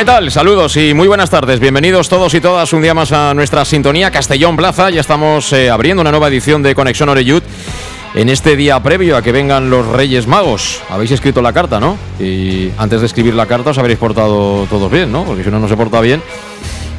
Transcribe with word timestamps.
¿Qué 0.00 0.06
tal? 0.06 0.30
Saludos 0.30 0.78
y 0.78 0.94
muy 0.94 1.08
buenas 1.08 1.28
tardes. 1.28 1.60
Bienvenidos 1.60 2.08
todos 2.08 2.32
y 2.32 2.40
todas 2.40 2.72
un 2.72 2.80
día 2.80 2.94
más 2.94 3.12
a 3.12 3.34
nuestra 3.34 3.66
sintonía 3.66 4.10
Castellón 4.10 4.56
Plaza. 4.56 4.88
Ya 4.88 5.02
estamos 5.02 5.52
eh, 5.52 5.68
abriendo 5.68 6.00
una 6.00 6.10
nueva 6.10 6.28
edición 6.28 6.62
de 6.62 6.74
Conexión 6.74 7.10
Oreyud 7.10 7.42
en 8.14 8.30
este 8.30 8.56
día 8.56 8.82
previo 8.82 9.14
a 9.18 9.20
que 9.20 9.30
vengan 9.30 9.68
los 9.68 9.86
Reyes 9.86 10.26
Magos. 10.26 10.80
Habéis 10.88 11.10
escrito 11.10 11.42
la 11.42 11.52
carta, 11.52 11.80
¿no? 11.80 11.98
Y 12.18 12.70
antes 12.78 13.00
de 13.00 13.08
escribir 13.08 13.34
la 13.34 13.44
carta 13.44 13.72
os 13.72 13.78
habréis 13.78 13.98
portado 13.98 14.66
todos 14.70 14.90
bien, 14.90 15.12
¿no? 15.12 15.24
Porque 15.24 15.42
si 15.42 15.50
uno 15.50 15.60
no 15.60 15.68
se 15.68 15.76
porta 15.76 16.00
bien, 16.00 16.22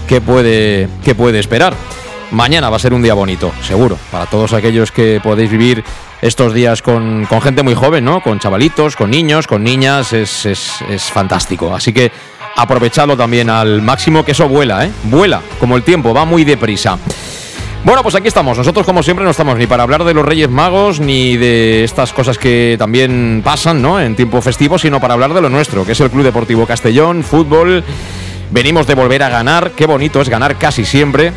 ¿qué 0.08 0.22
puede, 0.22 0.88
qué 1.04 1.16
puede 1.16 1.40
esperar? 1.40 1.74
Mañana 2.30 2.70
va 2.70 2.76
a 2.76 2.80
ser 2.80 2.94
un 2.94 3.02
día 3.02 3.16
bonito, 3.16 3.52
seguro, 3.64 3.98
para 4.12 4.28
todos 4.28 4.54
aquellos 4.54 4.92
que 4.92 5.20
podéis 5.24 5.50
vivir 5.50 5.84
estos 6.22 6.54
días 6.54 6.84
con, 6.84 7.26
con 7.26 7.42
gente 7.42 7.64
muy 7.64 7.74
joven, 7.74 8.06
¿no? 8.06 8.22
Con 8.22 8.38
chavalitos, 8.38 8.96
con 8.96 9.10
niños, 9.10 9.48
con 9.48 9.64
niñas, 9.64 10.14
es, 10.14 10.46
es, 10.46 10.84
es 10.88 11.02
fantástico. 11.06 11.74
Así 11.74 11.94
que 11.94 12.12
aprovecharlo 12.56 13.18
también 13.18 13.50
al 13.50 13.82
máximo, 13.82 14.24
que 14.24 14.32
eso 14.32 14.48
vuela, 14.48 14.86
¿eh? 14.86 14.92
Vuela, 15.04 15.42
como 15.60 15.78
el 15.78 15.84
tiempo, 15.84 16.14
va 16.14 16.26
muy 16.26 16.44
deprisa. 16.44 16.98
Bueno, 17.84 18.04
pues 18.04 18.14
aquí 18.14 18.28
estamos. 18.28 18.58
Nosotros, 18.58 18.86
como 18.86 19.02
siempre, 19.02 19.26
no 19.26 19.32
estamos 19.32 19.58
ni 19.58 19.66
para 19.66 19.82
hablar 19.82 20.04
de 20.04 20.14
los 20.14 20.24
Reyes 20.24 20.50
Magos 20.50 21.00
ni 21.00 21.36
de 21.36 21.84
estas 21.84 22.14
cosas 22.14 22.38
que 22.38 22.76
también 22.78 23.42
pasan, 23.44 23.82
¿no? 23.82 24.00
En 24.00 24.16
tiempo 24.16 24.40
festivo, 24.42 24.78
sino 24.78 25.00
para 25.00 25.16
hablar 25.16 25.34
de 25.34 25.42
lo 25.42 25.50
nuestro, 25.50 25.84
que 25.84 25.94
es 25.94 26.00
el 26.00 26.12
Club 26.12 26.24
Deportivo 26.24 26.68
Castellón, 26.68 27.24
fútbol. 27.24 27.84
Venimos 28.52 28.86
de 28.86 28.94
volver 28.94 29.24
a 29.24 29.30
ganar. 29.30 29.72
Qué 29.72 29.88
bonito 29.88 30.22
es 30.22 30.30
ganar 30.30 30.58
casi 30.58 30.86
siempre. 30.86 31.34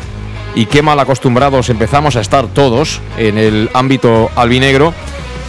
Y 0.53 0.67
qué 0.67 0.83
mal 0.83 0.99
acostumbrados 0.99 1.69
empezamos 1.69 2.15
a 2.15 2.21
estar 2.21 2.45
todos 2.47 3.01
en 3.17 3.39
el 3.39 3.71
ámbito 3.73 4.29
albinegro. 4.35 4.93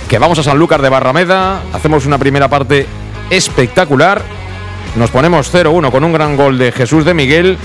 Que 0.08 0.18
vamos 0.18 0.38
a 0.38 0.42
Sanlúcar 0.44 0.80
de 0.80 0.88
Barrameda, 0.88 1.60
hacemos 1.74 2.06
una 2.06 2.16
primera 2.16 2.48
parte 2.48 2.86
espectacular 3.28 4.22
nos 4.96 5.10
ponemos 5.10 5.52
0-1 5.52 5.90
con 5.90 6.04
un 6.04 6.12
gran 6.12 6.36
gol 6.36 6.58
de 6.58 6.72
Jesús 6.72 7.04
de 7.04 7.12
Miguel 7.12 7.58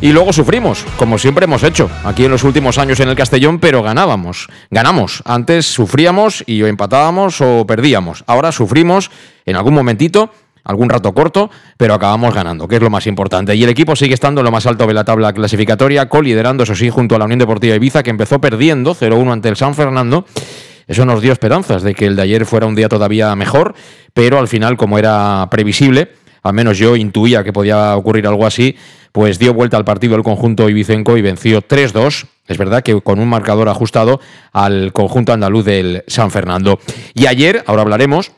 y 0.00 0.12
luego 0.12 0.32
sufrimos, 0.32 0.84
como 0.96 1.16
siempre 1.16 1.44
hemos 1.44 1.62
hecho 1.62 1.88
aquí 2.04 2.24
en 2.24 2.32
los 2.32 2.42
últimos 2.42 2.76
años 2.78 2.98
en 2.98 3.08
el 3.08 3.14
Castellón, 3.14 3.60
pero 3.60 3.82
ganábamos. 3.82 4.48
Ganamos. 4.70 5.22
Antes 5.24 5.66
sufríamos 5.66 6.42
y 6.44 6.60
o 6.62 6.66
empatábamos 6.66 7.40
o 7.40 7.64
perdíamos. 7.66 8.24
Ahora 8.26 8.50
sufrimos 8.50 9.12
en 9.46 9.54
algún 9.54 9.74
momentito, 9.74 10.30
algún 10.64 10.88
rato 10.88 11.14
corto, 11.14 11.50
pero 11.76 11.94
acabamos 11.94 12.34
ganando, 12.34 12.66
que 12.66 12.76
es 12.76 12.82
lo 12.82 12.90
más 12.90 13.06
importante. 13.06 13.54
Y 13.54 13.62
el 13.62 13.70
equipo 13.70 13.94
sigue 13.94 14.14
estando 14.14 14.40
en 14.40 14.46
lo 14.46 14.50
más 14.50 14.66
alto 14.66 14.86
de 14.86 14.94
la 14.94 15.04
tabla 15.04 15.32
clasificatoria, 15.32 16.08
coliderando, 16.08 16.64
eso 16.64 16.74
sí, 16.74 16.90
junto 16.90 17.14
a 17.14 17.18
la 17.18 17.26
Unión 17.26 17.38
Deportiva 17.38 17.76
Ibiza, 17.76 18.02
que 18.02 18.10
empezó 18.10 18.40
perdiendo 18.40 18.94
0-1 18.96 19.32
ante 19.32 19.48
el 19.48 19.56
San 19.56 19.76
Fernando. 19.76 20.26
Eso 20.88 21.04
nos 21.06 21.22
dio 21.22 21.32
esperanzas 21.32 21.82
de 21.84 21.94
que 21.94 22.06
el 22.06 22.16
de 22.16 22.22
ayer 22.22 22.44
fuera 22.44 22.66
un 22.66 22.74
día 22.74 22.88
todavía 22.88 23.34
mejor, 23.36 23.74
pero 24.14 24.40
al 24.40 24.48
final, 24.48 24.76
como 24.76 24.98
era 24.98 25.46
previsible, 25.48 26.21
al 26.42 26.54
menos 26.54 26.78
yo 26.78 26.96
intuía 26.96 27.44
que 27.44 27.52
podía 27.52 27.96
ocurrir 27.96 28.26
algo 28.26 28.46
así, 28.46 28.76
pues 29.12 29.38
dio 29.38 29.54
vuelta 29.54 29.76
al 29.76 29.84
partido 29.84 30.16
el 30.16 30.22
conjunto 30.22 30.68
ibicenco 30.68 31.16
y 31.16 31.22
venció 31.22 31.62
3-2. 31.62 32.26
Es 32.48 32.58
verdad 32.58 32.82
que 32.82 33.00
con 33.00 33.20
un 33.20 33.28
marcador 33.28 33.68
ajustado 33.68 34.20
al 34.52 34.92
conjunto 34.92 35.32
andaluz 35.32 35.64
del 35.64 36.04
San 36.06 36.30
Fernando. 36.30 36.80
Y 37.14 37.26
ayer, 37.26 37.62
ahora 37.66 37.82
hablaremos, 37.82 38.32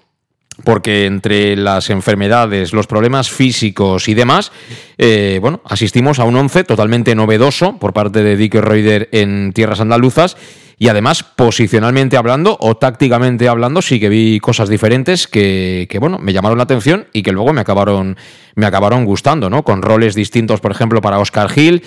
porque 0.63 1.07
entre 1.07 1.57
las 1.57 1.91
enfermedades, 1.91 2.73
los 2.73 2.87
problemas 2.87 3.31
físicos 3.31 4.09
y 4.09 4.15
demás, 4.15 4.53
eh, 4.99 5.39
bueno, 5.41 5.63
asistimos 5.65 6.19
a 6.19 6.25
un 6.25 6.37
once 6.37 6.65
totalmente 6.65 7.15
novedoso 7.15 7.79
por 7.79 7.93
parte 7.93 8.23
de 8.23 8.37
Dick 8.37 8.55
Reuter 8.55 9.09
en 9.13 9.53
tierras 9.53 9.81
andaluzas 9.81 10.37
y 10.79 10.89
además, 10.89 11.23
posicionalmente 11.23 12.17
hablando 12.17 12.57
o 12.61 12.77
tácticamente 12.77 13.49
hablando, 13.49 13.83
sí 13.83 14.01
que 14.01 14.09
vi 14.09 14.41
cosas 14.41 14.69
diferentes 14.69 15.27
que, 15.27 15.87
que, 15.89 15.99
bueno, 15.99 16.19
me 16.19 16.33
llamaron 16.33 16.59
la 16.59 16.65
atención 16.65 17.07
y 17.13 17.23
que 17.23 17.33
luego 17.33 17.53
me 17.53 17.61
acabaron, 17.61 18.17
me 18.55 18.67
acabaron 18.67 19.05
gustando, 19.05 19.51
¿no? 19.51 19.63
Con 19.63 19.83
roles 19.83 20.15
distintos, 20.15 20.61
por 20.61 20.73
ejemplo, 20.73 21.01
para 21.01 21.19
Oscar 21.19 21.49
Gil. 21.49 21.83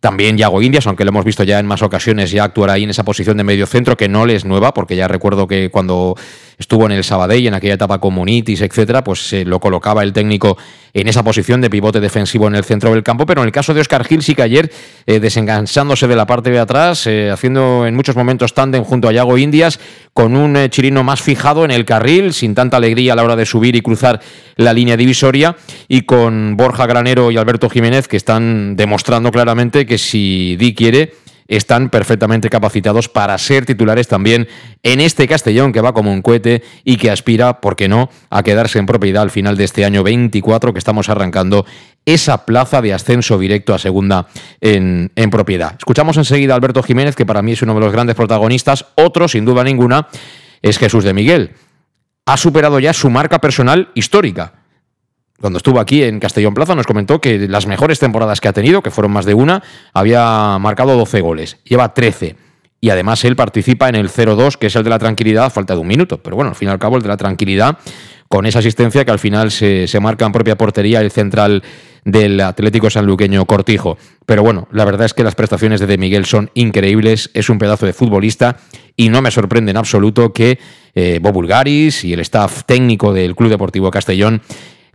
También 0.00 0.38
Yago 0.38 0.62
Indias, 0.62 0.86
aunque 0.86 1.04
lo 1.04 1.08
hemos 1.08 1.24
visto 1.24 1.42
ya 1.42 1.58
en 1.58 1.66
más 1.66 1.82
ocasiones, 1.82 2.30
ya 2.30 2.44
actuar 2.44 2.70
ahí 2.70 2.84
en 2.84 2.90
esa 2.90 3.04
posición 3.04 3.36
de 3.36 3.42
medio 3.42 3.66
centro, 3.66 3.96
que 3.96 4.08
no 4.08 4.26
le 4.26 4.36
es 4.36 4.44
nueva, 4.44 4.72
porque 4.72 4.94
ya 4.94 5.08
recuerdo 5.08 5.48
que 5.48 5.70
cuando 5.70 6.14
estuvo 6.58 6.86
en 6.86 6.92
el 6.92 7.04
Sabadell, 7.04 7.46
en 7.46 7.54
aquella 7.54 7.74
etapa 7.74 7.98
con 7.98 8.14
Munitis, 8.14 8.60
etcétera, 8.60 9.02
pues 9.02 9.28
se 9.28 9.44
lo 9.44 9.60
colocaba 9.60 10.02
el 10.02 10.12
técnico 10.12 10.58
en 10.92 11.06
esa 11.06 11.22
posición 11.22 11.60
de 11.60 11.70
pivote 11.70 12.00
defensivo 12.00 12.48
en 12.48 12.56
el 12.56 12.64
centro 12.64 12.92
del 12.92 13.02
campo. 13.02 13.26
Pero 13.26 13.42
en 13.42 13.46
el 13.46 13.52
caso 13.52 13.74
de 13.74 13.80
Oscar 13.80 14.04
Gil, 14.04 14.22
sí 14.22 14.34
que 14.34 14.42
ayer, 14.42 14.70
eh, 15.06 15.20
desenganchándose 15.20 16.08
de 16.08 16.16
la 16.16 16.26
parte 16.26 16.50
de 16.50 16.58
atrás, 16.58 17.06
eh, 17.06 17.30
haciendo 17.30 17.86
en 17.86 17.94
muchos 17.94 18.16
momentos 18.16 18.54
tándem 18.54 18.84
junto 18.84 19.08
a 19.08 19.12
Yago 19.12 19.38
Indias, 19.38 19.78
con 20.12 20.36
un 20.36 20.56
eh, 20.56 20.68
chirino 20.70 21.04
más 21.04 21.22
fijado 21.22 21.64
en 21.64 21.70
el 21.70 21.84
carril, 21.84 22.32
sin 22.32 22.54
tanta 22.54 22.78
alegría 22.78 23.12
a 23.12 23.16
la 23.16 23.22
hora 23.22 23.36
de 23.36 23.46
subir 23.46 23.76
y 23.76 23.80
cruzar 23.80 24.20
la 24.56 24.72
línea 24.72 24.96
divisoria, 24.96 25.56
y 25.86 26.02
con 26.02 26.56
Borja 26.56 26.86
Granero 26.86 27.30
y 27.30 27.36
Alberto 27.36 27.70
Jiménez, 27.70 28.08
que 28.08 28.16
están 28.16 28.74
demostrando 28.74 29.30
claramente 29.30 29.86
que 29.88 29.98
si 29.98 30.56
Di 30.56 30.74
quiere 30.74 31.14
están 31.48 31.88
perfectamente 31.88 32.50
capacitados 32.50 33.08
para 33.08 33.36
ser 33.38 33.64
titulares 33.64 34.06
también 34.06 34.46
en 34.82 35.00
este 35.00 35.26
Castellón 35.26 35.72
que 35.72 35.80
va 35.80 35.94
como 35.94 36.12
un 36.12 36.20
cohete 36.20 36.62
y 36.84 36.98
que 36.98 37.10
aspira, 37.10 37.60
¿por 37.60 37.74
qué 37.74 37.88
no?, 37.88 38.10
a 38.28 38.42
quedarse 38.42 38.78
en 38.78 38.86
propiedad 38.86 39.22
al 39.22 39.30
final 39.30 39.56
de 39.56 39.64
este 39.64 39.84
año 39.86 40.02
24 40.02 40.74
que 40.74 40.78
estamos 40.78 41.08
arrancando 41.08 41.64
esa 42.04 42.44
plaza 42.44 42.82
de 42.82 42.92
ascenso 42.92 43.38
directo 43.38 43.74
a 43.74 43.78
segunda 43.78 44.28
en, 44.60 45.10
en 45.16 45.30
propiedad. 45.30 45.74
Escuchamos 45.78 46.18
enseguida 46.18 46.52
a 46.52 46.56
Alberto 46.56 46.82
Jiménez, 46.82 47.16
que 47.16 47.26
para 47.26 47.42
mí 47.42 47.52
es 47.52 47.62
uno 47.62 47.74
de 47.74 47.80
los 47.80 47.92
grandes 47.92 48.14
protagonistas. 48.14 48.84
Otro, 48.94 49.26
sin 49.26 49.44
duda 49.44 49.64
ninguna, 49.64 50.08
es 50.60 50.78
Jesús 50.78 51.04
de 51.04 51.14
Miguel. 51.14 51.52
Ha 52.26 52.36
superado 52.36 52.78
ya 52.78 52.92
su 52.92 53.08
marca 53.08 53.40
personal 53.40 53.90
histórica 53.94 54.57
cuando 55.40 55.58
estuvo 55.58 55.78
aquí 55.78 56.02
en 56.02 56.18
Castellón 56.18 56.54
Plaza, 56.54 56.74
nos 56.74 56.86
comentó 56.86 57.20
que 57.20 57.46
las 57.48 57.66
mejores 57.66 57.98
temporadas 57.98 58.40
que 58.40 58.48
ha 58.48 58.52
tenido, 58.52 58.82
que 58.82 58.90
fueron 58.90 59.12
más 59.12 59.24
de 59.24 59.34
una, 59.34 59.62
había 59.92 60.58
marcado 60.58 60.96
12 60.96 61.20
goles. 61.20 61.58
Lleva 61.64 61.94
13. 61.94 62.36
Y 62.80 62.90
además 62.90 63.24
él 63.24 63.36
participa 63.36 63.88
en 63.88 63.94
el 63.94 64.08
0-2, 64.08 64.56
que 64.56 64.68
es 64.68 64.76
el 64.76 64.84
de 64.84 64.90
la 64.90 64.98
tranquilidad, 64.98 65.52
falta 65.52 65.74
de 65.74 65.80
un 65.80 65.86
minuto. 65.86 66.22
Pero 66.22 66.36
bueno, 66.36 66.50
al 66.50 66.56
fin 66.56 66.68
y 66.68 66.70
al 66.70 66.78
cabo, 66.78 66.96
el 66.96 67.02
de 67.02 67.08
la 67.08 67.16
tranquilidad, 67.16 67.78
con 68.28 68.46
esa 68.46 68.58
asistencia 68.58 69.04
que 69.04 69.10
al 69.10 69.18
final 69.18 69.50
se, 69.50 69.86
se 69.86 70.00
marca 70.00 70.26
en 70.26 70.32
propia 70.32 70.56
portería 70.56 71.00
el 71.00 71.10
central 71.10 71.62
del 72.04 72.40
Atlético 72.40 72.90
Sanluqueño 72.90 73.44
Cortijo. 73.46 73.96
Pero 74.26 74.42
bueno, 74.42 74.68
la 74.72 74.84
verdad 74.84 75.06
es 75.06 75.14
que 75.14 75.24
las 75.24 75.34
prestaciones 75.34 75.80
de 75.80 75.86
De 75.86 75.98
Miguel 75.98 76.24
son 76.24 76.50
increíbles, 76.54 77.30
es 77.34 77.48
un 77.48 77.58
pedazo 77.58 77.86
de 77.86 77.92
futbolista 77.92 78.56
y 78.96 79.08
no 79.08 79.22
me 79.22 79.30
sorprende 79.30 79.70
en 79.70 79.76
absoluto 79.76 80.32
que 80.32 80.58
eh, 80.94 81.18
Bobulgaris 81.22 82.04
y 82.04 82.12
el 82.12 82.20
staff 82.20 82.64
técnico 82.64 83.12
del 83.12 83.36
Club 83.36 83.50
Deportivo 83.50 83.90
Castellón 83.90 84.42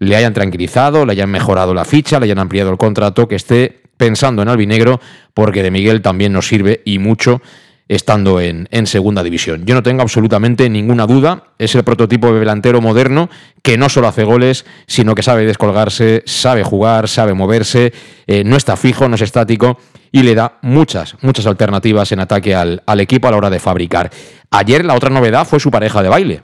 le 0.03 0.15
hayan 0.15 0.33
tranquilizado, 0.33 1.05
le 1.05 1.13
hayan 1.13 1.29
mejorado 1.29 1.73
la 1.73 1.85
ficha, 1.85 2.19
le 2.19 2.25
hayan 2.25 2.39
ampliado 2.39 2.71
el 2.71 2.77
contrato, 2.77 3.27
que 3.27 3.35
esté 3.35 3.83
pensando 3.97 4.41
en 4.41 4.49
albinegro, 4.49 4.99
porque 5.33 5.63
de 5.63 5.71
Miguel 5.71 6.01
también 6.01 6.33
nos 6.33 6.47
sirve 6.47 6.81
y 6.85 6.99
mucho 6.99 7.41
estando 7.87 8.39
en, 8.39 8.67
segunda 8.87 9.23
división. 9.23 9.65
Yo 9.65 9.75
no 9.75 9.83
tengo 9.83 10.01
absolutamente 10.01 10.69
ninguna 10.69 11.05
duda, 11.05 11.43
es 11.57 11.75
el 11.75 11.83
prototipo 11.83 12.33
de 12.33 12.39
delantero 12.39 12.81
moderno 12.81 13.29
que 13.61 13.77
no 13.77 13.89
solo 13.89 14.07
hace 14.07 14.23
goles, 14.23 14.65
sino 14.87 15.15
que 15.15 15.23
sabe 15.23 15.45
descolgarse, 15.45 16.23
sabe 16.25 16.63
jugar, 16.63 17.07
sabe 17.07 17.33
moverse, 17.33 17.93
eh, 18.27 18.43
no 18.45 18.55
está 18.55 18.77
fijo, 18.77 19.07
no 19.07 19.15
es 19.15 19.21
estático 19.21 19.77
y 20.11 20.23
le 20.23 20.35
da 20.35 20.59
muchas, 20.61 21.17
muchas 21.21 21.45
alternativas 21.45 22.11
en 22.11 22.19
ataque 22.19 22.55
al, 22.55 22.83
al 22.85 22.99
equipo 22.99 23.27
a 23.27 23.31
la 23.31 23.37
hora 23.37 23.49
de 23.49 23.59
fabricar. 23.59 24.11
Ayer 24.51 24.85
la 24.85 24.95
otra 24.95 25.09
novedad 25.09 25.45
fue 25.45 25.59
su 25.59 25.71
pareja 25.71 26.01
de 26.03 26.09
baile. 26.09 26.43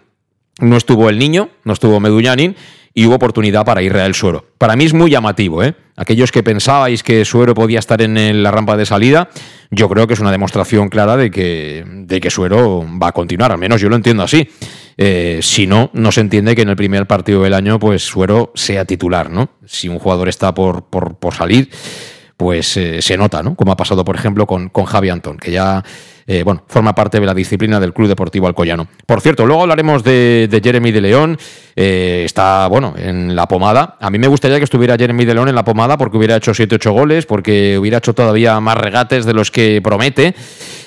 No 0.60 0.76
estuvo 0.76 1.10
el 1.10 1.20
niño, 1.20 1.50
no 1.64 1.74
estuvo 1.74 2.00
Medullanin, 2.00 2.56
y 2.94 3.06
hubo 3.06 3.16
oportunidad 3.16 3.66
para 3.66 3.82
Israel 3.82 4.14
Suero. 4.16 4.46
Para 4.58 4.76
mí 4.76 4.86
es 4.86 4.94
muy 4.94 5.12
llamativo, 5.12 5.64
¿eh? 5.64 5.76
Aquellos 5.96 6.32
que 6.32 6.44
pensabais 6.44 7.04
que 7.04 7.26
Suero 7.26 7.54
podía 7.54 7.80
estar 7.80 8.02
en 8.02 8.42
la 8.42 8.52
rampa 8.52 8.78
de 8.78 8.86
salida, 8.86 9.30
yo 9.70 9.90
creo 9.90 10.08
que 10.08 10.14
es 10.14 10.20
una 10.20 10.32
demostración 10.32 10.90
clara 10.90 11.18
de 11.18 11.30
que, 11.30 11.84
de 11.86 12.22
que 12.22 12.30
Suero 12.30 12.86
va 13.02 13.10
a 13.10 13.12
continuar, 13.12 13.52
al 13.52 13.58
menos 13.58 13.82
yo 13.82 13.90
lo 13.90 13.96
entiendo 13.96 14.24
así. 14.24 14.50
Eh, 14.98 15.40
si 15.42 15.68
no, 15.68 15.92
no 15.94 16.12
se 16.12 16.22
entiende 16.22 16.56
que 16.56 16.62
en 16.64 16.70
el 16.70 16.76
primer 16.76 17.06
partido 17.06 17.44
del 17.44 17.54
año, 17.54 17.80
pues 17.80 18.04
Suero 18.04 18.52
sea 18.56 18.86
titular, 18.86 19.30
¿no? 19.30 19.50
Si 19.66 19.88
un 19.88 20.00
jugador 20.00 20.30
está 20.30 20.54
por, 20.54 20.86
por, 20.86 21.18
por 21.18 21.34
salir, 21.34 21.70
pues 22.36 22.78
eh, 22.78 23.02
se 23.02 23.18
nota, 23.18 23.44
¿no? 23.44 23.56
Como 23.56 23.74
ha 23.74 23.78
pasado, 23.78 24.06
por 24.06 24.16
ejemplo, 24.16 24.48
con, 24.48 24.70
con 24.70 24.86
Javi 24.86 25.10
Antón, 25.10 25.38
que 25.38 25.52
ya 25.52 25.84
eh, 26.31 26.44
bueno, 26.44 26.62
forma 26.68 26.94
parte 26.94 27.20
de 27.20 27.26
la 27.26 27.34
disciplina 27.34 27.80
del 27.80 27.92
Club 27.92 28.08
Deportivo 28.08 28.46
Alcoyano. 28.46 28.88
Por 29.08 29.20
cierto, 29.20 29.48
luego 29.48 29.64
hablaremos 29.64 30.04
de, 30.04 30.62
Jeremy 30.64 30.92
de 30.92 31.02
León. 31.02 31.40
Eh, 31.76 32.22
está, 32.24 32.68
bueno, 32.68 32.94
en 32.96 33.36
la 33.36 33.48
pomada. 33.48 33.98
A 34.00 34.12
mí 34.12 34.20
me 34.20 34.28
gustaría 34.28 34.60
que 34.60 34.64
estuviera 34.64 34.96
Jeremy 34.96 35.26
de 35.26 35.34
León 35.34 35.50
en 35.50 35.56
la 35.56 35.66
pomada 35.66 35.98
porque 35.98 36.18
hubiera 36.18 36.36
hecho 36.36 36.52
7-8 36.52 36.92
goles, 36.92 37.26
porque 37.26 37.80
hubiera 37.80 37.98
hecho 37.98 38.14
todavía 38.14 38.60
más 38.60 38.78
regates 38.78 39.26
de 39.26 39.34
los 39.34 39.50
que 39.50 39.81
promete. 39.84 40.36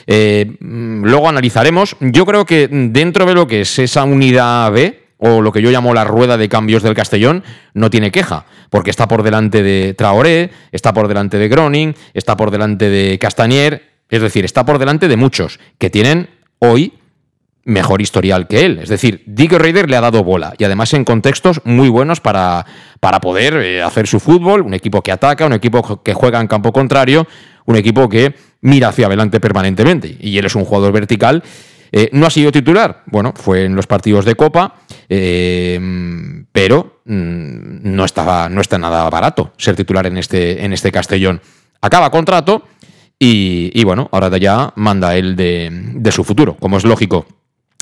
Eh, 0.07 0.59
luego 0.61 1.29
analizaremos. 1.29 1.97
Yo 1.99 2.25
creo 2.25 2.47
que 2.47 2.69
dentro 2.71 3.27
de 3.27 3.35
lo 3.35 3.49
que 3.49 3.63
es 3.63 3.81
esa 3.81 4.05
unidad 4.05 4.71
B, 4.71 5.03
o 5.19 5.41
lo 5.41 5.51
que 5.51 5.61
yo 5.61 5.73
llamo 5.73 5.93
la 5.93 6.05
rueda 6.05 6.37
de 6.37 6.49
cambios 6.49 6.85
del 6.85 6.95
Castellón, 6.95 7.43
no 7.75 7.91
tiene 7.91 8.13
queja, 8.13 8.47
porque 8.71 8.91
está 8.91 9.09
por 9.09 9.25
delante 9.25 9.65
de 9.65 9.95
Traoré, 9.95 10.51
está 10.71 10.93
por 10.93 11.09
delante 11.09 11.37
de 11.39 11.49
Groning, 11.49 11.95
está 12.15 12.37
por 12.37 12.53
delante 12.53 12.89
de 12.89 13.19
Castañer, 13.19 13.92
es 14.13 14.21
decir, 14.21 14.45
está 14.45 14.65
por 14.65 14.79
delante 14.79 15.09
de 15.09 15.17
muchos 15.17 15.59
que 15.79 15.89
tienen 15.89 16.29
hoy 16.59 16.93
mejor 17.65 18.03
historial 18.03 18.47
que 18.47 18.67
él. 18.67 18.79
Es 18.83 18.91
decir, 18.91 19.23
Dick 19.27 19.53
Raider 19.53 19.89
le 19.89 19.97
ha 19.97 20.03
dado 20.03 20.23
bola 20.23 20.53
y 20.59 20.65
además 20.65 20.93
en 20.93 21.05
contextos 21.05 21.63
muy 21.65 21.89
buenos 21.89 22.21
para, 22.21 22.67
para 23.01 23.21
poder 23.21 23.55
eh, 23.55 23.83
hacer 23.83 24.07
su 24.07 24.21
fútbol, 24.21 24.61
un 24.61 24.75
equipo 24.75 25.01
que 25.01 25.13
ataca, 25.13 25.47
un 25.47 25.55
equipo 25.55 26.03
que 26.03 26.13
juega 26.13 26.41
en 26.41 26.47
campo 26.47 26.73
contrario, 26.73 27.27
un 27.65 27.77
equipo 27.77 28.07
que 28.07 28.35
mira 28.61 28.89
hacia 28.89 29.07
adelante 29.07 29.41
permanentemente. 29.41 30.15
Y 30.21 30.37
él 30.37 30.45
es 30.45 30.55
un 30.57 30.67
jugador 30.67 30.93
vertical. 30.93 31.43
Eh, 31.91 32.11
no 32.13 32.27
ha 32.27 32.31
sido 32.31 32.53
titular, 32.53 33.05
bueno, 33.07 33.33
fue 33.35 33.65
en 33.65 33.75
los 33.75 33.87
partidos 33.87 34.27
de 34.27 34.35
Copa, 34.35 34.77
eh, 35.09 35.79
pero 36.53 37.01
mm, 37.07 37.95
no, 37.95 38.05
estaba, 38.05 38.51
no 38.51 38.61
está 38.61 38.77
nada 38.77 39.09
barato 39.09 39.53
ser 39.57 39.75
titular 39.75 40.07
en 40.07 40.19
este, 40.19 40.63
en 40.65 40.75
este 40.75 40.93
Castellón. 40.93 41.41
Acaba 41.81 42.11
contrato 42.11 42.67
y, 43.25 43.85
bueno, 43.85 44.09
ahora 44.11 44.37
ya 44.37 44.73
manda 44.75 45.17
él 45.17 45.37
de, 45.37 46.11
su 46.11 46.25
futuro, 46.25 46.57
como 46.57 46.77
es 46.77 46.85
lógico. 46.85 47.25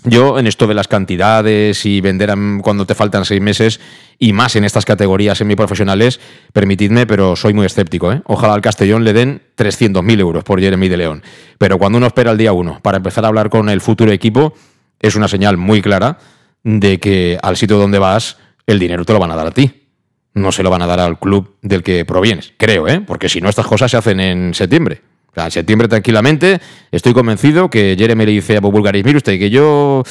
Yo 0.04 0.38
en 0.38 0.46
esto 0.46 0.66
de 0.66 0.74
las 0.74 0.86
cantidades 0.86 1.86
y 1.86 2.02
vender 2.02 2.34
cuando 2.62 2.84
te 2.84 2.94
faltan 2.94 3.24
seis 3.24 3.40
meses 3.40 3.80
y 4.18 4.34
más 4.34 4.56
en 4.56 4.64
estas 4.64 4.84
categorías 4.84 5.38
semiprofesionales, 5.38 6.20
permitidme, 6.52 7.06
pero 7.06 7.36
soy 7.36 7.54
muy 7.54 7.64
escéptico. 7.64 8.12
¿eh? 8.12 8.20
Ojalá 8.26 8.52
al 8.52 8.60
Castellón 8.60 9.02
le 9.02 9.14
den 9.14 9.40
300.000 9.56 10.20
euros 10.20 10.44
por 10.44 10.60
Jeremy 10.60 10.88
de 10.88 10.96
León. 10.98 11.22
Pero 11.56 11.78
cuando 11.78 11.96
uno 11.96 12.06
espera 12.06 12.32
el 12.32 12.38
día 12.38 12.52
uno 12.52 12.78
para 12.82 12.98
empezar 12.98 13.24
a 13.24 13.28
hablar 13.28 13.48
con 13.48 13.70
el 13.70 13.80
futuro 13.80 14.12
equipo, 14.12 14.52
es 15.00 15.16
una 15.16 15.28
señal 15.28 15.56
muy 15.56 15.80
clara 15.80 16.18
de 16.64 16.98
que 16.98 17.38
al 17.42 17.56
sitio 17.56 17.78
donde 17.78 17.98
vas, 17.98 18.36
el 18.66 18.78
dinero 18.78 19.06
te 19.06 19.14
lo 19.14 19.18
van 19.18 19.30
a 19.30 19.36
dar 19.36 19.46
a 19.46 19.52
ti. 19.52 19.88
No 20.34 20.52
se 20.52 20.62
lo 20.62 20.68
van 20.68 20.82
a 20.82 20.86
dar 20.86 21.00
al 21.00 21.18
club 21.18 21.56
del 21.62 21.82
que 21.82 22.04
provienes, 22.04 22.52
creo, 22.58 22.88
¿eh? 22.88 23.00
porque 23.00 23.30
si 23.30 23.40
no, 23.40 23.48
estas 23.48 23.66
cosas 23.66 23.90
se 23.90 23.96
hacen 23.96 24.20
en 24.20 24.52
septiembre 24.52 25.09
en 25.36 25.50
septiembre 25.50 25.88
tranquilamente, 25.88 26.60
estoy 26.90 27.12
convencido 27.12 27.70
que 27.70 27.96
Jeremy 27.98 28.26
le 28.26 28.32
dice 28.32 28.56
a 28.56 28.60
Bulgaris, 28.60 29.04
mire 29.04 29.18
usted, 29.18 29.38
que 29.38 29.50
yo 29.50 30.02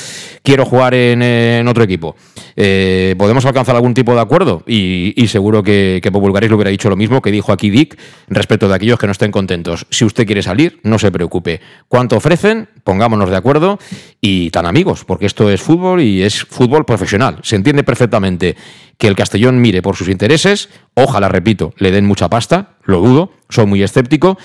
quiero 0.43 0.65
jugar 0.65 0.93
en, 0.93 1.67
otro 1.67 1.83
equipo. 1.83 2.15
Eh, 2.55 3.15
¿Podemos 3.17 3.45
alcanzar 3.45 3.75
algún 3.75 3.93
tipo 3.93 4.13
de 4.13 4.21
acuerdo? 4.21 4.63
Y, 4.65 5.13
seguro 5.27 5.61
que, 5.61 5.99
que 6.01 6.09
Bulgaris 6.09 6.49
le 6.49 6.55
hubiera 6.55 6.71
dicho 6.71 6.89
lo 6.89 6.95
mismo 6.95 7.21
que 7.21 7.31
dijo 7.31 7.51
aquí 7.51 7.69
Dick 7.69 7.97
respecto 8.27 8.67
de 8.67 8.75
aquellos 8.75 8.97
que 8.97 9.05
no 9.05 9.11
estén 9.11 9.31
contentos. 9.31 9.85
Si 9.89 10.05
usted 10.05 10.25
quiere 10.25 10.41
salir, 10.41 10.79
no 10.83 10.97
se 10.97 11.11
preocupe. 11.11 11.61
¿Cuánto 11.87 12.17
ofrecen? 12.17 12.69
Pongámonos 12.83 13.29
de 13.29 13.35
acuerdo 13.35 13.77
y 14.21 14.49
tan 14.49 14.65
amigos, 14.65 15.05
porque 15.05 15.27
esto 15.27 15.49
es 15.51 15.61
fútbol 15.61 16.01
y 16.01 16.23
es 16.23 16.43
fútbol 16.43 16.85
profesional. 16.85 17.39
Se 17.43 17.55
entiende 17.55 17.83
perfectamente 17.83 18.55
que 18.97 19.07
el 19.07 19.15
Castellón 19.15 19.61
mire 19.61 19.81
por 19.81 19.95
sus 19.95 20.09
intereses, 20.09 20.69
ojalá, 20.95 21.29
repito, 21.29 21.73
le 21.77 21.91
den 21.91 22.05
mucha 22.05 22.29
pasta, 22.29 22.77
lo 22.83 22.99
dudo, 22.99 23.31
soy 23.49 23.65
muy 23.65 23.83
escéptico 23.83 24.37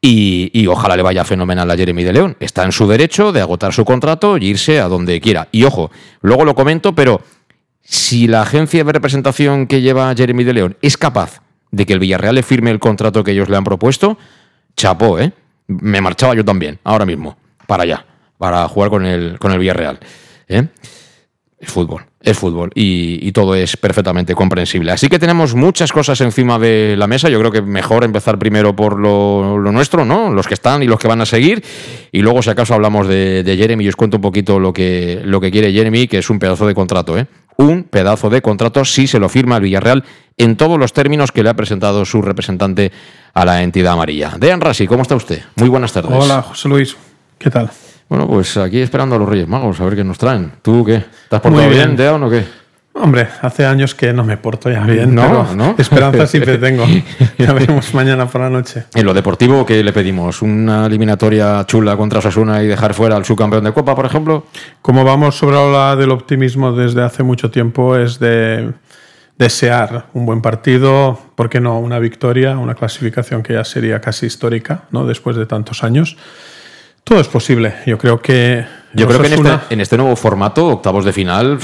y, 0.00 0.66
ojalá 0.68 0.96
le 0.96 1.02
vaya 1.02 1.24
fenomenal 1.24 1.70
a 1.70 1.76
Jeremy 1.76 2.04
de 2.04 2.12
León. 2.12 2.36
Está 2.40 2.64
en 2.64 2.72
su 2.72 2.86
derecho 2.86 3.32
de 3.32 3.40
agotar 3.40 3.72
su 3.72 3.84
contrato 3.84 4.38
y 4.38 4.46
irse 4.46 4.80
a 4.80 4.88
donde 4.88 5.20
quiera. 5.20 5.48
Y 5.50 5.64
ojo, 5.64 5.90
luego 6.20 6.44
lo 6.44 6.54
comento, 6.54 6.94
pero 6.94 7.20
si 7.82 8.26
la 8.28 8.42
agencia 8.42 8.84
de 8.84 8.92
representación 8.92 9.66
que 9.66 9.80
lleva 9.80 10.14
Jeremy 10.14 10.44
de 10.44 10.52
León 10.52 10.76
es 10.82 10.96
capaz 10.96 11.42
de 11.70 11.84
que 11.84 11.92
el 11.92 11.98
Villarreal 11.98 12.34
le 12.34 12.42
firme 12.42 12.70
el 12.70 12.78
contrato 12.78 13.24
que 13.24 13.32
ellos 13.32 13.48
le 13.48 13.56
han 13.56 13.64
propuesto, 13.64 14.18
chapó, 14.76 15.18
¿eh? 15.18 15.32
Me 15.66 16.00
marchaba 16.00 16.34
yo 16.34 16.44
también, 16.44 16.78
ahora 16.84 17.04
mismo, 17.04 17.36
para 17.66 17.82
allá, 17.82 18.06
para 18.38 18.66
jugar 18.68 18.88
con 18.90 19.04
el, 19.04 19.38
con 19.38 19.52
el 19.52 19.58
Villarreal. 19.58 19.98
¿eh? 20.48 20.68
Es 21.60 21.72
fútbol, 21.72 22.04
es 22.20 22.38
fútbol 22.38 22.70
y, 22.72 23.32
todo 23.32 23.56
es 23.56 23.76
perfectamente 23.76 24.34
comprensible. 24.36 24.92
Así 24.92 25.08
que 25.08 25.18
tenemos 25.18 25.56
muchas 25.56 25.90
cosas 25.90 26.20
encima 26.20 26.56
de 26.56 26.94
la 26.96 27.08
mesa. 27.08 27.28
Yo 27.28 27.38
creo 27.40 27.50
que 27.50 27.62
mejor 27.62 28.04
empezar 28.04 28.38
primero 28.38 28.76
por 28.76 28.98
lo, 28.98 29.58
nuestro, 29.72 30.04
¿no? 30.04 30.32
Los 30.32 30.46
que 30.46 30.54
están 30.54 30.84
y 30.84 30.86
los 30.86 31.00
que 31.00 31.08
van 31.08 31.20
a 31.20 31.26
seguir. 31.26 31.64
Y 32.12 32.20
luego, 32.20 32.42
si 32.42 32.50
acaso, 32.50 32.74
hablamos 32.74 33.08
de, 33.08 33.42
Jeremy 33.58 33.84
y 33.84 33.88
os 33.88 33.96
cuento 33.96 34.18
un 34.18 34.20
poquito 34.20 34.60
lo 34.60 34.72
que, 34.72 35.20
lo 35.24 35.40
que 35.40 35.50
quiere 35.50 35.72
Jeremy, 35.72 36.06
que 36.06 36.18
es 36.18 36.30
un 36.30 36.38
pedazo 36.38 36.64
de 36.64 36.74
contrato, 36.74 37.18
¿eh? 37.18 37.26
Un 37.56 37.82
pedazo 37.82 38.30
de 38.30 38.40
contrato 38.40 38.84
si 38.84 39.08
se 39.08 39.18
lo 39.18 39.28
firma 39.28 39.56
el 39.56 39.62
Villarreal 39.62 40.04
en 40.36 40.56
todos 40.56 40.78
los 40.78 40.92
términos 40.92 41.32
que 41.32 41.42
le 41.42 41.50
ha 41.50 41.54
presentado 41.54 42.04
su 42.04 42.22
representante 42.22 42.92
a 43.34 43.44
la 43.44 43.64
entidad 43.64 43.94
amarilla. 43.94 44.36
Dean 44.38 44.60
Rasi, 44.60 44.86
¿cómo 44.86 45.02
está 45.02 45.16
usted? 45.16 45.42
Muy 45.56 45.68
buenas 45.68 45.92
tardes. 45.92 46.12
Hola, 46.14 46.42
José 46.42 46.68
Luis. 46.68 46.96
¿Qué 47.36 47.50
tal? 47.50 47.68
Bueno, 48.08 48.26
pues 48.26 48.56
aquí 48.56 48.80
esperando 48.80 49.16
a 49.16 49.18
los 49.18 49.28
Reyes 49.28 49.48
Magos, 49.48 49.80
a 49.80 49.84
ver 49.84 49.96
qué 49.96 50.04
nos 50.04 50.18
traen. 50.18 50.52
¿Tú 50.62 50.84
qué? 50.84 51.04
¿Te 51.28 51.36
has 51.36 51.42
portado 51.42 51.68
bien, 51.68 51.96
Deon, 51.96 52.22
o 52.22 52.30
qué? 52.30 52.44
Hombre, 53.00 53.28
hace 53.42 53.64
años 53.64 53.94
que 53.94 54.12
no 54.12 54.24
me 54.24 54.36
porto 54.38 54.70
ya 54.70 54.80
bien, 54.80 55.14
no, 55.14 55.22
pero 55.22 55.54
¿no? 55.54 55.74
esperanza 55.78 56.26
siempre 56.26 56.58
tengo. 56.58 56.84
Ya 57.38 57.52
veremos 57.52 57.94
mañana 57.94 58.26
por 58.26 58.40
la 58.40 58.50
noche. 58.50 58.84
En 58.94 59.06
lo 59.06 59.14
deportivo, 59.14 59.64
¿qué 59.64 59.84
le 59.84 59.92
pedimos? 59.92 60.42
¿Una 60.42 60.86
eliminatoria 60.86 61.64
chula 61.66 61.96
contra 61.96 62.18
Osasuna 62.18 62.62
y 62.62 62.66
dejar 62.66 62.94
fuera 62.94 63.14
al 63.14 63.24
subcampeón 63.24 63.62
de 63.62 63.72
Copa, 63.72 63.94
por 63.94 64.06
ejemplo? 64.06 64.46
Como 64.82 65.04
vamos 65.04 65.36
sobre 65.36 65.56
la 65.56 65.94
del 65.94 66.10
optimismo 66.10 66.72
desde 66.72 67.02
hace 67.02 67.22
mucho 67.22 67.50
tiempo, 67.52 67.94
es 67.94 68.18
de 68.18 68.72
desear 69.38 70.06
un 70.14 70.26
buen 70.26 70.42
partido, 70.42 71.20
¿por 71.36 71.48
qué 71.48 71.60
no? 71.60 71.78
Una 71.78 72.00
victoria, 72.00 72.58
una 72.58 72.74
clasificación 72.74 73.44
que 73.44 73.52
ya 73.52 73.64
sería 73.64 74.00
casi 74.00 74.26
histórica, 74.26 74.82
¿no? 74.90 75.06
Después 75.06 75.36
de 75.36 75.46
tantos 75.46 75.84
años. 75.84 76.16
Todo 77.08 77.20
es 77.20 77.28
posible. 77.28 77.74
Yo 77.86 77.96
creo 77.96 78.20
que. 78.20 78.66
Yo 78.92 79.06
creo 79.06 79.20
que 79.20 79.28
este, 79.28 79.58
en 79.70 79.80
este, 79.80 79.96
nuevo 79.96 80.14
formato, 80.14 80.66
octavos 80.66 81.06
de 81.06 81.12
final, 81.14 81.58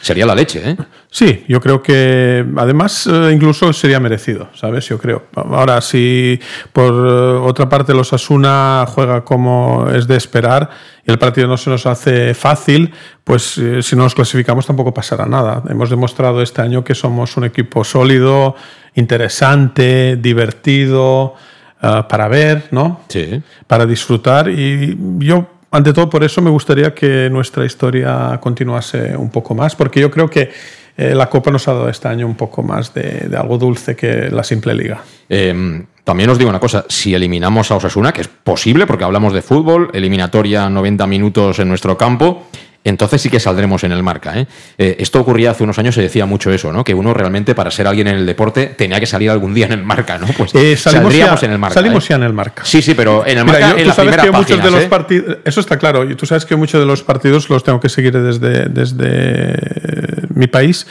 sería 0.00 0.26
la 0.26 0.34
leche, 0.34 0.70
¿eh? 0.70 0.76
Sí, 1.10 1.44
yo 1.48 1.60
creo 1.60 1.82
que 1.82 2.44
además 2.56 3.06
eh, 3.06 3.30
incluso 3.32 3.72
sería 3.72 4.00
merecido, 4.00 4.48
¿sabes? 4.54 4.88
Yo 4.88 4.98
creo. 4.98 5.26
Ahora, 5.36 5.80
si 5.80 6.40
por 6.72 6.92
eh, 6.92 7.48
otra 7.48 7.68
parte 7.68 7.94
los 7.94 8.12
Asuna 8.12 8.86
juega 8.88 9.24
como 9.24 9.88
es 9.88 10.08
de 10.08 10.16
esperar 10.16 10.70
y 11.06 11.10
el 11.10 11.18
partido 11.18 11.46
no 11.46 11.56
se 11.56 11.70
nos 11.70 11.86
hace 11.86 12.34
fácil, 12.34 12.92
pues 13.22 13.56
eh, 13.58 13.82
si 13.82 13.94
no 13.94 14.02
nos 14.02 14.14
clasificamos 14.16 14.66
tampoco 14.66 14.92
pasará 14.92 15.26
nada. 15.26 15.62
Hemos 15.68 15.90
demostrado 15.90 16.42
este 16.42 16.60
año 16.60 16.82
que 16.82 16.94
somos 16.96 17.36
un 17.36 17.44
equipo 17.44 17.84
sólido, 17.84 18.56
interesante, 18.94 20.16
divertido. 20.16 21.34
Eh, 21.82 22.02
para 22.08 22.28
ver, 22.28 22.68
¿no? 22.70 23.00
Sí. 23.08 23.42
Para 23.66 23.86
disfrutar. 23.86 24.48
Y 24.48 24.96
yo, 25.18 25.46
ante 25.70 25.92
todo, 25.92 26.10
por 26.10 26.24
eso 26.24 26.42
me 26.42 26.50
gustaría 26.50 26.94
que 26.94 27.28
nuestra 27.30 27.64
historia 27.64 28.38
continuase 28.40 29.16
un 29.16 29.30
poco 29.30 29.54
más, 29.54 29.76
porque 29.76 30.00
yo 30.00 30.10
creo 30.10 30.28
que 30.28 30.50
eh, 30.96 31.14
la 31.14 31.30
Copa 31.30 31.50
nos 31.50 31.68
ha 31.68 31.74
dado 31.74 31.88
este 31.88 32.08
año 32.08 32.26
un 32.26 32.34
poco 32.34 32.62
más 32.62 32.92
de, 32.92 33.30
algo 33.38 33.56
dulce 33.56 33.94
que 33.94 34.30
la 34.30 34.42
simple 34.42 34.74
liga. 34.74 35.00
Em, 35.28 35.86
también 36.02 36.30
os 36.30 36.38
digo 36.38 36.50
una 36.50 36.58
cosa, 36.58 36.84
si 36.88 37.14
eliminamos 37.14 37.70
a 37.70 37.76
Osasuna, 37.76 38.12
que 38.12 38.22
es 38.22 38.28
posible 38.28 38.86
porque 38.86 39.04
hablamos 39.04 39.32
de 39.32 39.42
fútbol, 39.42 39.90
eliminatoria 39.92 40.68
90 40.68 41.06
minutos 41.06 41.58
en 41.60 41.68
nuestro 41.68 41.96
campo, 41.96 42.48
entonces 42.84 43.20
sí 43.20 43.28
que 43.28 43.40
saldremos 43.40 43.84
en 43.84 43.92
el 43.92 44.02
marca. 44.02 44.38
¿eh? 44.38 44.46
¿eh? 44.78 44.96
esto 44.98 45.20
ocurría 45.20 45.50
hace 45.50 45.64
unos 45.64 45.78
años, 45.78 45.94
se 45.94 46.02
decía 46.02 46.26
mucho 46.26 46.50
eso, 46.50 46.72
¿no? 46.72 46.84
Que 46.84 46.94
uno 46.94 47.12
realmente 47.12 47.54
para 47.54 47.70
ser 47.70 47.86
alguien 47.86 48.08
en 48.08 48.16
el 48.16 48.26
deporte 48.26 48.66
tenía 48.66 49.00
que 49.00 49.06
salir 49.06 49.30
algún 49.30 49.54
día 49.54 49.66
en 49.66 49.72
el 49.72 49.84
marca, 49.84 50.18
¿no? 50.18 50.26
Pues 50.36 50.54
eh, 50.54 50.76
saldríamos 50.76 51.42
en 51.42 51.52
el 51.52 51.58
marca. 51.58 51.74
Salimos 51.74 52.04
¿eh? 52.04 52.08
ya 52.10 52.16
en 52.16 52.22
el 52.22 52.32
marca. 52.32 52.64
Sí, 52.64 52.82
sí, 52.82 52.94
pero 52.94 53.26
en 53.26 53.38
el 53.38 53.44
marca 53.44 53.70
en 53.70 53.76
de 53.76 54.70
los 54.70 54.84
partidos, 54.84 55.38
eso 55.44 55.60
está 55.60 55.76
claro. 55.76 56.08
Y 56.08 56.14
tú 56.14 56.26
sabes 56.26 56.44
que 56.44 56.56
muchos 56.56 56.80
de 56.80 56.86
los 56.86 57.02
partidos 57.02 57.50
los 57.50 57.62
tengo 57.62 57.80
que 57.80 57.88
seguir 57.88 58.12
desde, 58.12 58.66
desde 58.68 60.28
mi 60.34 60.46
país 60.46 60.86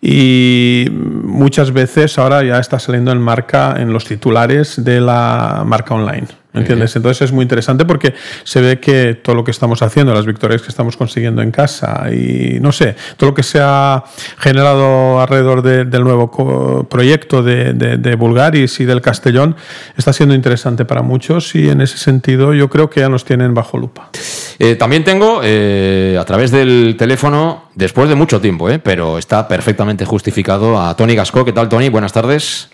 y 0.00 0.86
muchas 0.90 1.72
veces 1.72 2.18
ahora 2.18 2.42
ya 2.44 2.58
está 2.58 2.78
saliendo 2.78 3.10
en 3.10 3.18
marca 3.18 3.74
en 3.78 3.92
los 3.92 4.04
titulares 4.04 4.84
de 4.84 5.00
la 5.00 5.62
marca 5.66 5.94
online. 5.94 6.43
¿Me 6.54 6.60
entiendes? 6.60 6.96
Entonces 6.96 7.22
es 7.22 7.32
muy 7.32 7.42
interesante 7.42 7.84
porque 7.84 8.14
se 8.44 8.60
ve 8.60 8.80
que 8.80 9.14
todo 9.14 9.34
lo 9.34 9.44
que 9.44 9.50
estamos 9.50 9.82
haciendo, 9.82 10.14
las 10.14 10.24
victorias 10.24 10.62
que 10.62 10.68
estamos 10.68 10.96
consiguiendo 10.96 11.42
en 11.42 11.50
casa 11.50 12.10
y 12.12 12.58
no 12.60 12.72
sé, 12.72 12.96
todo 13.16 13.30
lo 13.30 13.34
que 13.34 13.42
se 13.42 13.58
ha 13.60 14.04
generado 14.38 15.20
alrededor 15.20 15.62
del 15.62 16.04
nuevo 16.04 16.88
proyecto 16.88 17.42
de, 17.42 17.74
de, 17.74 18.14
Bulgaris 18.14 18.78
y 18.80 18.84
del 18.84 19.00
Castellón 19.00 19.56
está 19.96 20.12
siendo 20.12 20.34
interesante 20.34 20.84
para 20.84 21.02
muchos 21.02 21.54
y 21.54 21.68
en 21.68 21.80
ese 21.80 21.98
sentido 21.98 22.54
yo 22.54 22.70
creo 22.70 22.88
que 22.88 23.00
ya 23.00 23.08
nos 23.08 23.24
tienen 23.24 23.52
bajo 23.52 23.76
lupa. 23.76 24.10
Eh, 24.58 24.76
también 24.76 25.02
tengo 25.02 25.40
eh, 25.42 26.16
a 26.20 26.24
través 26.24 26.52
del 26.52 26.94
teléfono, 26.96 27.64
después 27.74 28.08
de 28.08 28.14
mucho 28.14 28.40
tiempo, 28.40 28.70
eh, 28.70 28.78
pero 28.78 29.18
está 29.18 29.48
perfectamente 29.48 30.04
justificado 30.04 30.80
a 30.80 30.94
Tony 30.96 31.16
Gasco. 31.16 31.44
¿Qué 31.44 31.52
tal, 31.52 31.68
Tony? 31.68 31.88
Buenas 31.88 32.12
tardes. 32.12 32.68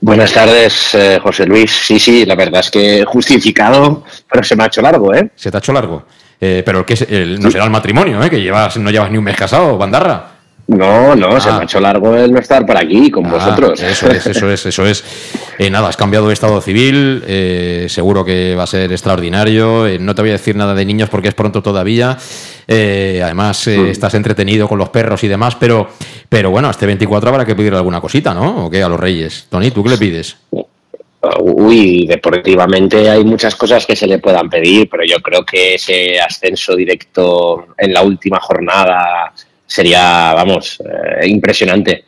Buenas 0.00 0.32
tardes, 0.32 0.94
eh, 0.94 1.18
José 1.20 1.44
Luis. 1.44 1.70
Sí, 1.70 1.98
sí, 1.98 2.24
la 2.24 2.36
verdad 2.36 2.60
es 2.60 2.70
que 2.70 3.04
justificado, 3.04 4.04
pero 4.30 4.44
se 4.44 4.54
me 4.54 4.62
ha 4.62 4.66
hecho 4.66 4.80
largo, 4.80 5.12
¿eh? 5.12 5.30
Se 5.34 5.50
te 5.50 5.56
ha 5.56 5.60
hecho 5.60 5.72
largo. 5.72 6.04
Eh, 6.40 6.62
pero 6.64 6.86
que 6.86 6.94
no 7.40 7.50
será 7.50 7.64
el 7.64 7.70
matrimonio, 7.70 8.22
¿eh? 8.22 8.30
Que 8.30 8.40
llevas, 8.40 8.76
no 8.76 8.90
llevas 8.90 9.10
ni 9.10 9.18
un 9.18 9.24
mes 9.24 9.36
casado, 9.36 9.76
Bandarra. 9.76 10.37
No, 10.68 11.16
no, 11.16 11.40
se 11.40 11.48
me 11.48 11.54
ha 11.54 11.58
ah. 11.60 11.64
hecho 11.64 11.80
largo 11.80 12.14
el 12.14 12.30
no 12.30 12.38
estar 12.38 12.66
por 12.66 12.76
aquí 12.76 13.10
con 13.10 13.24
ah, 13.24 13.30
vosotros. 13.30 13.80
Eso 13.80 14.10
es, 14.10 14.26
eso 14.26 14.50
es, 14.50 14.66
eso 14.66 14.86
es. 14.86 15.04
Eh, 15.60 15.70
nada, 15.70 15.88
has 15.88 15.96
cambiado 15.96 16.28
de 16.28 16.34
estado 16.34 16.60
civil, 16.60 17.24
eh, 17.26 17.86
seguro 17.88 18.24
que 18.24 18.54
va 18.54 18.62
a 18.62 18.66
ser 18.68 18.92
extraordinario. 18.92 19.88
Eh, 19.88 19.98
no 19.98 20.14
te 20.14 20.22
voy 20.22 20.28
a 20.28 20.34
decir 20.34 20.54
nada 20.54 20.72
de 20.72 20.84
niños 20.84 21.08
porque 21.08 21.26
es 21.26 21.34
pronto 21.34 21.64
todavía. 21.64 22.16
además, 22.68 23.66
mm. 23.66 23.86
estás 23.86 24.14
entretenido 24.14 24.68
con 24.68 24.78
los 24.78 24.88
perros 24.90 25.24
y 25.24 25.26
demás, 25.26 25.56
pero, 25.56 25.88
pero 26.28 26.52
bueno, 26.52 26.70
este 26.70 26.86
24 26.86 27.30
habrá 27.30 27.44
que 27.44 27.56
pedir 27.56 27.74
alguna 27.74 28.00
cosita, 28.00 28.32
¿no? 28.34 28.66
¿O 28.66 28.70
qué 28.70 28.84
a 28.84 28.88
los 28.88 29.00
reyes? 29.00 29.48
Tony, 29.50 29.72
¿tú 29.72 29.82
qué 29.82 29.90
le 29.90 29.98
pides? 29.98 30.36
Uy, 31.40 32.06
deportivamente 32.06 33.10
hay 33.10 33.24
muchas 33.24 33.56
cosas 33.56 33.84
que 33.84 33.96
se 33.96 34.06
le 34.06 34.20
puedan 34.20 34.48
pedir, 34.48 34.88
pero 34.88 35.02
yo 35.04 35.16
creo 35.20 35.44
que 35.44 35.74
ese 35.74 36.20
ascenso 36.20 36.76
directo 36.76 37.66
en 37.76 37.92
la 37.92 38.02
última 38.02 38.38
jornada 38.38 39.32
sería, 39.68 40.32
vamos, 40.34 40.80
eh, 40.80 41.28
impresionante. 41.28 42.04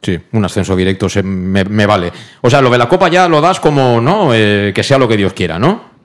Sí, 0.00 0.18
un 0.32 0.44
ascenso 0.44 0.76
directo 0.76 1.08
se, 1.08 1.22
me, 1.22 1.64
vale. 1.84 2.12
O 2.40 2.48
sea, 2.48 2.62
lo 2.62 2.70
de 2.70 2.78
la 2.78 2.88
Copa 2.88 3.08
ya 3.08 3.28
lo 3.28 3.40
das 3.40 3.60
como, 3.60 4.00
¿no? 4.00 4.30
Eh, 4.32 4.72
que 4.74 4.82
sea 4.82 4.98
lo 4.98 5.08
que 5.08 5.16
Dios 5.16 5.32
quiera, 5.32 5.58
¿no? 5.58 5.96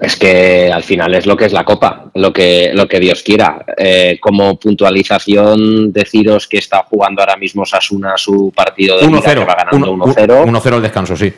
Es 0.00 0.16
que 0.16 0.70
al 0.72 0.82
final 0.82 1.14
es 1.14 1.26
lo 1.26 1.36
que 1.36 1.46
es 1.46 1.52
la 1.52 1.64
Copa, 1.64 2.10
lo 2.14 2.32
que, 2.32 2.70
lo 2.72 2.86
que 2.86 3.00
Dios 3.00 3.22
quiera. 3.22 3.64
Eh, 3.76 4.18
como 4.20 4.58
puntualización, 4.58 5.92
deciros 5.92 6.46
que 6.46 6.58
está 6.58 6.84
jugando 6.84 7.22
ahora 7.22 7.36
mismo 7.36 7.64
Sasuna 7.64 8.16
su 8.16 8.52
partido 8.54 8.98
de 8.98 9.06
1-0. 9.06 9.22
que 9.22 9.44
va 9.44 9.54
ganando 9.54 9.92
1-0. 9.92 10.44
1-0 10.46 10.74
al 10.74 10.82
descanso, 10.82 11.16
sí. 11.16 11.32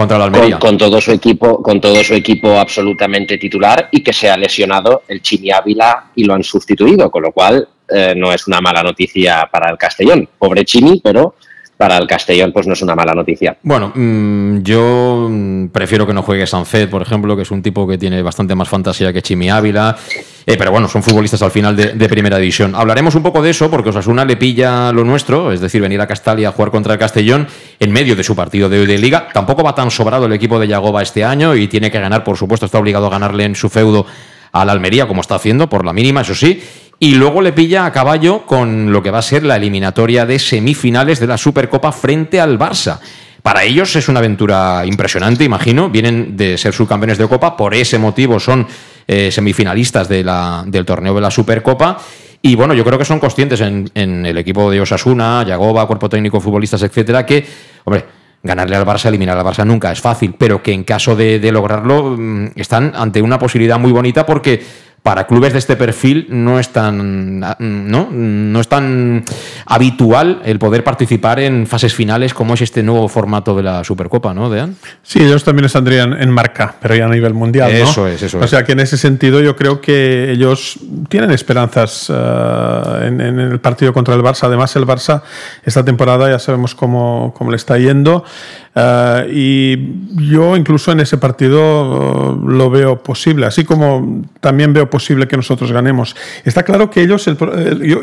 Contra 0.00 0.16
la 0.16 0.24
Almería. 0.24 0.58
Con, 0.58 0.78
todo 0.78 0.98
su 0.98 1.12
equipo, 1.12 1.62
con 1.62 1.78
todo 1.78 2.02
su 2.02 2.14
equipo 2.14 2.58
absolutamente 2.58 3.36
titular 3.36 3.90
y 3.92 4.02
que 4.02 4.14
se 4.14 4.30
ha 4.30 4.36
lesionado 4.38 5.02
el 5.06 5.20
Chini 5.20 5.50
Ávila 5.50 6.06
y 6.14 6.24
lo 6.24 6.32
han 6.32 6.42
sustituido, 6.42 7.10
con 7.10 7.22
lo 7.22 7.32
cual 7.32 7.68
eh, 7.86 8.14
no 8.16 8.32
es 8.32 8.46
una 8.46 8.62
mala 8.62 8.82
noticia 8.82 9.46
para 9.52 9.70
el 9.70 9.76
Castellón. 9.76 10.26
Pobre 10.38 10.64
Chini, 10.64 11.02
pero 11.04 11.34
para 11.80 11.96
el 11.96 12.06
Castellón 12.06 12.52
pues 12.52 12.66
no 12.66 12.74
es 12.74 12.82
una 12.82 12.94
mala 12.94 13.14
noticia. 13.14 13.56
Bueno, 13.62 13.90
mm, 13.94 14.58
yo 14.58 15.28
mm, 15.30 15.68
prefiero 15.68 16.06
que 16.06 16.12
no 16.12 16.20
juegue 16.20 16.46
Sanfet, 16.46 16.90
por 16.90 17.00
ejemplo, 17.00 17.34
que 17.34 17.40
es 17.40 17.50
un 17.50 17.62
tipo 17.62 17.88
que 17.88 17.96
tiene 17.96 18.20
bastante 18.20 18.54
más 18.54 18.68
fantasía 18.68 19.14
que 19.14 19.22
Chimi 19.22 19.48
Ávila, 19.48 19.96
eh, 20.44 20.56
pero 20.58 20.72
bueno, 20.72 20.88
son 20.88 21.02
futbolistas 21.02 21.40
al 21.40 21.50
final 21.50 21.74
de, 21.74 22.08
primera 22.10 22.36
división. 22.36 22.74
Hablaremos 22.74 23.14
un 23.14 23.22
poco 23.22 23.40
de 23.40 23.48
eso 23.48 23.70
porque 23.70 23.88
Osasuna 23.88 24.26
le 24.26 24.36
pilla 24.36 24.92
lo 24.92 25.04
nuestro, 25.04 25.52
es 25.52 25.60
decir, 25.62 25.80
venir 25.80 26.02
a 26.02 26.06
Castalia 26.06 26.50
a 26.50 26.52
jugar 26.52 26.70
contra 26.70 26.92
el 26.92 26.98
Castellón 26.98 27.48
en 27.78 27.92
medio 27.92 28.14
de 28.14 28.24
su 28.24 28.36
partido 28.36 28.68
de 28.68 28.80
hoy 28.80 28.86
de 28.86 28.98
liga. 28.98 29.28
Tampoco 29.32 29.62
va 29.62 29.74
tan 29.74 29.90
sobrado 29.90 30.26
el 30.26 30.34
equipo 30.34 30.58
de 30.58 30.68
Yagoba 30.68 31.00
este 31.00 31.24
año 31.24 31.54
y 31.54 31.66
tiene 31.66 31.90
que 31.90 31.98
ganar, 31.98 32.24
por 32.24 32.36
supuesto, 32.36 32.66
está 32.66 32.78
obligado 32.78 33.06
a 33.06 33.10
ganarle 33.10 33.44
en 33.44 33.54
su 33.54 33.70
feudo 33.70 34.04
a 34.52 34.66
la 34.66 34.72
Almería, 34.72 35.08
como 35.08 35.22
está 35.22 35.36
haciendo, 35.36 35.70
por 35.70 35.86
la 35.86 35.94
mínima, 35.94 36.20
eso 36.20 36.34
sí, 36.34 36.62
y 37.02 37.14
luego 37.14 37.40
le 37.40 37.54
pilla 37.54 37.86
a 37.86 37.92
caballo 37.92 38.44
con 38.44 38.92
lo 38.92 39.02
que 39.02 39.10
va 39.10 39.20
a 39.20 39.22
ser 39.22 39.42
la 39.42 39.56
eliminatoria 39.56 40.26
de 40.26 40.38
semifinales 40.38 41.18
de 41.18 41.26
la 41.26 41.38
Supercopa 41.38 41.92
frente 41.92 42.38
al 42.38 42.58
Barça. 42.58 43.00
Para 43.42 43.64
ellos 43.64 43.96
es 43.96 44.06
una 44.10 44.18
aventura 44.18 44.82
impresionante, 44.84 45.42
imagino. 45.42 45.88
Vienen 45.88 46.36
de 46.36 46.58
ser 46.58 46.74
subcampeones 46.74 47.16
de 47.16 47.26
Copa, 47.26 47.56
por 47.56 47.74
ese 47.74 47.98
motivo 47.98 48.38
son 48.38 48.66
eh, 49.08 49.30
semifinalistas 49.32 50.10
del 50.10 50.84
torneo 50.84 51.14
de 51.14 51.20
la 51.22 51.30
Supercopa. 51.30 51.96
Y 52.42 52.54
bueno, 52.54 52.74
yo 52.74 52.84
creo 52.84 52.98
que 52.98 53.06
son 53.06 53.18
conscientes 53.18 53.62
en, 53.62 54.26
el 54.26 54.36
equipo 54.36 54.70
de 54.70 54.82
Osasuna, 54.82 55.42
Yagoba, 55.46 55.86
cuerpo 55.86 56.10
técnico, 56.10 56.38
futbolistas, 56.38 56.82
etcétera, 56.82 57.24
que, 57.24 57.46
hombre, 57.84 58.04
ganarle 58.42 58.76
al 58.76 58.84
Barça, 58.84 59.06
eliminar 59.06 59.38
al 59.38 59.44
Barça 59.44 59.64
nunca 59.64 59.90
es 59.90 60.00
fácil, 60.00 60.34
pero 60.36 60.62
que 60.62 60.72
en 60.72 60.84
caso 60.84 61.16
de, 61.16 61.38
de 61.38 61.52
lograrlo 61.52 62.14
mm, 62.16 62.52
están 62.56 62.92
ante 62.94 63.22
una 63.22 63.38
posibilidad 63.38 63.78
muy 63.78 63.92
bonita 63.92 64.24
porque 64.26 64.62
para 65.02 65.26
clubes 65.26 65.52
de 65.52 65.58
este 65.58 65.76
perfil 65.76 66.26
no 66.28 66.58
es 66.58 66.68
tan 66.70 67.40
no, 67.40 68.08
no 68.10 68.60
es 68.60 68.68
tan 68.68 69.24
habitual 69.66 70.42
el 70.44 70.58
poder 70.58 70.84
participar 70.84 71.40
en 71.40 71.66
fases 71.66 71.94
finales 71.94 72.34
como 72.34 72.54
es 72.54 72.60
este 72.60 72.82
nuevo 72.82 73.08
formato 73.08 73.54
de 73.56 73.62
la 73.62 73.82
Supercopa, 73.82 74.34
¿no, 74.34 74.50
Dean? 74.50 74.76
Sí, 75.02 75.20
ellos 75.22 75.42
también 75.44 75.68
saldrían 75.68 76.12
en 76.20 76.30
marca, 76.30 76.74
pero 76.80 76.94
ya 76.94 77.06
a 77.06 77.08
nivel 77.08 77.34
mundial, 77.34 77.72
¿no? 77.72 77.78
Eso 77.78 78.06
es, 78.06 78.22
eso 78.22 78.38
es. 78.38 78.44
O 78.44 78.48
sea 78.48 78.64
que 78.64 78.72
en 78.72 78.80
ese 78.80 78.98
sentido 78.98 79.40
yo 79.40 79.56
creo 79.56 79.80
que 79.80 80.30
ellos 80.30 80.78
tienen 81.08 81.30
esperanzas 81.30 82.10
eh, 82.10 83.06
en, 83.06 83.20
el 83.20 83.60
partido 83.60 83.92
contra 83.92 84.14
el 84.14 84.22
Barça. 84.22 84.44
Además, 84.44 84.74
el 84.76 84.86
Barça 84.86 85.22
esta 85.64 85.84
temporada 85.84 86.30
ya 86.30 86.38
sabemos 86.38 86.74
cómo, 86.74 87.32
cómo 87.36 87.50
le 87.50 87.56
está 87.56 87.78
yendo. 87.78 88.24
Eh, 88.74 89.30
y 89.32 90.30
yo 90.30 90.56
incluso 90.56 90.92
en 90.92 91.00
ese 91.00 91.18
partido 91.18 92.30
uh, 92.34 92.48
lo 92.48 92.70
veo 92.70 93.02
posible, 93.02 93.46
así 93.46 93.64
como 93.64 94.22
también 94.40 94.72
veo 94.72 94.88
posible 94.88 95.26
que 95.26 95.36
nosotros 95.36 95.72
ganemos. 95.72 96.14
Está 96.44 96.62
claro 96.62 96.88
que 96.88 97.02
ellos, 97.02 97.26
el, 97.26 97.36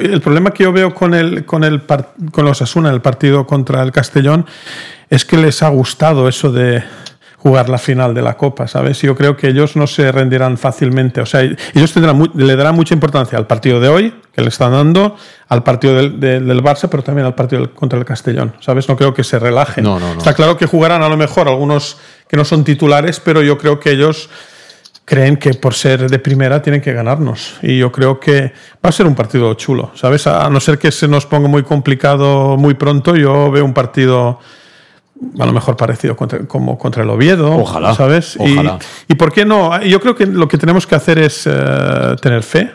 el, 0.01 0.21
problema 0.21 0.51
que 0.51 0.63
yo 0.63 0.74
veo 0.74 0.93
con, 0.93 1.13
el, 1.13 1.45
con, 1.45 1.63
el, 1.63 1.83
con 2.31 2.45
los 2.45 2.62
Asuna, 2.62 2.89
el 2.89 3.01
partido 3.01 3.47
contra 3.47 3.81
el 3.81 3.91
Castellón, 3.91 4.45
es 5.09 5.24
que 5.24 5.38
les 5.38 5.63
ha 5.63 5.69
gustado 5.69 6.27
eso 6.27 6.51
de 6.51 6.83
jugar 7.38 7.70
la 7.70 7.77
final 7.77 8.13
de 8.13 8.22
la 8.22 8.36
Copa, 8.36 8.67
¿sabes? 8.67 9.01
Yo 9.01 9.15
creo 9.15 9.38
que 9.38 9.48
ellos 9.48 9.75
no 9.75 9.86
se 9.88 10.12
rendirán 10.12 10.58
fácilmente. 10.58 11.22
O 11.22 11.25
sea, 11.25 11.41
ellos 11.41 11.94
tendrán, 11.94 12.32
le 12.34 12.56
darán 12.56 12.75
mucha 12.75 12.94
importancia 12.94 13.38
al 13.38 13.46
partido 13.46 13.79
de 13.79 13.89
hoy, 13.89 14.13
que 14.34 14.41
le 14.41 14.50
están 14.50 14.72
dando, 14.72 15.15
al 15.48 15.63
partido 15.63 15.96
del, 15.96 16.20
del, 16.20 16.63
Barça, 16.63 16.89
pero 16.89 17.03
también 17.03 17.25
al 17.27 17.36
partido 17.36 17.74
contra 17.74 17.98
el 17.98 18.06
Castellón, 18.06 18.56
¿sabes? 18.60 18.89
No 18.89 18.98
creo 18.98 19.13
que 19.13 19.24
se 19.24 19.38
relajen. 19.39 19.84
No, 19.84 20.00
no, 20.00 20.13
no. 20.13 20.17
Está 20.20 20.34
claro 20.34 20.58
que 20.58 20.65
jugarán 20.65 21.03
a 21.03 21.10
lo 21.10 21.17
mejor 21.17 21.48
algunos 21.48 21.98
que 22.27 22.38
no 22.38 22.44
son 22.44 22.63
titulares, 22.63 23.20
pero 23.20 23.41
yo 23.41 23.58
creo 23.58 23.79
que 23.79 23.91
ellos 23.91 24.29
creen 25.06 25.38
que 25.38 25.53
por 25.53 25.74
ser 25.74 26.10
de 26.10 26.20
primera 26.20 26.62
tienen 26.62 26.82
que 26.82 26.91
ganarnos. 26.91 27.56
Y 27.62 27.77
yo 27.77 27.91
creo 27.91 28.20
que 28.20 28.51
va 28.84 28.89
a 28.89 28.91
ser 28.91 29.06
un 29.06 29.15
partido 29.15 29.53
chulo, 29.53 29.91
¿sabes? 29.96 30.27
A 30.27 30.50
no 30.50 30.60
ser 30.60 30.77
que 30.77 30.91
se 30.91 31.08
nos 31.08 31.25
ponga 31.25 31.48
muy 31.48 31.63
complicado 31.63 32.58
muy 32.58 32.74
pronto, 32.74 33.15
yo 33.15 33.50
veo 33.50 33.63
un 33.63 33.74
partido 33.74 34.39
a 35.39 35.45
lo 35.45 35.51
mejor 35.51 35.75
parecido 35.77 36.15
contra, 36.15 36.39
como 36.39 36.77
contra 36.77 37.03
el 37.03 37.09
Oviedo. 37.09 37.57
Ojalá. 37.57 37.93
¿Sabes? 37.95 38.38
Y, 39.07 39.15
por 39.15 39.31
qué 39.31 39.45
no? 39.45 39.81
Yo 39.83 40.00
creo 40.00 40.15
que 40.15 40.25
lo 40.25 40.47
que 40.47 40.57
tenemos 40.57 40.88
que 40.88 40.95
hacer 40.95 41.19
es 41.19 41.43
eh, 41.45 42.15
tener 42.21 42.43
fe. 42.43 42.71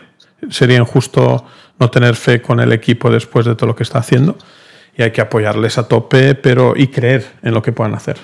Sería 0.49 0.77
injusto 0.77 1.45
no 1.79 1.89
tener 1.89 2.15
fe 2.15 2.41
con 2.41 2.59
el 2.59 2.71
equipo 2.71 3.09
después 3.09 3.45
de 3.45 3.55
todo 3.55 3.67
lo 3.67 3.75
que 3.75 3.83
está 3.83 3.99
haciendo. 3.99 4.37
Y 4.95 5.01
hay 5.01 5.11
que 5.11 5.21
apoyarles 5.21 5.79
a 5.79 5.87
tope, 5.87 6.35
pero 6.35 6.73
y 6.75 6.87
creer 6.87 7.25
en 7.41 7.53
lo 7.53 7.63
que 7.63 7.71
puedan 7.71 7.95
hacer. 7.95 8.17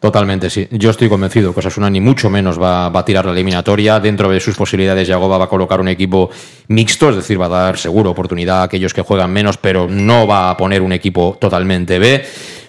Totalmente, 0.00 0.48
sí. 0.48 0.66
Yo 0.70 0.90
estoy 0.90 1.08
convencido 1.08 1.52
que 1.52 1.60
Osasuna 1.60 1.90
ni 1.90 2.00
mucho 2.00 2.30
menos 2.30 2.60
va, 2.60 2.88
va, 2.88 3.00
a 3.00 3.04
tirar 3.04 3.26
la 3.26 3.32
eliminatoria. 3.32 4.00
Dentro 4.00 4.30
de 4.30 4.40
sus 4.40 4.56
posibilidades, 4.56 5.06
Yagoba 5.06 5.36
va 5.36 5.44
a 5.44 5.48
colocar 5.48 5.80
un 5.80 5.88
equipo 5.88 6.30
mixto, 6.68 7.10
es 7.10 7.16
decir, 7.16 7.38
va 7.38 7.46
a 7.46 7.48
dar 7.48 7.78
seguro 7.78 8.10
oportunidad 8.10 8.60
a 8.60 8.62
aquellos 8.64 8.94
que 8.94 9.02
juegan 9.02 9.30
menos, 9.30 9.58
pero 9.58 9.86
no 9.88 10.26
va 10.26 10.48
a 10.48 10.56
poner 10.56 10.80
un 10.80 10.92
equipo 10.92 11.36
totalmente 11.38 11.98
B. 11.98 12.24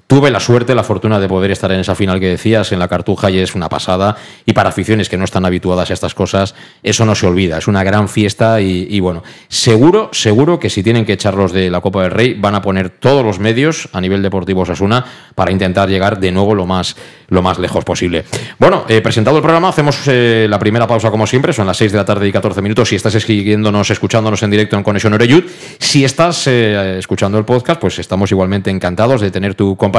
Tuve 0.07 0.29
la 0.29 0.39
suerte, 0.39 0.75
la 0.75 0.83
fortuna 0.83 1.19
de 1.19 1.27
poder 1.27 1.49
estar 1.49 1.71
en 1.71 1.79
esa 1.79 1.95
final 1.95 2.19
que 2.19 2.27
decías, 2.27 2.71
en 2.71 2.77
la 2.77 2.87
Cartuja, 2.87 3.31
y 3.31 3.39
es 3.39 3.55
una 3.55 3.69
pasada. 3.69 4.15
Y 4.45 4.53
para 4.53 4.69
aficiones 4.69 5.09
que 5.09 5.17
no 5.17 5.25
están 5.25 5.45
habituadas 5.45 5.89
a 5.89 5.93
estas 5.93 6.13
cosas, 6.13 6.53
eso 6.83 7.05
no 7.05 7.15
se 7.15 7.25
olvida. 7.25 7.57
Es 7.57 7.67
una 7.67 7.83
gran 7.83 8.07
fiesta 8.07 8.61
y, 8.61 8.99
bueno, 8.99 9.23
seguro, 9.47 10.09
seguro 10.11 10.59
que 10.59 10.69
si 10.69 10.83
tienen 10.83 11.05
que 11.05 11.13
echarlos 11.13 11.51
de 11.53 11.71
la 11.71 11.81
Copa 11.81 12.03
del 12.03 12.11
Rey, 12.11 12.35
van 12.35 12.53
a 12.53 12.61
poner 12.61 12.91
todos 12.91 13.25
los 13.25 13.39
medios 13.39 13.89
a 13.93 14.01
nivel 14.01 14.21
deportivo 14.21 14.61
Osasuna 14.61 15.03
para 15.33 15.51
intentar 15.51 15.89
llegar 15.89 16.19
de 16.19 16.31
nuevo 16.31 16.53
lo 16.53 16.67
más, 16.67 16.95
lo 17.29 17.41
más 17.41 17.57
lejos 17.57 17.83
posible. 17.83 18.25
Bueno, 18.59 18.85
eh, 18.87 19.01
presentado 19.01 19.37
el 19.37 19.43
programa, 19.43 19.69
hacemos 19.69 20.01
eh, 20.05 20.45
la 20.47 20.59
primera 20.59 20.85
pausa 20.85 21.09
como 21.09 21.25
siempre, 21.25 21.51
son 21.51 21.65
las 21.65 21.77
6 21.77 21.91
de 21.91 21.97
la 21.97 22.05
tarde 22.05 22.27
y 22.27 22.31
14 22.31 22.61
minutos. 22.61 22.89
Si 22.89 22.95
estás 22.95 23.13
siguiéndonos, 23.13 23.89
escuchándonos 23.89 24.43
en 24.43 24.51
directo 24.51 24.77
en 24.77 24.83
Conexión 24.83 25.13
Oreyud, 25.13 25.45
si 25.79 26.05
estás 26.05 26.45
eh, 26.45 26.99
escuchando 26.99 27.39
el 27.39 27.45
podcast, 27.45 27.81
pues 27.81 27.97
estamos 27.97 28.29
igualmente 28.29 28.69
encantados 28.69 29.21
de 29.21 29.31
tener 29.31 29.55
tu 29.55 29.75
compañía 29.75 29.94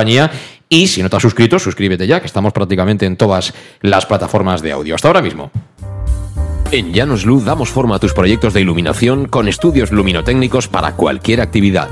y 0.68 0.88
si 0.88 1.02
no 1.02 1.08
te 1.08 1.16
has 1.16 1.22
suscrito, 1.22 1.58
suscríbete 1.58 2.06
ya, 2.06 2.20
que 2.20 2.26
estamos 2.26 2.52
prácticamente 2.52 3.06
en 3.06 3.16
todas 3.16 3.54
las 3.80 4.04
plataformas 4.04 4.60
de 4.62 4.72
audio. 4.72 4.94
Hasta 4.94 5.08
ahora 5.08 5.22
mismo. 5.22 5.50
En 6.72 6.92
Llanos 6.92 7.24
Luz 7.24 7.44
damos 7.44 7.70
forma 7.70 7.96
a 7.96 7.98
tus 8.00 8.12
proyectos 8.12 8.52
de 8.52 8.60
iluminación 8.60 9.26
con 9.26 9.46
estudios 9.46 9.92
luminotécnicos 9.92 10.66
para 10.66 10.96
cualquier 10.96 11.40
actividad. 11.40 11.88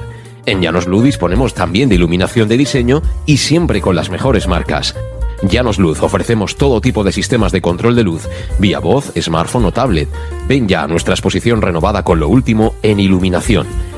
En 0.46 0.60
Llanos 0.60 0.86
Luz 0.86 1.04
disponemos 1.04 1.54
también 1.54 1.88
de 1.88 1.94
iluminación 1.94 2.48
de 2.48 2.56
diseño 2.56 3.00
y 3.24 3.36
siempre 3.36 3.80
con 3.80 3.94
las 3.94 4.10
mejores 4.10 4.48
marcas. 4.48 4.96
Llanos 5.42 5.78
Luz 5.78 6.02
ofrecemos 6.02 6.56
todo 6.56 6.80
tipo 6.80 7.04
de 7.04 7.12
sistemas 7.12 7.52
de 7.52 7.60
control 7.60 7.94
de 7.94 8.02
luz, 8.02 8.28
vía 8.58 8.80
voz, 8.80 9.12
smartphone 9.18 9.66
o 9.66 9.72
tablet. 9.72 10.08
Ven 10.48 10.68
ya 10.68 10.82
a 10.82 10.88
nuestra 10.88 11.14
exposición 11.14 11.62
renovada 11.62 12.02
con 12.02 12.18
lo 12.18 12.28
último 12.28 12.74
en 12.82 12.98
iluminación. 12.98 13.66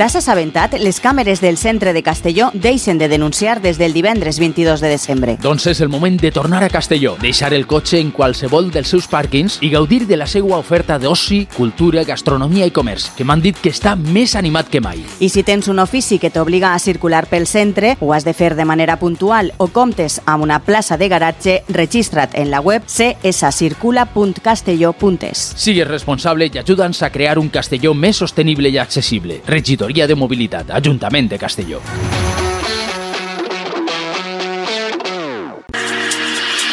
T'has 0.00 0.14
assabentat? 0.16 0.78
Les 0.80 0.96
càmeres 0.96 1.44
del 1.44 1.60
centre 1.60 1.92
de 1.92 2.00
Castelló 2.02 2.48
deixen 2.54 2.96
de 2.96 3.06
denunciar 3.06 3.60
des 3.60 3.76
del 3.76 3.92
divendres 3.92 4.38
22 4.40 4.80
de 4.80 4.88
desembre. 4.88 5.36
Doncs 5.42 5.66
és 5.68 5.82
el 5.84 5.90
moment 5.92 6.16
de 6.16 6.32
tornar 6.32 6.64
a 6.64 6.70
Castelló, 6.72 7.18
deixar 7.20 7.52
el 7.52 7.66
cotxe 7.68 8.00
en 8.00 8.08
qualsevol 8.10 8.72
dels 8.72 8.88
seus 8.88 9.04
pàrquings 9.12 9.58
i 9.60 9.68
gaudir 9.68 10.08
de 10.08 10.16
la 10.16 10.24
seva 10.24 10.56
oferta 10.56 10.96
d'oci, 10.98 11.46
cultura, 11.52 12.00
gastronomia 12.08 12.64
i 12.64 12.72
comerç, 12.72 13.12
que 13.12 13.28
m'han 13.28 13.44
dit 13.44 13.52
que 13.60 13.68
està 13.68 13.92
més 13.92 14.32
animat 14.40 14.72
que 14.72 14.80
mai. 14.80 15.04
I 15.20 15.28
si 15.28 15.44
tens 15.44 15.68
un 15.68 15.84
ofici 15.84 16.16
que 16.16 16.32
t'obliga 16.32 16.72
a 16.72 16.80
circular 16.80 17.28
pel 17.28 17.44
centre, 17.44 18.00
ho 18.00 18.16
has 18.16 18.24
de 18.24 18.32
fer 18.32 18.56
de 18.56 18.64
manera 18.64 18.96
puntual 18.96 19.52
o 19.58 19.68
comptes 19.68 20.24
amb 20.24 20.48
una 20.48 20.64
plaça 20.64 20.96
de 20.96 21.12
garatge, 21.12 21.60
registra't 21.68 22.32
en 22.40 22.48
la 22.48 22.64
web 22.64 22.88
cscircula.castelló.es. 22.88 25.60
Sigues 25.60 25.92
responsable 25.92 26.48
i 26.48 26.56
ajuda'ns 26.64 27.04
a 27.04 27.12
crear 27.12 27.36
un 27.38 27.52
Castelló 27.52 27.92
més 27.92 28.16
sostenible 28.16 28.72
i 28.72 28.80
accessible. 28.80 29.44
Regidoria 29.90 30.06
de 30.06 30.14
Mobilitat, 30.14 30.70
Ajuntament 30.70 31.26
de 31.28 31.36
Castelló. 31.36 31.80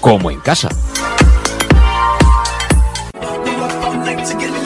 como 0.00 0.30
en 0.30 0.40
casa. 0.40 0.68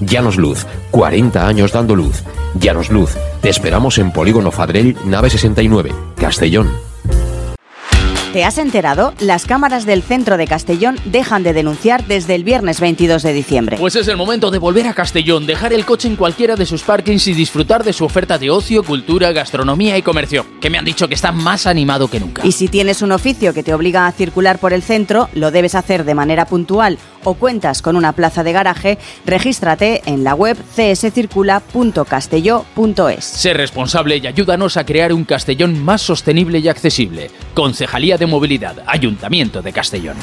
Llanos 0.00 0.36
Luz, 0.36 0.66
40 0.90 1.46
años 1.46 1.72
dando 1.72 1.94
luz. 1.94 2.22
Llanos 2.54 2.90
Luz, 2.90 3.16
te 3.40 3.48
esperamos 3.48 3.98
en 3.98 4.12
Polígono 4.12 4.50
Fadrell, 4.50 4.96
nave 5.04 5.30
69, 5.30 5.92
Castellón. 6.16 6.68
¿Te 8.32 8.44
has 8.44 8.58
enterado? 8.58 9.14
Las 9.20 9.46
cámaras 9.46 9.86
del 9.86 10.02
centro 10.02 10.36
de 10.36 10.46
Castellón 10.46 10.96
dejan 11.06 11.42
de 11.42 11.54
denunciar 11.54 12.06
desde 12.06 12.34
el 12.34 12.44
viernes 12.44 12.78
22 12.78 13.22
de 13.22 13.32
diciembre. 13.32 13.78
Pues 13.78 13.96
es 13.96 14.06
el 14.06 14.18
momento 14.18 14.50
de 14.50 14.58
volver 14.58 14.86
a 14.86 14.92
Castellón, 14.92 15.46
dejar 15.46 15.72
el 15.72 15.86
coche 15.86 16.08
en 16.08 16.16
cualquiera 16.16 16.54
de 16.54 16.66
sus 16.66 16.82
parkings 16.82 17.26
y 17.26 17.32
disfrutar 17.32 17.84
de 17.84 17.94
su 17.94 18.04
oferta 18.04 18.36
de 18.36 18.50
ocio, 18.50 18.82
cultura, 18.82 19.32
gastronomía 19.32 19.96
y 19.96 20.02
comercio, 20.02 20.44
que 20.60 20.68
me 20.68 20.76
han 20.76 20.84
dicho 20.84 21.08
que 21.08 21.14
está 21.14 21.32
más 21.32 21.66
animado 21.66 22.08
que 22.08 22.20
nunca. 22.20 22.42
Y 22.44 22.52
si 22.52 22.68
tienes 22.68 23.00
un 23.00 23.12
oficio 23.12 23.54
que 23.54 23.62
te 23.62 23.72
obliga 23.72 24.06
a 24.06 24.12
circular 24.12 24.58
por 24.58 24.74
el 24.74 24.82
centro, 24.82 25.30
lo 25.32 25.50
debes 25.50 25.74
hacer 25.74 26.04
de 26.04 26.14
manera 26.14 26.44
puntual 26.44 26.98
o 27.24 27.34
cuentas 27.34 27.82
con 27.82 27.96
una 27.96 28.12
plaza 28.12 28.44
de 28.44 28.52
garaje, 28.52 28.98
regístrate 29.24 30.02
en 30.06 30.22
la 30.24 30.34
web 30.34 30.56
cscircula.castelló.es. 30.74 33.24
Sé 33.24 33.54
responsable 33.54 34.16
y 34.18 34.26
ayúdanos 34.26 34.76
a 34.76 34.84
crear 34.84 35.12
un 35.12 35.24
Castellón 35.24 35.82
más 35.82 36.02
sostenible 36.02 36.58
y 36.58 36.68
accesible. 36.68 37.30
Concejalía 37.54 38.16
de 38.16 38.26
Movilidad, 38.26 38.82
Ayuntamiento 38.86 39.62
de 39.62 39.72
Castellón. 39.72 40.16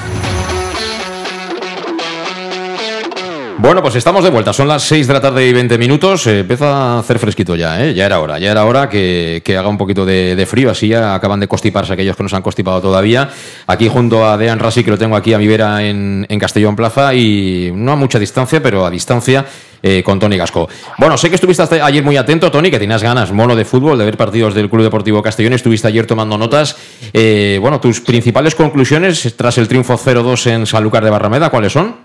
Bueno, 3.58 3.82
pues 3.82 3.96
estamos 3.96 4.24
de 4.24 4.30
vuelta. 4.30 4.52
Son 4.52 4.68
las 4.68 4.84
6 4.84 5.08
de 5.08 5.14
la 5.14 5.22
tarde 5.22 5.48
y 5.48 5.54
20 5.54 5.78
minutos. 5.78 6.28
Eh, 6.28 6.40
empieza 6.40 6.68
a 6.68 7.00
hacer 7.00 7.20
fresquito 7.20 7.56
ya, 7.56 7.84
¿eh? 7.84 7.94
Ya 7.94 8.06
era 8.06 8.20
hora. 8.20 8.38
Ya 8.38 8.52
era 8.52 8.66
hora 8.66 8.90
que, 8.90 9.42
haga 9.58 9.70
un 9.70 9.78
poquito 9.78 10.06
de, 10.06 10.46
frío. 10.48 10.70
Así 10.70 10.90
ya 10.90 11.16
acaban 11.16 11.40
de 11.40 11.48
constiparse 11.48 11.94
aquellos 11.94 12.18
que 12.18 12.24
no 12.24 12.30
se 12.30 12.36
han 12.36 12.42
constipado 12.42 12.82
todavía. 12.82 13.30
Aquí 13.68 13.88
junto 13.88 14.28
a 14.28 14.38
Dean 14.38 14.60
Rasi, 14.60 14.84
que 14.84 14.92
lo 14.92 14.98
tengo 14.98 15.16
aquí 15.16 15.34
a 15.34 15.38
mi 15.38 15.48
vera 15.48 15.84
en, 15.84 16.26
en 16.28 16.40
Castellón 16.40 16.76
Plaza. 16.76 17.14
Y 17.14 17.72
no 17.74 17.94
a 17.94 17.96
mucha 17.96 18.20
distancia, 18.20 18.62
pero 18.62 18.86
a 18.86 18.90
distancia 18.90 19.46
eh, 19.88 20.04
con 20.04 20.20
Tony 20.20 20.36
Gasco. 20.36 20.68
Bueno, 20.98 21.16
sé 21.16 21.30
que 21.30 21.36
estuviste 21.36 21.64
ayer 21.80 22.04
muy 22.04 22.18
atento, 22.18 22.50
Tony, 22.52 22.72
que 22.72 22.80
tenías 22.80 23.04
ganas, 23.04 23.32
mono 23.32 23.56
de 23.56 23.66
fútbol, 23.66 23.98
de 23.98 24.06
ver 24.06 24.18
partidos 24.18 24.54
del 24.54 24.70
Club 24.70 24.82
Deportivo 24.82 25.22
Castellón. 25.22 25.54
Estuviste 25.54 25.88
ayer 25.88 26.06
tomando 26.06 26.38
notas. 26.38 26.76
Eh, 27.14 27.60
bueno, 27.62 27.80
tus 27.80 28.02
principales 28.02 28.56
conclusiones 28.56 29.36
tras 29.38 29.58
el 29.60 29.68
triunfo 29.68 29.98
0-2 29.98 30.48
en 30.48 30.66
Sanlúcar 30.66 31.04
de 31.04 31.12
Barrameda, 31.12 31.50
¿cuáles 31.52 31.72
son? 31.72 32.05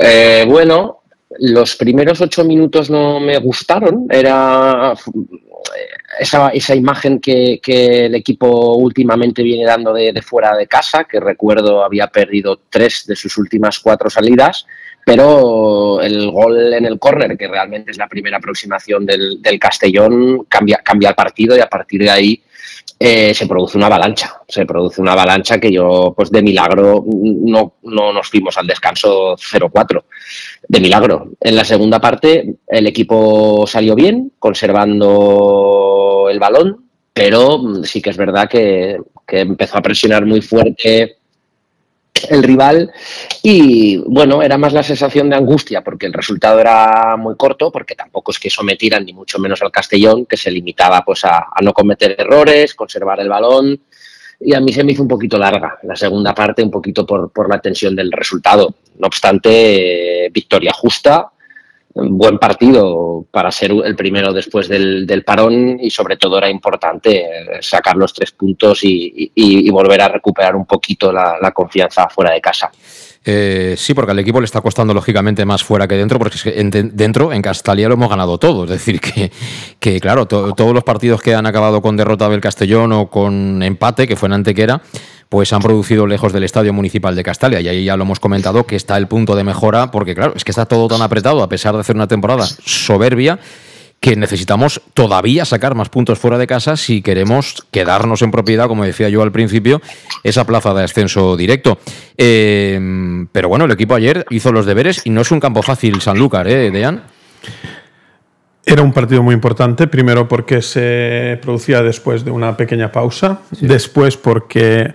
Eh, 0.00 0.44
bueno, 0.48 1.02
los 1.38 1.76
primeros 1.76 2.20
ocho 2.20 2.44
minutos 2.44 2.90
no 2.90 3.20
me 3.20 3.38
gustaron. 3.38 4.06
Era 4.10 4.94
esa, 6.18 6.48
esa 6.48 6.74
imagen 6.74 7.20
que, 7.20 7.60
el 7.64 8.14
equipo 8.14 8.74
últimamente 8.74 9.42
viene 9.42 9.64
dando 9.64 9.92
de, 9.92 10.20
fuera 10.22 10.56
de 10.56 10.66
casa, 10.66 11.04
que 11.04 11.20
recuerdo 11.20 11.84
había 11.84 12.08
perdido 12.08 12.60
tres 12.68 13.06
de 13.06 13.16
sus 13.16 13.36
últimas 13.38 13.78
cuatro 13.78 14.10
salidas, 14.10 14.66
pero 15.04 16.00
el 16.00 16.30
gol 16.30 16.74
en 16.74 16.84
el 16.84 16.98
córner, 16.98 17.36
que 17.36 17.48
realmente 17.48 17.90
es 17.90 17.98
la 17.98 18.08
primera 18.08 18.38
aproximación 18.38 19.06
del, 19.06 19.40
del 19.40 19.58
Castellón, 19.58 20.44
cambia, 20.44 20.80
cambia 20.84 21.10
el 21.10 21.14
partido 21.14 21.56
y 21.56 21.60
a 21.60 21.68
partir 21.68 22.02
de 22.02 22.10
ahí 22.10 22.42
eh, 23.02 23.32
se 23.32 23.46
produce 23.46 23.78
una 23.78 23.86
avalancha. 23.86 24.42
Se 24.46 24.66
produce 24.66 25.00
una 25.00 25.12
avalancha 25.12 25.58
que 25.58 25.72
yo, 25.72 26.12
pues 26.14 26.30
de 26.30 26.42
milagro, 26.42 27.02
no, 27.06 27.76
no 27.84 28.12
nos 28.12 28.28
fuimos 28.28 28.58
al 28.58 28.66
descanso 28.66 29.36
0-4. 29.36 30.04
De 30.68 30.80
milagro. 30.80 31.30
En 31.40 31.56
la 31.56 31.64
segunda 31.64 31.98
parte, 31.98 32.56
el 32.66 32.86
equipo 32.86 33.66
salió 33.66 33.94
bien, 33.94 34.32
conservando 34.38 36.28
el 36.30 36.38
balón, 36.38 36.90
pero 37.14 37.82
sí 37.84 38.02
que 38.02 38.10
es 38.10 38.18
verdad 38.18 38.50
que, 38.50 38.98
que 39.26 39.40
empezó 39.40 39.78
a 39.78 39.82
presionar 39.82 40.26
muy 40.26 40.42
fuerte 40.42 41.19
el 42.28 42.42
rival 42.42 42.90
y 43.42 43.96
bueno, 43.98 44.42
era 44.42 44.58
más 44.58 44.72
la 44.72 44.82
sensación 44.82 45.30
de 45.30 45.36
angustia 45.36 45.82
porque 45.82 46.06
el 46.06 46.12
resultado 46.12 46.58
era 46.58 47.16
muy 47.16 47.36
corto, 47.36 47.70
porque 47.70 47.94
tampoco 47.94 48.32
es 48.32 48.38
que 48.38 48.50
sometieran 48.50 49.04
ni 49.04 49.12
mucho 49.12 49.38
menos 49.38 49.62
al 49.62 49.70
Castellón, 49.70 50.26
que 50.26 50.36
se 50.36 50.50
limitaba 50.50 51.02
pues 51.04 51.24
a, 51.24 51.46
no 51.62 51.72
cometer 51.72 52.16
errores, 52.18 52.74
conservar 52.74 53.20
el 53.20 53.28
balón 53.28 53.80
y 54.40 54.54
a 54.54 54.60
mí 54.60 54.72
se 54.72 54.84
me 54.84 54.92
hizo 54.92 55.02
un 55.02 55.08
poquito 55.08 55.38
larga 55.38 55.78
la 55.82 55.96
segunda 55.96 56.34
parte, 56.34 56.62
un 56.62 56.70
poquito 56.70 57.06
por, 57.06 57.30
por 57.30 57.48
la 57.48 57.60
tensión 57.60 57.94
del 57.94 58.10
resultado. 58.10 58.74
No 58.98 59.06
obstante, 59.06 60.30
victoria 60.32 60.72
justa, 60.72 61.30
buen 61.94 62.38
partido 62.38 63.26
para 63.30 63.50
ser 63.50 63.72
el 63.72 63.96
primero 63.96 64.32
después 64.32 64.68
del, 64.68 65.22
parón 65.24 65.78
y 65.80 65.90
sobre 65.90 66.16
todo 66.16 66.38
era 66.38 66.48
importante 66.48 67.24
eh, 67.24 67.58
sacar 67.60 67.96
los 67.96 68.12
tres 68.12 68.32
puntos 68.32 68.80
y, 68.82 69.70
volver 69.70 70.00
a 70.02 70.08
recuperar 70.08 70.56
un 70.56 70.66
poquito 70.66 71.12
la, 71.12 71.52
confianza 71.52 72.08
fuera 72.08 72.32
de 72.32 72.40
casa. 72.40 72.70
Eh, 73.22 73.74
sí, 73.76 73.92
porque 73.92 74.12
al 74.12 74.18
equipo 74.18 74.40
le 74.40 74.46
está 74.46 74.60
costando 74.60 74.94
lógicamente 74.94 75.44
más 75.44 75.62
fuera 75.62 75.86
que 75.86 75.96
dentro, 75.96 76.18
porque 76.18 76.36
es 76.36 76.42
que 76.42 76.52
dentro, 76.52 77.32
en 77.32 77.42
Castalia, 77.42 77.88
lo 77.88 77.94
hemos 77.94 78.08
ganado 78.08 78.38
todo. 78.38 78.64
Es 78.64 78.70
decir, 78.70 79.00
que, 79.00 79.30
que 79.78 80.00
claro, 80.00 80.26
todos 80.26 80.72
los 80.72 80.84
partidos 80.84 81.20
que 81.20 81.34
han 81.34 81.46
acabado 81.46 81.82
con 81.82 81.96
derrota 81.96 82.28
del 82.28 82.40
Castellón 82.40 82.92
o 82.92 83.08
con 83.08 83.62
empate, 83.62 84.08
que 84.08 84.16
fue 84.16 84.28
en 84.28 84.34
Antequera, 84.34 84.80
pues 85.30 85.52
han 85.52 85.62
producido 85.62 86.08
lejos 86.08 86.32
del 86.32 86.42
Estadio 86.42 86.72
Municipal 86.72 87.14
de 87.14 87.22
Castalia. 87.22 87.60
Y 87.60 87.68
ahí 87.68 87.84
ya 87.84 87.96
lo 87.96 88.02
hemos 88.02 88.18
comentado 88.18 88.66
que 88.66 88.74
está 88.74 88.96
el 88.98 89.06
punto 89.06 89.36
de 89.36 89.44
mejora, 89.44 89.92
porque 89.92 90.14
claro, 90.14 90.34
es 90.36 90.44
que 90.44 90.50
está 90.50 90.66
todo 90.66 90.88
tan 90.88 91.00
apretado, 91.00 91.42
a 91.42 91.48
pesar 91.48 91.72
de 91.74 91.80
hacer 91.80 91.94
una 91.94 92.08
temporada 92.08 92.44
soberbia, 92.44 93.38
que 94.00 94.16
necesitamos 94.16 94.82
todavía 94.92 95.44
sacar 95.44 95.76
más 95.76 95.88
puntos 95.88 96.18
fuera 96.18 96.36
de 96.36 96.48
casa 96.48 96.76
si 96.76 97.00
queremos 97.00 97.64
quedarnos 97.70 98.22
en 98.22 98.32
propiedad, 98.32 98.66
como 98.66 98.84
decía 98.84 99.08
yo 99.08 99.22
al 99.22 99.30
principio, 99.30 99.80
esa 100.24 100.44
plaza 100.44 100.74
de 100.74 100.82
ascenso 100.82 101.36
directo. 101.36 101.78
Eh, 102.18 103.26
pero 103.30 103.48
bueno, 103.48 103.66
el 103.66 103.70
equipo 103.70 103.94
ayer 103.94 104.26
hizo 104.30 104.50
los 104.50 104.66
deberes 104.66 105.02
y 105.04 105.10
no 105.10 105.20
es 105.20 105.30
un 105.30 105.38
campo 105.38 105.62
fácil 105.62 106.00
Sanlúcar, 106.00 106.48
¿eh, 106.48 106.72
Dean? 106.72 107.04
Era 108.66 108.82
un 108.82 108.92
partido 108.92 109.22
muy 109.22 109.34
importante, 109.34 109.86
primero 109.86 110.26
porque 110.26 110.60
se 110.60 111.38
producía 111.40 111.82
después 111.82 112.24
de 112.24 112.32
una 112.32 112.56
pequeña 112.56 112.90
pausa, 112.90 113.42
después 113.60 114.16
porque 114.16 114.94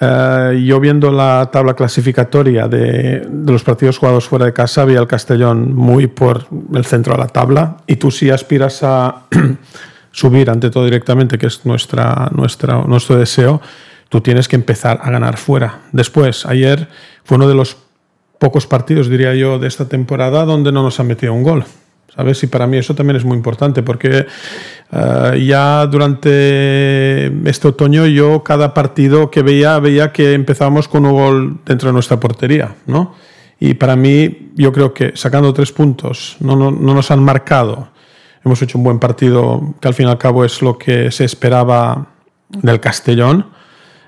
eh, 0.00 0.62
yo 0.64 0.78
viendo 0.78 1.10
la 1.10 1.48
tabla 1.52 1.74
clasificatoria 1.74 2.68
de, 2.68 3.26
los 3.46 3.64
partidos 3.64 3.98
jugados 3.98 4.28
fuera 4.28 4.44
de 4.44 4.52
casa, 4.52 4.82
había 4.82 5.00
el 5.00 5.08
Castellón 5.08 5.74
muy 5.74 6.06
por 6.06 6.46
el 6.72 6.84
centro 6.84 7.14
de 7.14 7.18
la 7.18 7.26
tabla 7.26 7.78
y 7.86 7.96
tú 7.96 8.10
si 8.10 8.30
aspiras 8.30 8.82
a 8.82 9.24
subir 10.12 10.50
ante 10.50 10.70
todo 10.70 10.84
directamente, 10.84 11.36
que 11.36 11.46
es 11.46 11.66
nuestra, 11.66 12.30
nuestra, 12.32 12.84
nuestro 12.84 13.16
deseo, 13.16 13.60
tú 14.08 14.20
tienes 14.20 14.46
que 14.46 14.56
empezar 14.56 15.00
a 15.02 15.10
ganar 15.10 15.36
fuera. 15.36 15.80
Después, 15.92 16.46
ayer 16.46 16.88
fue 17.24 17.36
uno 17.36 17.48
de 17.48 17.54
los 17.54 17.76
pocos 18.38 18.66
partidos, 18.66 19.08
diría 19.08 19.34
yo, 19.34 19.58
de 19.58 19.66
esta 19.66 19.88
temporada 19.88 20.44
donde 20.44 20.70
no 20.70 20.82
nos 20.82 21.00
han 21.00 21.08
metido 21.08 21.32
un 21.32 21.42
gol. 21.42 21.64
¿Sabes? 22.14 22.42
Y 22.42 22.46
para 22.46 22.66
mí 22.66 22.78
eso 22.78 22.94
también 22.94 23.16
es 23.16 23.24
muy 23.24 23.36
importante 23.36 23.82
porque 23.82 24.26
eh, 24.90 25.44
ya 25.46 25.86
durante 25.86 27.26
este 27.48 27.68
otoño 27.68 28.06
yo 28.06 28.42
cada 28.42 28.72
partido 28.72 29.30
que 29.30 29.42
veía 29.42 29.78
veía 29.78 30.12
que 30.12 30.32
empezábamos 30.32 30.88
con 30.88 31.04
un 31.04 31.12
gol 31.12 31.58
dentro 31.66 31.88
de 31.88 31.92
nuestra 31.92 32.18
portería, 32.18 32.74
¿no? 32.86 33.14
Y 33.60 33.74
para 33.74 33.96
mí 33.96 34.52
yo 34.54 34.72
creo 34.72 34.94
que 34.94 35.12
sacando 35.14 35.52
tres 35.52 35.72
puntos 35.72 36.36
no, 36.40 36.56
no, 36.56 36.70
nos 36.70 37.10
han 37.10 37.22
marcado. 37.22 37.88
Hemos 38.44 38.62
hecho 38.62 38.78
un 38.78 38.84
buen 38.84 38.98
partido 38.98 39.74
que 39.80 39.88
al 39.88 39.94
fin 39.94 40.06
y 40.06 40.10
al 40.10 40.16
cabo 40.16 40.44
es 40.44 40.62
lo 40.62 40.78
que 40.78 41.10
se 41.10 41.24
esperaba 41.24 42.06
del 42.48 42.80
Castellón. 42.80 43.46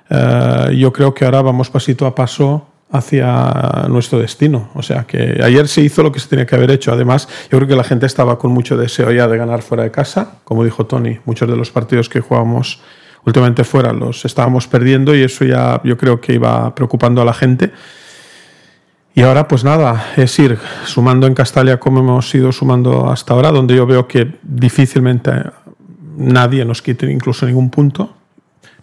Eh, 0.08 0.76
yo 0.78 0.92
creo 0.92 1.12
que 1.12 1.24
ahora 1.24 1.42
vamos 1.42 1.68
pasito 1.68 2.06
a 2.06 2.14
paso 2.14 2.69
hacia 2.92 3.86
nuestro 3.88 4.18
destino. 4.18 4.70
O 4.74 4.82
sea 4.82 5.04
que 5.04 5.40
ayer 5.42 5.68
se 5.68 5.80
hizo 5.80 6.02
lo 6.02 6.10
que 6.10 6.20
se 6.20 6.28
tenía 6.28 6.46
que 6.46 6.56
haber 6.56 6.70
hecho. 6.70 6.92
Además, 6.92 7.28
yo 7.50 7.58
creo 7.58 7.68
que 7.68 7.76
la 7.76 7.84
gente 7.84 8.06
estaba 8.06 8.38
con 8.38 8.52
mucho 8.52 8.76
deseo 8.76 9.12
ya 9.12 9.28
de 9.28 9.36
ganar 9.36 9.62
fuera 9.62 9.84
de 9.84 9.90
casa. 9.90 10.38
Como 10.44 10.64
dijo 10.64 10.86
Tony, 10.86 11.18
muchos 11.24 11.48
de 11.48 11.56
los 11.56 11.70
partidos 11.70 12.08
que 12.08 12.20
jugábamos 12.20 12.80
últimamente 13.24 13.64
fuera 13.64 13.92
los 13.92 14.24
estábamos 14.24 14.66
perdiendo 14.66 15.14
y 15.14 15.22
eso 15.22 15.44
ya 15.44 15.80
yo 15.84 15.98
creo 15.98 16.20
que 16.20 16.34
iba 16.34 16.74
preocupando 16.74 17.22
a 17.22 17.24
la 17.24 17.34
gente. 17.34 17.70
Y 19.14 19.22
ahora 19.22 19.46
pues 19.46 19.64
nada, 19.64 20.12
es 20.16 20.38
ir 20.38 20.58
sumando 20.86 21.26
en 21.26 21.34
Castalia 21.34 21.78
como 21.78 22.00
hemos 22.00 22.34
ido 22.34 22.52
sumando 22.52 23.10
hasta 23.10 23.34
ahora, 23.34 23.50
donde 23.50 23.74
yo 23.74 23.84
veo 23.84 24.08
que 24.08 24.38
difícilmente 24.42 25.32
nadie 26.16 26.64
nos 26.64 26.80
quite 26.80 27.10
incluso 27.10 27.44
ningún 27.44 27.70
punto 27.70 28.19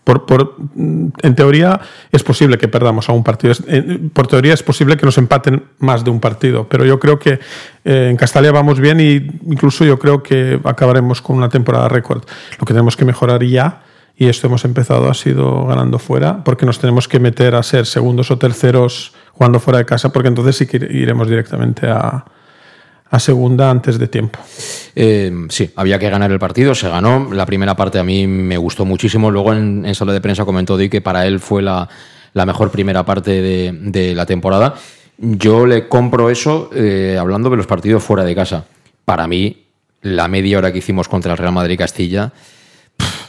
por, 0.08 0.56
en 0.78 1.36
teoría 1.36 1.82
es 2.12 2.24
posible 2.24 2.58
que 2.58 2.70
perdamos 2.70 3.10
a 3.10 3.12
un 3.12 3.24
partido. 3.24 3.56
Por 4.14 4.28
teoría 4.28 4.54
es 4.54 4.64
posible 4.64 4.96
que 4.96 5.06
nos 5.06 5.18
empaten 5.18 5.64
más 5.80 6.06
de 6.06 6.12
un 6.12 6.22
partido. 6.22 6.68
Pero 6.70 6.86
yo 6.86 6.98
creo 6.98 7.20
que 7.20 7.40
eh, 7.84 8.08
en 8.10 8.16
Castalia 8.16 8.54
vamos 8.54 8.80
bien 8.80 9.02
y 9.02 9.16
incluso 9.52 9.84
yo 9.84 10.00
creo 10.00 10.24
que 10.24 10.62
acabaremos 10.64 11.22
con 11.22 11.36
una 11.36 11.50
temporada 11.50 11.90
récord. 11.90 12.24
Lo 12.58 12.66
que 12.66 12.74
tenemos 12.74 12.96
que 12.96 13.04
mejorar 13.04 13.44
ya, 13.44 13.82
y 14.16 14.28
esto 14.28 14.48
hemos 14.48 14.64
empezado, 14.64 15.10
ha 15.10 15.14
sido 15.14 15.66
ganando 15.66 16.00
fuera, 16.00 16.44
porque 16.44 16.66
nos 16.66 16.80
tenemos 16.80 17.10
que 17.10 17.20
meter 17.20 17.56
a 17.56 17.64
ser 17.64 17.86
segundos 17.86 18.32
o 18.32 18.38
terceros 18.38 19.14
jugando 19.34 19.60
fuera 19.60 19.80
de 19.80 19.86
casa, 19.86 20.14
porque 20.14 20.30
entonces 20.30 20.56
sí 20.56 20.68
que 20.68 20.78
iremos 20.78 21.28
directamente 21.28 21.88
a, 21.88 22.24
a 23.10 23.20
segunda 23.20 23.70
antes 23.70 23.98
de 23.98 24.08
tiempo. 24.08 24.40
Eh, 24.96 25.32
sí, 25.50 25.70
había 25.76 26.00
que 26.00 26.10
ganar 26.10 26.32
el 26.32 26.40
partido, 26.40 26.76
se 26.76 26.90
ganó. 26.90 27.34
La 27.34 27.46
primera 27.46 27.76
parte 27.76 28.00
a 28.00 28.04
mí 28.04 28.28
me 28.28 28.58
gustó 28.58 28.86
muchísimo. 28.86 29.32
Luego 29.32 29.54
en, 29.54 29.86
en 29.86 29.96
sala 29.96 30.14
de 30.14 30.22
prensa 30.22 30.46
comentó 30.46 30.78
Di 30.78 30.90
que 30.90 31.02
para 31.02 31.26
él 31.26 31.40
fue 31.40 31.62
la, 31.62 31.88
mejor 32.34 32.72
primera 32.72 33.06
parte 33.06 33.42
de, 33.42 34.16
la 34.16 34.26
temporada. 34.26 34.76
Yo 35.18 35.66
le 35.66 35.88
compro 35.88 36.30
eso 36.30 36.70
eh, 36.74 37.18
hablando 37.20 37.50
de 37.50 37.58
los 37.58 37.68
partidos 37.68 38.04
fuera 38.04 38.24
de 38.24 38.36
casa. 38.36 38.66
Para 39.06 39.28
mí, 39.28 39.66
la 40.02 40.28
media 40.28 40.58
hora 40.58 40.72
que 40.72 40.80
hicimos 40.80 41.08
contra 41.08 41.32
el 41.32 41.38
Real 41.38 41.54
Madrid 41.54 41.78
Castilla, 41.78 42.34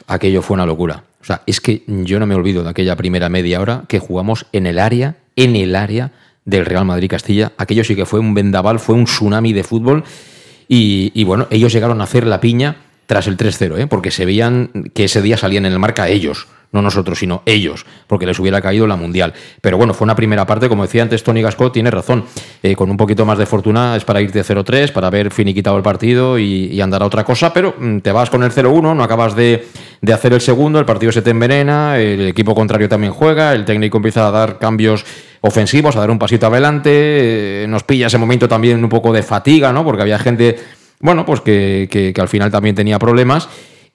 aquello 0.07 0.43
fue 0.43 0.55
una 0.55 0.67
locura. 0.67 1.05
O 1.21 1.25
sea, 1.25 1.43
es 1.47 1.61
que 1.61 1.83
yo 1.87 2.19
no 2.19 2.27
me 2.27 2.35
olvido 2.35 2.63
de 2.63 2.71
aquella 2.71 2.97
primera 2.97 3.29
media 3.29 3.61
hora 3.61 3.85
que 3.89 3.99
jugamos 3.99 4.47
en 4.53 4.67
el 4.67 4.79
área, 4.79 5.17
en 5.37 5.57
el 5.57 5.75
área 5.75 6.13
del 6.49 6.65
Real 6.65 6.87
Madrid 6.87 7.11
Castilla. 7.11 7.53
Aquello 7.59 7.85
sí 7.85 7.95
que 7.95 8.07
fue 8.07 8.21
un 8.21 8.33
vendaval, 8.33 8.81
fue 8.81 8.95
un 8.95 9.05
tsunami 9.05 9.53
de 9.53 9.65
fútbol. 9.65 10.03
Y, 10.67 11.13
y 11.15 11.25
bueno, 11.25 11.47
ellos 11.51 11.73
llegaron 11.73 12.01
a 12.01 12.05
hacer 12.05 12.27
la 12.27 12.41
piña 12.41 12.77
tras 13.07 13.27
el 13.27 13.37
3-0, 13.37 13.79
¿eh? 13.79 13.87
porque 13.87 14.11
se 14.11 14.25
veían 14.25 14.71
que 14.95 15.05
ese 15.05 15.23
día 15.23 15.37
salían 15.37 15.67
en 15.67 15.73
el 15.73 15.79
marca 15.79 16.09
ellos 16.09 16.49
no 16.71 16.83
nosotros, 16.83 17.19
sino 17.19 17.43
ellos, 17.47 17.87
porque 18.07 18.27
les 18.27 18.39
hubiera 18.39 18.61
caído 18.61 18.87
la 18.87 18.97
Mundial. 18.97 19.33
Pero 19.61 19.79
bueno, 19.79 19.95
fue 19.95 20.05
una 20.05 20.15
primera 20.15 20.47
parte, 20.47 20.69
como 20.69 20.83
decía 20.83 21.03
antes 21.03 21.23
Tony 21.23 21.41
Gascot, 21.41 21.73
tiene 21.73 21.91
razón, 21.91 22.25
eh, 22.63 22.75
con 22.75 22.91
un 22.91 22.97
poquito 22.97 23.25
más 23.25 23.39
de 23.39 23.47
fortuna 23.47 23.97
es 23.97 24.05
para 24.05 24.21
irte 24.21 24.43
0-3, 24.43 24.93
para 24.93 25.07
haber 25.07 25.31
finiquitado 25.31 25.77
el 25.77 25.83
partido 25.83 26.39
y, 26.39 26.79
andar 26.81 27.03
a 27.03 27.07
otra 27.07 27.25
cosa, 27.25 27.53
pero 27.53 27.75
mm, 27.79 27.99
te 27.99 28.13
vas 28.13 28.31
con 28.31 28.43
el 28.43 28.53
0-1, 28.53 28.95
no 28.95 29.03
acabas 29.03 29.35
de, 29.35 29.67
hacer 30.13 30.33
el 30.33 30.41
segundo, 30.41 30.79
el 30.79 30.85
partido 30.85 31.11
se 31.11 31.23
te 31.23 31.31
envenena, 31.31 31.99
el 31.99 32.29
equipo 32.29 32.55
contrario 32.55 32.89
también 32.89 33.13
juega, 33.13 33.55
el 33.55 33.65
técnico 33.65 33.97
empieza 33.97 34.29
a 34.29 34.31
dar 34.31 34.59
cambios 34.59 35.05
ofensivos, 35.41 35.97
a 35.97 36.01
dar 36.01 36.11
un 36.11 36.19
pasito 36.19 36.47
adelante, 36.47 37.65
eh, 37.65 37.67
nos 37.69 37.85
pilla 37.85 38.07
ese 38.07 38.19
momento 38.19 38.49
también 38.49 38.83
un 38.83 38.91
poco 38.91 39.13
de 39.13 39.23
fatiga, 39.23 39.73
¿no? 39.73 39.85
Porque 39.85 40.03
había 40.03 40.19
gente, 40.19 40.59
bueno, 41.01 41.25
pues 41.25 41.41
que, 41.41 41.89
que 41.91 42.21
al 42.21 42.29
final 42.29 42.51
también 42.51 42.75
tenía 42.75 42.99
problemas 42.99 43.49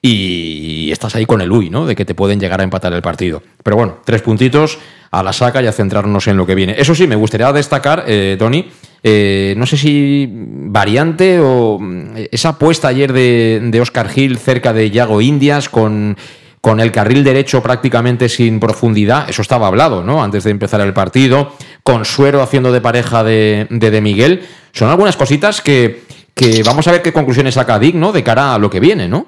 y 0.06 0.92
estás 0.92 1.16
ahí 1.16 1.24
con 1.24 1.40
el 1.40 1.50
UI, 1.50 1.70
¿no? 1.70 1.86
De 1.86 1.96
que 1.96 2.04
te 2.04 2.14
pueden 2.14 2.38
llegar 2.38 2.60
a 2.60 2.64
empatar 2.64 2.92
el 2.92 3.00
partido. 3.00 3.42
Pero 3.62 3.76
bueno, 3.76 4.00
tres 4.04 4.20
puntitos 4.20 4.78
a 5.10 5.22
la 5.22 5.32
saca 5.32 5.62
y 5.62 5.66
a 5.66 5.72
centrarnos 5.72 6.26
en 6.26 6.36
lo 6.36 6.44
que 6.44 6.54
viene. 6.54 6.74
Eso 6.76 6.94
sí, 6.94 7.06
me 7.06 7.16
gustaría 7.16 7.50
destacar, 7.54 8.04
eh, 8.06 8.36
Tony, 8.38 8.68
eh, 9.02 9.54
no 9.56 9.64
sé 9.64 9.78
si 9.78 10.28
variante 10.30 11.40
o 11.40 11.78
mm, 11.80 12.16
esa 12.32 12.50
apuesta 12.50 12.88
ayer 12.88 13.14
de, 13.14 13.60
de 13.64 13.80
Oscar 13.80 14.10
Gil 14.10 14.36
cerca 14.36 14.74
de 14.74 14.90
Yago 14.90 15.22
Indias 15.22 15.70
con, 15.70 16.18
con 16.64 16.80
el 16.80 16.92
carril 16.92 17.22
derecho 17.22 17.62
prácticamente 17.62 18.26
sin 18.30 18.58
profundidad, 18.58 19.28
eso 19.28 19.42
estaba 19.42 19.66
hablado, 19.66 20.02
¿no? 20.02 20.24
Antes 20.24 20.44
de 20.44 20.50
empezar 20.50 20.80
el 20.80 20.94
partido, 20.94 21.52
con 21.82 22.06
Suero 22.06 22.40
haciendo 22.40 22.72
de 22.72 22.80
pareja 22.80 23.22
de, 23.22 23.66
de, 23.68 24.00
Miguel. 24.00 24.46
Son 24.72 24.88
algunas 24.88 25.14
cositas 25.14 25.60
que, 25.60 26.04
que 26.34 26.62
vamos 26.62 26.88
a 26.88 26.92
ver 26.92 27.02
qué 27.02 27.12
conclusiones 27.12 27.52
saca 27.52 27.78
Dick, 27.78 27.96
¿no? 27.96 28.12
De 28.12 28.24
cara 28.24 28.54
a 28.54 28.58
lo 28.58 28.70
que 28.70 28.80
viene, 28.80 29.08
¿no? 29.08 29.26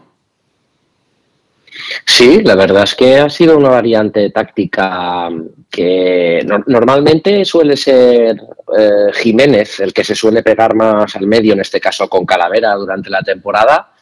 Sí, 2.07 2.41
la 2.43 2.55
verdad 2.55 2.85
es 2.85 2.95
que 2.95 3.19
ha 3.19 3.29
sido 3.29 3.59
una 3.59 3.69
variante 3.69 4.31
táctica 4.31 5.29
que 5.71 6.43
normalmente 6.67 7.45
suele 7.45 7.77
ser 7.77 8.41
eh, 8.79 9.13
Jiménez 9.13 9.81
el 9.81 9.93
que 9.93 10.05
se 10.05 10.15
suele 10.15 10.43
pegar 10.43 10.75
más 10.75 11.15
al 11.15 11.27
medio, 11.27 11.53
en 11.53 11.61
este 11.61 11.81
caso 11.81 12.09
con 12.09 12.25
Calavera 12.25 12.73
durante 12.77 13.11
la 13.11 13.21
temporada, 13.23 13.93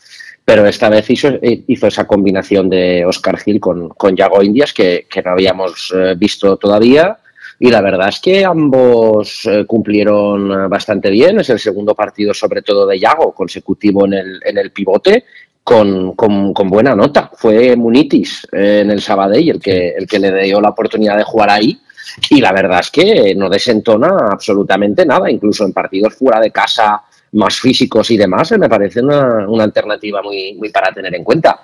pero 0.44 0.66
esta 0.66 0.88
vez 0.88 1.08
hizo, 1.08 1.30
hizo 1.42 1.86
esa 1.86 2.06
combinación 2.06 2.68
de 2.68 3.04
Oscar 3.06 3.38
Gil 3.38 3.60
con, 3.60 3.88
con 3.90 4.14
Yago 4.14 4.42
Indias 4.42 4.74
que, 4.74 5.06
no 5.24 5.30
habíamos 5.30 5.92
eh, 5.96 6.14
visto 6.16 6.56
todavía. 6.56 7.18
Y 7.58 7.70
la 7.70 7.80
verdad 7.80 8.08
es 8.08 8.20
que 8.20 8.44
ambos 8.44 9.46
eh, 9.46 9.64
cumplieron 9.64 10.68
bastante 10.68 11.08
bien. 11.08 11.40
Es 11.40 11.48
el 11.48 11.58
segundo 11.58 11.94
partido, 11.94 12.34
sobre 12.34 12.60
todo 12.60 12.86
de 12.86 12.98
Yago, 12.98 13.32
consecutivo 13.32 14.04
en 14.04 14.14
el, 14.14 14.40
en 14.44 14.58
el 14.58 14.70
pivote 14.70 15.24
con, 15.62 16.14
con, 16.14 16.52
buena 16.68 16.94
nota. 16.94 17.30
Fue 17.34 17.74
Munitis 17.74 18.46
eh, 18.52 18.80
en 18.82 18.90
el 18.90 19.00
Sabadell 19.00 19.48
el 19.48 19.60
que, 19.60 19.94
el 19.96 20.06
que 20.06 20.18
le 20.18 20.42
dio 20.42 20.60
la 20.60 20.70
oportunidad 20.70 21.16
de 21.16 21.24
jugar 21.24 21.48
ahí. 21.48 21.80
Y 22.28 22.40
la 22.42 22.52
verdad 22.52 22.80
es 22.80 22.90
que 22.90 23.34
no 23.34 23.48
desentona 23.48 24.14
absolutamente 24.30 25.06
nada, 25.06 25.30
incluso 25.30 25.64
en 25.64 25.72
partidos 25.72 26.14
fuera 26.14 26.38
de 26.38 26.50
casa 26.50 27.02
más 27.34 27.60
físicos 27.60 28.10
y 28.10 28.16
demás, 28.16 28.52
me 28.58 28.68
parece 28.68 29.00
una, 29.00 29.46
una 29.48 29.64
alternativa 29.64 30.22
muy, 30.22 30.54
muy 30.54 30.70
para 30.70 30.92
tener 30.92 31.14
en 31.14 31.24
cuenta. 31.24 31.60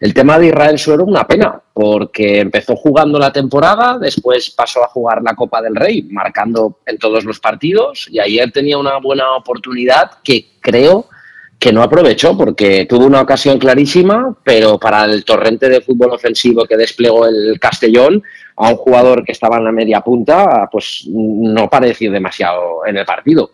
El 0.00 0.12
tema 0.12 0.38
de 0.38 0.48
Israel 0.48 0.78
Suero, 0.78 1.04
una 1.04 1.26
pena, 1.26 1.60
porque 1.72 2.40
empezó 2.40 2.76
jugando 2.76 3.18
la 3.18 3.32
temporada, 3.32 3.98
después 3.98 4.50
pasó 4.50 4.84
a 4.84 4.88
jugar 4.88 5.22
la 5.22 5.34
Copa 5.34 5.62
del 5.62 5.76
Rey, 5.76 6.02
marcando 6.10 6.80
en 6.84 6.98
todos 6.98 7.24
los 7.24 7.38
partidos, 7.38 8.08
y 8.10 8.18
ayer 8.18 8.50
tenía 8.50 8.76
una 8.76 8.98
buena 8.98 9.32
oportunidad 9.36 10.18
que 10.22 10.58
creo 10.60 11.06
que 11.58 11.72
no 11.72 11.82
aprovechó 11.82 12.36
porque 12.36 12.84
tuvo 12.86 13.06
una 13.06 13.22
ocasión 13.22 13.58
clarísima, 13.58 14.36
pero 14.42 14.78
para 14.78 15.04
el 15.04 15.24
torrente 15.24 15.68
de 15.68 15.80
fútbol 15.80 16.10
ofensivo 16.10 16.66
que 16.66 16.76
desplegó 16.76 17.26
el 17.26 17.58
Castellón, 17.58 18.22
a 18.56 18.68
un 18.68 18.76
jugador 18.76 19.24
que 19.24 19.32
estaba 19.32 19.56
en 19.56 19.64
la 19.64 19.72
media 19.72 20.00
punta, 20.00 20.68
pues 20.70 21.04
no 21.08 21.68
pareció 21.68 22.12
demasiado 22.12 22.86
en 22.86 22.98
el 22.98 23.04
partido. 23.04 23.52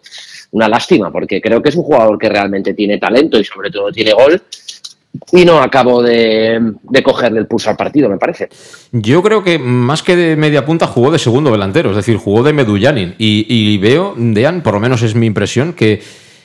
Una 0.52 0.68
lástima, 0.68 1.10
porque 1.12 1.40
creo 1.40 1.62
que 1.62 1.68
es 1.68 1.76
un 1.76 1.84
jugador 1.84 2.18
que 2.18 2.28
realmente 2.28 2.74
tiene 2.74 2.98
talento 2.98 3.38
y 3.38 3.44
sobre 3.44 3.70
todo 3.70 3.90
tiene 3.92 4.12
gol. 4.12 4.42
Y 5.32 5.44
no 5.44 5.60
acabo 5.60 6.02
de, 6.02 6.72
cogerle 7.02 7.40
el 7.40 7.46
pulso 7.46 7.70
al 7.70 7.76
partido, 7.76 8.08
me 8.08 8.16
parece. 8.16 8.48
Yo 8.92 9.22
creo 9.22 9.42
que 9.42 9.58
más 9.58 10.02
que 10.02 10.14
de 10.16 10.36
media 10.36 10.64
punta 10.64 10.86
jugó 10.86 11.10
de 11.10 11.18
segundo 11.18 11.50
delantero, 11.50 11.90
es 11.90 11.96
decir, 11.96 12.16
jugó 12.16 12.42
de 12.42 12.52
Medullanin. 12.52 13.14
Y, 13.18 13.46
y 13.48 13.78
veo, 13.78 14.14
Dean, 14.16 14.62
por 14.62 14.74
lo 14.74 14.80
menos 14.80 15.02
es 15.02 15.14
mi 15.14 15.26
impresión, 15.26 15.72
que 15.72 16.00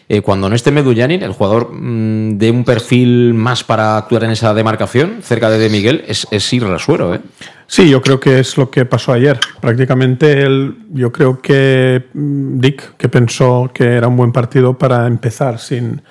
eh, 0.07 0.21
cuando 0.21 0.49
no 0.49 0.55
esté 0.55 0.71
Medullanin, 0.71 1.23
el 1.23 1.31
jugador 1.31 1.71
mm, 1.73 2.37
de 2.37 2.51
un 2.51 2.63
perfil 2.63 3.33
más 3.33 3.63
para 3.63 3.97
actuar 3.97 4.23
en 4.25 4.31
esa 4.31 4.53
demarcación, 4.53 5.17
cerca 5.23 5.49
de, 5.49 5.69
Miguel, 5.69 6.03
es, 6.07 6.27
es 6.29 6.53
ir. 6.53 6.63
¿eh? 6.63 7.19
Sí, 7.65 7.89
yo 7.89 8.01
creo 8.03 8.19
que 8.19 8.39
es 8.39 8.55
lo 8.57 8.69
que 8.69 8.85
pasó 8.85 9.13
ayer. 9.13 9.39
Prácticamente 9.59 10.43
él, 10.43 10.75
yo 10.91 11.11
creo 11.11 11.41
que 11.41 12.05
mm, 12.13 12.59
Dick, 12.59 12.97
que 12.97 13.09
pensó 13.09 13.71
que 13.73 13.83
era 13.83 14.07
un 14.07 14.15
buen 14.15 14.31
partido 14.31 14.77
para 14.77 15.07
empezar 15.07 15.57
sin, 15.57 16.03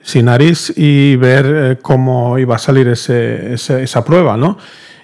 sin 0.00 0.28
Aris 0.28 0.72
y 0.76 1.16
ver 1.16 1.46
eh, 1.46 1.78
cómo 1.82 2.38
iba 2.38 2.54
a 2.54 2.58
salir 2.58 2.86
ese, 2.86 3.54
esa 3.54 4.04
prueba, 4.04 4.36
¿no? 4.36 4.56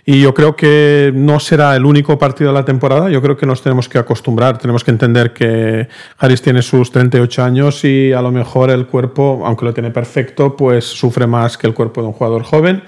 Y 0.05 0.21
yo 0.21 0.35
creo 0.35 0.57
que 0.57 1.13
no 1.15 1.39
será 1.39 1.77
el 1.77 1.85
único 1.85 2.19
partido 2.19 2.51
de 2.51 2.59
la 2.59 2.65
temporada. 2.65 3.09
Yo 3.09 3.23
creo 3.23 3.37
que 3.37 3.47
nos 3.47 3.63
tenemos 3.63 3.89
que 3.89 3.99
acostumbrar. 3.99 4.59
Tenemos 4.59 4.83
que 4.83 4.91
entender 4.91 5.33
que 5.33 5.89
Harris 6.19 6.43
tiene 6.43 6.61
sus 6.63 6.91
38 6.91 7.45
años 7.45 7.85
y 7.85 8.13
a 8.13 8.21
lo 8.21 8.33
mejor 8.33 8.71
el 8.71 8.87
cuerpo, 8.87 9.43
aunque 9.45 9.65
lo 9.65 9.73
tiene 9.73 9.93
perfecto, 9.93 10.57
pues 10.57 10.85
sufre 10.85 11.29
más 11.29 11.57
que 11.57 11.69
el 11.69 11.75
cuerpo 11.75 12.01
de 12.01 12.09
un 12.09 12.15
jugador 12.15 12.43
joven. 12.43 12.83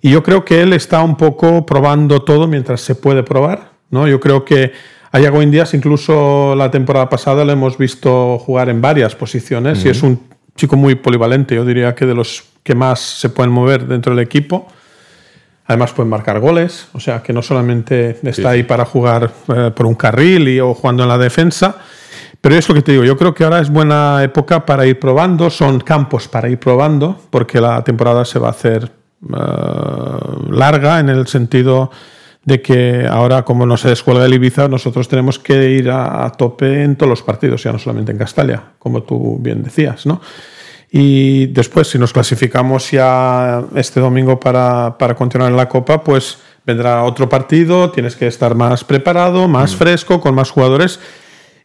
Y 0.00 0.10
yo 0.10 0.22
creo 0.22 0.44
que 0.44 0.62
él 0.62 0.72
está 0.72 1.02
un 1.02 1.16
poco 1.16 1.66
probando 1.66 2.22
todo 2.22 2.46
mientras 2.46 2.80
se 2.80 2.94
puede 2.94 3.22
probar. 3.22 3.72
¿no? 3.90 4.08
Yo 4.08 4.18
creo 4.18 4.44
que 4.44 4.72
a 5.12 5.20
Yago 5.20 5.42
Indias, 5.42 5.74
incluso 5.74 6.54
la 6.56 6.70
temporada 6.70 7.08
pasada, 7.08 7.44
lo 7.44 7.52
hemos 7.52 7.76
visto 7.76 8.38
jugar 8.38 8.70
en 8.70 8.80
varias 8.80 9.14
posiciones 9.14 9.84
y 9.84 9.90
es 9.90 10.02
un 10.02 10.20
chico 10.56 10.76
muy 10.76 10.94
polivalente. 10.94 11.54
Yo 11.54 11.64
diría 11.64 11.94
que 11.94 12.06
de 12.06 12.14
los 12.14 12.44
que 12.62 12.74
más 12.74 13.00
se 13.00 13.28
pueden 13.28 13.52
mover 13.52 13.86
dentro 13.86 14.14
del 14.14 14.24
equipo. 14.24 14.66
Además 15.68 15.92
pueden 15.92 16.10
marcar 16.10 16.38
goles, 16.38 16.88
o 16.92 17.00
sea 17.00 17.22
que 17.22 17.32
no 17.32 17.42
solamente 17.42 18.18
está 18.22 18.50
ahí 18.50 18.62
para 18.62 18.84
jugar 18.84 19.32
eh, 19.48 19.72
por 19.74 19.86
un 19.86 19.96
carril 19.96 20.48
y, 20.48 20.60
o 20.60 20.74
jugando 20.74 21.02
en 21.02 21.08
la 21.08 21.18
defensa, 21.18 21.76
pero 22.40 22.54
es 22.54 22.68
lo 22.68 22.74
que 22.76 22.82
te 22.82 22.92
digo, 22.92 23.02
yo 23.04 23.16
creo 23.16 23.34
que 23.34 23.42
ahora 23.42 23.60
es 23.60 23.70
buena 23.70 24.22
época 24.22 24.64
para 24.64 24.86
ir 24.86 25.00
probando, 25.00 25.50
son 25.50 25.80
campos 25.80 26.28
para 26.28 26.48
ir 26.48 26.60
probando, 26.60 27.18
porque 27.30 27.60
la 27.60 27.82
temporada 27.82 28.24
se 28.24 28.38
va 28.38 28.48
a 28.48 28.50
hacer 28.52 28.92
eh, 29.22 29.36
larga 30.50 31.00
en 31.00 31.08
el 31.08 31.26
sentido 31.26 31.90
de 32.44 32.62
que 32.62 33.04
ahora 33.10 33.42
como 33.42 33.66
no 33.66 33.76
se 33.76 33.88
descuelga 33.88 34.24
el 34.24 34.34
Ibiza, 34.34 34.68
nosotros 34.68 35.08
tenemos 35.08 35.40
que 35.40 35.70
ir 35.70 35.90
a, 35.90 36.24
a 36.24 36.30
tope 36.30 36.84
en 36.84 36.94
todos 36.94 37.10
los 37.10 37.22
partidos, 37.22 37.64
ya 37.64 37.72
no 37.72 37.80
solamente 37.80 38.12
en 38.12 38.18
Castalia, 38.18 38.62
como 38.78 39.02
tú 39.02 39.38
bien 39.40 39.64
decías, 39.64 40.06
¿no? 40.06 40.20
Y 40.90 41.46
después, 41.46 41.88
si 41.88 41.98
nos 41.98 42.12
clasificamos 42.12 42.90
ya 42.90 43.62
este 43.74 44.00
domingo 44.00 44.38
para, 44.38 44.96
para 44.98 45.14
continuar 45.14 45.50
en 45.50 45.56
la 45.56 45.68
Copa, 45.68 46.02
pues 46.02 46.38
vendrá 46.64 47.02
otro 47.04 47.28
partido, 47.28 47.90
tienes 47.90 48.16
que 48.16 48.26
estar 48.26 48.54
más 48.54 48.84
preparado, 48.84 49.48
más 49.48 49.74
mm. 49.74 49.78
fresco, 49.78 50.20
con 50.20 50.34
más 50.34 50.50
jugadores. 50.50 50.98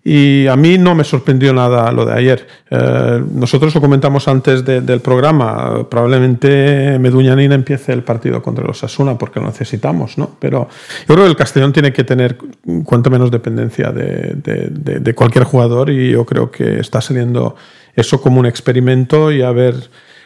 Y 0.04 0.48
a 0.48 0.56
mí 0.56 0.80
no 0.80 0.96
me 0.96 1.04
sorprendió 1.04 1.54
nada 1.54 1.92
lo 1.92 2.06
de 2.06 2.14
ayer. 2.14 2.48
Eh, 2.72 3.24
nosotros 3.34 3.76
lo 3.76 3.82
comentamos 3.82 4.28
antes 4.28 4.66
del 4.66 5.00
programa. 5.00 5.88
Probablemente 5.90 6.98
Meduñanina 6.98 7.54
empiece 7.54 7.94
el 7.94 8.02
partido 8.02 8.42
contra 8.42 8.66
los 8.66 8.84
Asuna 8.84 9.16
porque 9.20 9.40
lo 9.40 9.46
necesitamos, 9.46 10.18
¿no? 10.18 10.38
Pero 10.40 10.68
yo 11.08 11.14
creo 11.14 11.26
que 11.26 11.30
el 11.30 11.36
Castellón 11.36 11.72
tiene 11.72 11.94
que 11.94 12.04
tener 12.04 12.36
cuanto 12.84 13.12
menos 13.12 13.30
dependencia 13.30 13.92
de, 13.92 14.34
de, 14.38 15.00
de 15.00 15.14
cualquier 15.14 15.44
jugador 15.44 15.92
y 15.92 16.12
yo 16.12 16.26
creo 16.26 16.50
que 16.50 16.80
está 16.80 17.00
saliendo 17.00 17.56
eso 17.96 18.22
como 18.22 18.40
un 18.40 18.46
experimento 18.46 19.32
y 19.32 19.42
a 19.42 19.52
ver 19.52 19.76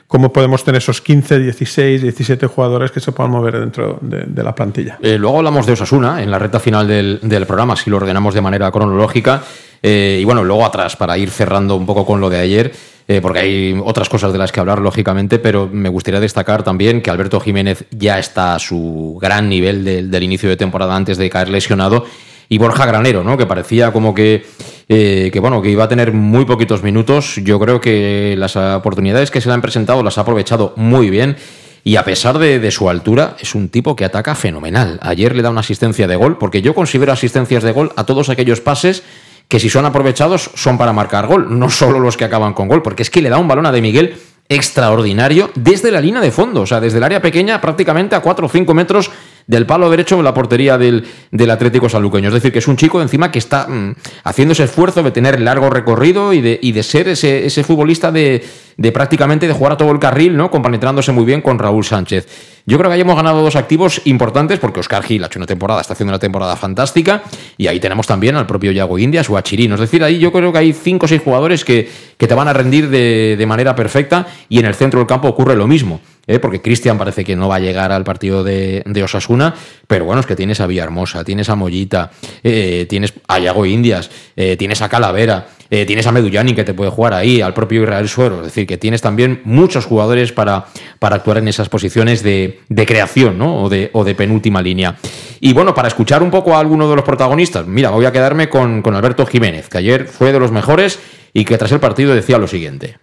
cómo 0.08 0.32
podemos 0.32 0.64
tener 0.64 0.80
esos 0.80 1.02
15, 1.02 1.40
16, 1.40 2.02
17 2.02 2.48
jugadores 2.48 2.92
que 2.92 3.00
se 3.00 3.12
puedan 3.12 3.32
mover 3.32 3.60
dentro 3.60 4.00
de, 4.02 4.44
la 4.44 4.54
plantilla. 4.54 4.98
Eh, 5.02 5.18
luego 5.18 5.38
hablamos 5.38 5.66
de 5.66 5.74
Osasuna 5.74 6.22
en 6.22 6.30
la 6.30 6.40
recta 6.40 6.60
final 6.60 6.88
del, 6.88 7.46
programa, 7.48 7.76
si 7.76 7.90
lo 7.90 7.98
ordenamos 7.98 8.34
de 8.34 8.42
manera 8.42 8.72
cronológica. 8.72 9.44
Eh, 9.82 10.20
y 10.22 10.24
bueno, 10.24 10.44
luego 10.44 10.66
atrás, 10.66 10.96
para 10.96 11.18
ir 11.18 11.30
cerrando 11.30 11.76
un 11.76 11.86
poco 11.86 12.06
con 12.06 12.20
lo 12.20 12.30
de 12.30 12.40
ayer, 12.40 12.72
eh, 13.08 13.20
porque 13.22 13.40
hay 13.40 13.82
otras 13.84 14.10
cosas 14.10 14.32
de 14.32 14.40
las 14.40 14.52
que 14.52 14.60
hablar, 14.60 14.80
lógicamente, 14.80 15.38
pero 15.38 15.70
me 15.72 15.90
gustaría 15.90 16.20
destacar 16.20 16.64
también 16.64 17.02
que 17.02 17.12
Alberto 17.12 17.40
Jiménez 17.40 17.86
ya 17.92 18.18
está 18.18 18.56
a 18.56 18.60
su 18.60 19.18
gran 19.22 19.48
nivel 19.48 20.10
del 20.10 20.24
inicio 20.24 20.50
de 20.50 20.58
temporada 20.58 20.96
antes 20.96 21.18
de 21.18 21.30
caer 21.30 21.50
lesionado 21.50 22.06
y 22.50 22.58
Borja 22.58 22.86
Granero, 22.86 23.24
¿no? 23.24 23.38
Que 23.38 23.46
parecía 23.46 23.92
como 23.92 24.14
que, 24.14 24.46
eh, 24.88 25.30
que, 25.32 25.40
bueno, 25.40 25.62
que 25.62 25.70
iba 25.70 25.84
a 25.84 25.88
tener 25.88 26.14
muy 26.14 26.46
poquitos 26.46 26.84
minutos. 26.84 27.36
Yo 27.38 27.60
creo 27.60 27.80
que 27.80 28.36
las 28.38 28.56
oportunidades 28.56 29.32
que 29.32 29.42
se 29.42 29.50
le 29.50 29.56
han 29.56 29.62
presentado 29.62 30.04
las 30.04 30.18
ha 30.18 30.22
aprovechado 30.22 30.74
muy 30.76 31.10
bien. 31.10 31.38
y 31.84 31.98
a 31.98 32.04
pesar 32.04 32.40
de, 32.40 32.72
su 32.72 32.90
altura, 32.90 33.36
es 33.40 33.54
un 33.54 33.70
tipo 33.70 33.96
que 33.96 34.06
ataca 34.06 34.34
fenomenal. 34.34 35.00
Ayer 35.04 35.36
le 35.36 35.44
da 35.44 35.52
una 35.52 35.60
asistencia 35.60 36.08
de 36.08 36.16
gol, 36.16 36.40
porque 36.40 36.64
yo 36.64 36.74
considero 36.74 37.12
asistencias 37.12 37.62
de 37.62 37.72
gol 37.72 37.92
a 37.96 38.06
todos 38.06 38.30
aquellos 38.30 38.60
pases 38.60 39.04
que 39.48 39.60
si 39.60 39.70
son 39.70 39.86
aprovechados 39.86 40.50
son 40.56 40.80
para 40.80 40.94
marcar 40.94 41.28
gol, 41.28 41.60
no 41.60 41.70
solo 41.70 42.00
los 42.00 42.18
que 42.18 42.26
acaban 42.26 42.54
con 42.54 42.68
gol, 42.68 42.82
porque 42.82 43.04
es 43.04 43.12
que 43.12 43.22
le 43.22 43.30
da 43.30 43.38
un 43.38 43.48
balón 43.48 43.68
a 43.68 43.72
De 43.72 43.82
Miguel 43.82 44.16
extraordinario 44.50 45.50
desde 45.56 45.92
la 45.92 46.02
línea 46.02 46.22
de 46.22 46.32
fondo, 46.32 46.62
o 46.62 46.66
sea, 46.66 46.80
desde 46.80 46.98
el 46.98 47.04
área 47.04 47.22
pequeña 47.22 47.62
prácticamente 47.62 48.16
a 48.16 48.22
4 48.22 48.46
o 48.46 48.50
5 48.50 48.74
metros 48.74 49.12
del 49.48 49.66
palo 49.66 49.90
derecho 49.90 50.22
la 50.22 50.34
portería 50.34 50.78
del, 50.78 51.06
del 51.32 51.52
Atlético 51.52 51.88
Sanluqueño. 51.90 52.30
Es 52.30 52.34
decir, 52.34 52.52
que 52.52 52.60
es 52.60 52.68
un 52.68 52.78
chico 52.78 53.02
encima 53.02 53.32
que 53.32 53.40
está 53.40 53.68
mm, 53.68 53.96
haciendo 54.24 54.54
ese 54.54 54.64
esfuerzo 54.64 55.04
de 55.04 55.12
tener 55.12 55.40
largo 55.40 55.70
recorrido 55.70 56.34
y 56.34 56.42
de, 56.42 56.60
y 56.62 56.72
de 56.72 56.84
ser 56.84 57.08
ese, 57.08 57.46
ese 57.46 57.64
futbolista 57.64 58.12
de, 58.12 58.44
de, 58.78 58.92
prácticamente 58.92 59.48
de 59.48 59.54
jugar 59.54 59.74
a 59.74 59.78
todo 59.78 59.92
el 59.92 60.00
carril, 60.00 60.36
¿no? 60.36 60.50
Compenetrándose 60.50 61.12
muy 61.12 61.26
bien 61.26 61.42
con 61.42 61.60
Raúl 61.60 61.86
Sánchez. 61.86 62.28
Yo 62.66 62.80
creo 62.80 62.90
que 62.90 62.96
hayamos 62.96 63.16
ganado 63.16 63.44
dos 63.44 63.56
activos 63.56 64.02
importantes 64.06 64.58
porque 64.58 64.80
Oscar 64.80 65.04
Gil 65.04 65.24
ha 65.24 65.28
hecho 65.28 65.38
una 65.38 65.46
temporada, 65.46 65.82
está 65.82 65.94
haciendo 65.94 66.12
una 66.12 66.20
temporada 66.20 66.56
fantástica 66.56 67.22
y 67.58 67.68
ahí 67.68 67.80
tenemos 67.80 68.08
también 68.08 68.36
al 68.36 68.48
propio 68.48 68.72
Yago 68.72 68.98
Indias 68.98 69.30
o 69.30 69.38
a 69.38 69.44
Chirino. 69.44 69.76
Es 69.76 69.82
decir, 69.82 70.04
ahí 70.04 70.18
yo 70.18 70.32
creo 70.32 70.52
que 70.52 70.58
hay 70.58 70.74
cinco 70.74 71.06
o 71.06 71.08
seis 71.08 71.22
jugadores 71.24 71.64
que, 71.64 71.88
que 72.18 72.28
te 72.28 72.34
van 72.34 72.48
a 72.48 72.54
rendir 72.54 72.90
de, 72.90 73.36
de 73.38 73.46
manera 73.46 73.76
perfecta 73.76 74.26
y 74.50 74.58
en 74.58 74.66
el 74.66 74.74
centro 74.74 75.00
del 75.00 75.08
campo 75.08 75.28
ocurre 75.28 75.56
lo 75.56 75.68
mismo. 75.68 76.02
¿Eh? 76.28 76.40
porque 76.40 76.62
Cristian 76.62 76.98
parece 76.98 77.24
que 77.24 77.36
no 77.36 77.48
va 77.48 77.56
a 77.56 77.60
llegar 77.60 77.92
al 77.92 78.04
partido 78.04 78.44
de, 78.44 78.84
Osasuna, 79.04 79.54
pero 79.88 80.06
bueno, 80.06 80.22
es 80.22 80.26
que 80.26 80.36
tienes 80.36 80.60
a 80.62 80.68
Villahermosa, 80.68 81.24
tienes 81.24 81.50
a 81.50 81.56
Mollita, 81.56 82.12
eh, 82.44 82.86
tienes 82.90 83.14
a 83.28 83.40
Yago 83.40 83.66
Indias, 83.66 84.10
eh, 84.36 84.56
tienes 84.58 84.82
a 84.82 84.90
Calavera, 84.90 85.48
tienes 85.68 86.08
a 86.08 86.12
Meduyani 86.14 86.54
que 86.54 86.64
te 86.64 86.74
puede 86.74 86.90
jugar 86.90 87.14
ahí, 87.14 87.42
al 87.42 87.54
propio 87.54 87.84
Israel 87.84 88.08
Suero, 88.08 88.38
es 88.38 88.46
decir, 88.46 88.66
que 88.66 88.78
tienes 88.78 89.02
también 89.02 89.42
muchos 89.44 89.86
jugadores 89.86 90.32
para, 90.32 90.68
para 91.00 91.18
actuar 91.18 91.40
en 91.40 91.50
esas 91.50 91.68
posiciones 91.68 92.24
de, 92.24 92.62
creación 92.88 93.38
¿no? 93.38 93.64
o, 93.64 93.68
de, 93.68 93.90
o 93.92 94.06
de 94.06 94.16
penúltima 94.16 94.62
línea. 94.62 94.96
Y 95.42 95.54
bueno, 95.54 95.74
para 95.74 95.90
escuchar 95.90 96.24
un 96.24 96.32
poco 96.32 96.56
a 96.56 96.60
alguno 96.60 96.90
de 96.90 96.96
los 96.96 97.04
protagonistas, 97.04 97.68
mira, 97.68 97.90
voy 97.90 98.06
a 98.06 98.14
quedarme 98.14 98.48
con 98.48 98.96
Alberto 98.96 99.26
Jiménez, 99.26 99.68
que 99.68 99.80
ayer 99.80 100.06
fue 100.06 100.32
de 100.32 100.40
los 100.40 100.52
mejores 100.52 101.00
y 101.34 101.44
que 101.44 101.58
tras 101.58 101.74
el 101.74 101.82
partido 101.82 102.16
decía 102.16 102.38
lo 102.38 102.48
siguiente. 102.48 102.98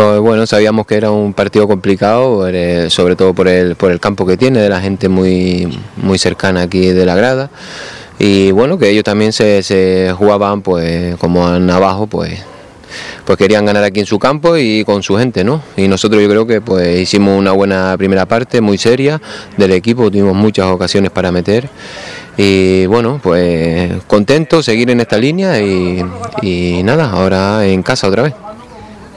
Bueno, 0.00 0.46
sabíamos 0.46 0.86
que 0.86 0.94
era 0.94 1.10
un 1.10 1.34
partido 1.34 1.66
complicado, 1.66 2.46
eh, 2.46 2.88
sobre 2.88 3.16
todo 3.16 3.34
por 3.34 3.48
el, 3.48 3.74
por 3.74 3.90
el 3.90 3.98
campo 3.98 4.24
que 4.24 4.36
tiene, 4.36 4.60
de 4.60 4.68
la 4.68 4.80
gente 4.80 5.08
muy, 5.08 5.76
muy 5.96 6.20
cercana 6.20 6.62
aquí 6.62 6.90
de 6.90 7.04
la 7.04 7.16
grada. 7.16 7.50
Y 8.16 8.52
bueno, 8.52 8.78
que 8.78 8.90
ellos 8.90 9.02
también 9.02 9.32
se, 9.32 10.14
jugaban, 10.16 10.62
pues 10.62 11.16
como 11.16 11.48
abajo, 11.48 12.06
pues, 12.06 12.38
pues 13.24 13.36
querían 13.36 13.66
ganar 13.66 13.82
aquí 13.82 13.98
en 13.98 14.06
su 14.06 14.20
campo 14.20 14.56
y 14.56 14.84
con 14.84 15.02
su 15.02 15.16
gente, 15.16 15.42
¿no? 15.42 15.62
Y 15.76 15.88
nosotros 15.88 16.22
yo 16.22 16.28
creo 16.28 16.46
que 16.46 16.60
pues 16.60 17.00
hicimos 17.00 17.36
una 17.36 17.50
buena 17.50 17.96
primera 17.98 18.24
parte, 18.24 18.60
muy 18.60 18.78
seria 18.78 19.20
del 19.56 19.72
equipo, 19.72 20.12
tuvimos 20.12 20.36
muchas 20.36 20.66
ocasiones 20.66 21.10
para 21.10 21.32
meter. 21.32 21.68
Y 22.36 22.86
bueno, 22.86 23.18
pues 23.20 23.90
contento, 24.06 24.62
seguir 24.62 24.90
en 24.90 25.00
esta 25.00 25.18
línea 25.18 25.60
y 25.60 26.82
nada, 26.84 27.10
ahora 27.10 27.66
en 27.66 27.82
casa 27.82 28.06
otra 28.06 28.22
vez. 28.22 28.34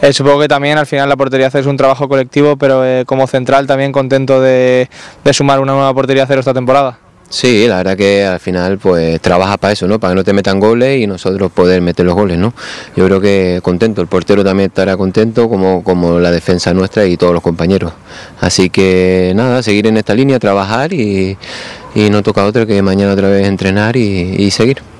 Eh, 0.02 0.14
supongo 0.14 0.40
que 0.40 0.48
también 0.48 0.80
al 0.80 0.88
final 0.88 1.08
la 1.08 1.16
portería 1.16 1.52
cero 1.52 1.62
es 1.62 1.68
un 1.68 1.78
trabajo 1.78 2.10
colectivo, 2.10 2.58
pero 2.58 2.84
eh, 2.84 3.04
como 3.06 3.28
central 3.28 3.68
también 3.68 3.92
contento 3.92 4.42
de, 4.42 4.90
sumar 5.32 5.60
una 5.60 5.74
nueva 5.74 5.94
portería 5.94 6.26
cero 6.26 6.40
esta 6.40 6.56
temporada. 6.56 6.98
Sí, 7.30 7.66
la 7.68 7.78
verdad 7.78 7.96
que 7.96 8.26
al 8.26 8.40
final 8.40 8.78
pues 8.78 9.22
trabaja 9.22 9.58
para 9.58 9.72
eso, 9.72 9.88
¿no? 9.88 10.00
Para 10.00 10.12
que 10.12 10.16
no 10.16 10.24
te 10.24 10.34
metan 10.34 10.60
goles 10.60 11.00
y 11.00 11.08
nosotros 11.08 11.52
poder 11.52 11.82
meter 11.82 12.06
los 12.06 12.16
goles, 12.16 12.38
¿no? 12.38 12.54
Yo 12.96 13.06
creo 13.06 13.22
que 13.22 13.60
contento, 13.64 14.02
el 14.02 14.08
portero 14.08 14.44
también 14.44 14.70
estará 14.70 14.98
contento 14.98 15.48
como, 15.48 15.82
como 15.84 16.20
la 16.20 16.32
defensa 16.32 16.74
nuestra 16.74 17.06
y 17.06 17.16
todos 17.16 17.34
los 17.34 17.44
compañeros. 17.44 17.94
Así 18.42 18.70
que 18.70 19.32
nada, 19.36 19.64
seguir 19.64 19.88
en 19.88 19.98
esta 19.98 20.14
línea, 20.14 20.40
trabajar 20.40 20.92
y, 20.92 21.38
no 21.96 22.24
toca 22.24 22.44
otra 22.44 22.66
que 22.66 22.82
mañana 22.82 23.14
otra 23.14 23.30
vez 23.30 23.48
entrenar 23.48 23.96
y 23.96 24.52
seguir. 24.52 24.91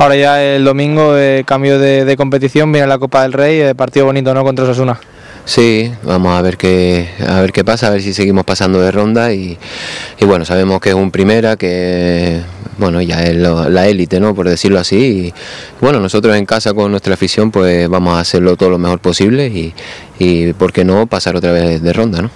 Ahora 0.00 0.16
ya 0.16 0.42
el 0.42 0.64
domingo, 0.64 1.14
cambio 1.44 1.78
de, 1.78 2.16
competición, 2.16 2.72
viene 2.72 2.86
la 2.86 2.98
Copa 2.98 3.20
del 3.20 3.34
Rey, 3.34 3.60
eh, 3.60 3.74
partido 3.74 4.06
bonito, 4.06 4.32
¿no? 4.32 4.42
Contra 4.42 4.64
Osasuna. 4.64 4.98
Sí, 5.44 5.92
vamos 6.04 6.38
a 6.38 6.40
ver 6.40 6.56
qué 6.56 7.10
a 7.28 7.42
ver 7.42 7.52
qué 7.52 7.64
pasa, 7.64 7.88
a 7.88 7.90
ver 7.90 8.00
si 8.00 8.14
seguimos 8.14 8.46
pasando 8.46 8.80
de 8.80 8.90
ronda 8.90 9.34
y, 9.34 9.58
bueno, 10.22 10.46
sabemos 10.46 10.80
que 10.80 10.88
es 10.88 10.94
un 10.94 11.10
primera, 11.10 11.56
que 11.56 12.40
bueno, 12.78 13.02
ya 13.02 13.24
es 13.24 13.36
la 13.36 13.88
élite, 13.88 14.20
¿no? 14.20 14.34
Por 14.34 14.48
decirlo 14.48 14.78
así. 14.78 14.96
Y 14.96 15.34
bueno, 15.82 16.00
nosotros 16.00 16.34
en 16.34 16.46
casa 16.46 16.72
con 16.72 16.90
nuestra 16.90 17.12
afición, 17.12 17.50
pues 17.50 17.86
vamos 17.86 18.14
a 18.14 18.20
hacerlo 18.20 18.56
todo 18.56 18.70
lo 18.70 18.78
mejor 18.78 19.00
posible 19.00 19.48
y, 19.48 19.74
y 20.18 20.54
¿por 20.54 20.72
qué 20.72 20.82
no 20.82 21.08
pasar 21.08 21.36
otra 21.36 21.52
vez 21.52 21.82
de 21.82 21.92
ronda, 21.92 22.22
¿no? 22.22 22.30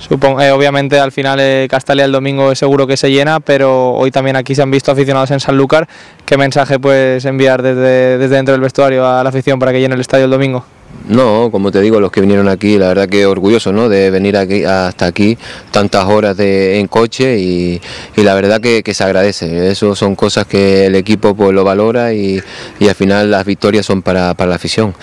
Supongo, 0.00 0.40
eh, 0.40 0.50
obviamente 0.50 0.98
al 0.98 1.12
final 1.12 1.38
eh, 1.40 1.68
Castalia 1.70 2.06
el 2.06 2.12
domingo 2.12 2.50
es 2.50 2.58
seguro 2.58 2.86
que 2.86 2.96
se 2.96 3.10
llena, 3.10 3.38
pero 3.38 3.92
hoy 3.92 4.10
también 4.10 4.34
aquí 4.34 4.54
se 4.54 4.62
han 4.62 4.70
visto 4.70 4.90
aficionados 4.90 5.30
en 5.30 5.40
Sanlúcar. 5.40 5.86
¿Qué 6.24 6.36
mensaje 6.38 6.78
puedes 6.78 7.24
enviar 7.26 7.62
desde, 7.62 8.18
desde 8.18 8.36
dentro 8.36 8.52
del 8.52 8.62
vestuario 8.62 9.06
a 9.06 9.22
la 9.22 9.28
afición 9.28 9.58
para 9.58 9.72
que 9.72 9.80
llene 9.80 9.94
el 9.94 10.00
estadio 10.00 10.24
el 10.24 10.30
domingo? 10.30 10.64
No, 11.10 11.50
como 11.50 11.72
te 11.72 11.80
digo, 11.80 11.98
los 11.98 12.12
que 12.12 12.20
vinieron 12.20 12.48
aquí, 12.48 12.78
la 12.78 12.86
verdad 12.88 13.08
que 13.08 13.26
orgulloso 13.26 13.72
¿no? 13.72 13.88
de 13.88 14.10
venir 14.10 14.36
aquí 14.36 14.64
hasta 14.64 15.06
aquí 15.06 15.36
tantas 15.72 16.04
horas 16.04 16.36
de, 16.36 16.78
en 16.78 16.86
coche 16.86 17.38
y, 17.38 17.80
la 18.16 18.34
verdad 18.34 18.60
que, 18.60 18.82
se 18.94 19.02
agradece. 19.02 19.70
Eso 19.70 19.96
son 19.96 20.14
cosas 20.14 20.46
que 20.46 20.86
el 20.86 20.94
equipo 20.94 21.34
pues, 21.34 21.52
lo 21.52 21.64
valora 21.64 22.12
y, 22.12 22.40
al 22.80 22.94
final 22.94 23.30
las 23.30 23.44
victorias 23.44 23.86
son 23.86 24.02
para, 24.02 24.34
la 24.38 24.54
afición. 24.54 24.94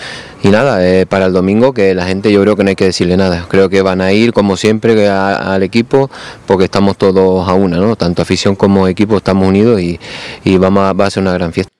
Y 0.42 0.48
nada, 0.48 0.86
eh, 0.86 1.04
para 1.04 1.26
el 1.26 1.34
domingo 1.34 1.74
que 1.74 1.94
la 1.94 2.06
gente 2.06 2.32
yo 2.32 2.40
creo 2.40 2.56
que 2.56 2.64
no 2.64 2.70
hay 2.70 2.76
que 2.76 2.86
decirle 2.86 3.18
nada. 3.18 3.44
Creo 3.48 3.68
que 3.68 3.82
van 3.82 4.00
a 4.00 4.10
ir 4.12 4.32
como 4.32 4.56
siempre 4.56 5.08
al 5.08 5.62
equipo 5.62 6.10
porque 6.46 6.64
estamos 6.64 6.96
todos 6.96 7.46
a 7.46 7.52
una, 7.52 7.76
¿no? 7.78 7.96
tanto 7.96 8.22
afición 8.22 8.56
como 8.56 8.88
equipo 8.88 9.18
estamos 9.18 9.46
unidos 9.46 9.80
y, 9.82 9.98
vamos 10.56 10.98
va 10.98 11.06
a 11.06 11.10
ser 11.10 11.22
una 11.22 11.34
gran 11.34 11.52
fiesta. 11.52 11.77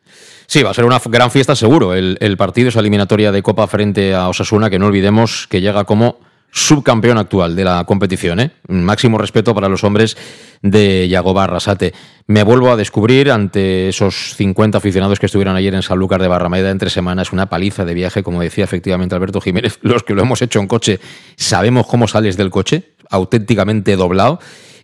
Sí, 0.51 0.63
va 0.63 0.71
a 0.71 0.75
ser 0.75 0.87
una 0.87 0.99
gran 1.05 1.31
fiesta 1.31 1.55
seguro. 1.55 1.95
El, 1.95 2.37
partido 2.39 2.71
es 2.71 2.77
eliminatoria 2.77 3.31
de 3.31 3.43
Copa 3.43 3.67
frente 3.67 4.15
a 4.15 4.31
Osasuna, 4.31 4.71
que 4.71 4.79
no 4.79 4.87
olvidemos 4.87 5.47
que 5.47 5.61
llega 5.61 5.85
como 5.85 6.21
subcampeón 6.51 7.19
actual 7.19 7.55
de 7.55 7.65
la 7.65 7.85
competición. 7.85 8.41
¿eh? 8.41 8.53
Máximo 8.67 9.19
respeto 9.19 9.55
para 9.55 9.69
los 9.69 9.85
hombres 9.85 10.17
de 10.63 11.07
Yago 11.07 11.39
Arrasate. 11.39 11.93
Me 12.29 12.45
vuelvo 12.45 12.71
a 12.73 12.77
descubrir 12.77 13.31
ante 13.31 13.91
esos 13.91 14.35
50 14.37 14.79
aficionados 14.79 15.21
que 15.21 15.27
estuvieron 15.27 15.55
ayer 15.55 15.75
en 15.75 15.83
Sanlúcar 15.83 16.23
de 16.23 16.29
Barrameda 16.29 16.71
entre 16.71 16.89
semanas, 16.89 17.31
una 17.31 17.51
paliza 17.51 17.85
de 17.85 17.93
viaje, 17.93 18.23
como 18.23 18.41
decía 18.41 18.65
efectivamente 18.65 19.15
Alberto 19.15 19.43
Jiménez. 19.43 19.79
Los 19.83 20.03
que 20.03 20.15
lo 20.15 20.23
hemos 20.23 20.41
hecho 20.41 20.61
en 20.61 20.67
coche 20.67 20.99
sabemos 21.37 21.87
cómo 21.87 22.09
sales 22.09 22.39
del 22.39 22.49
coche, 22.49 22.95
auténticamente 23.11 23.97
doblado. 23.97 24.41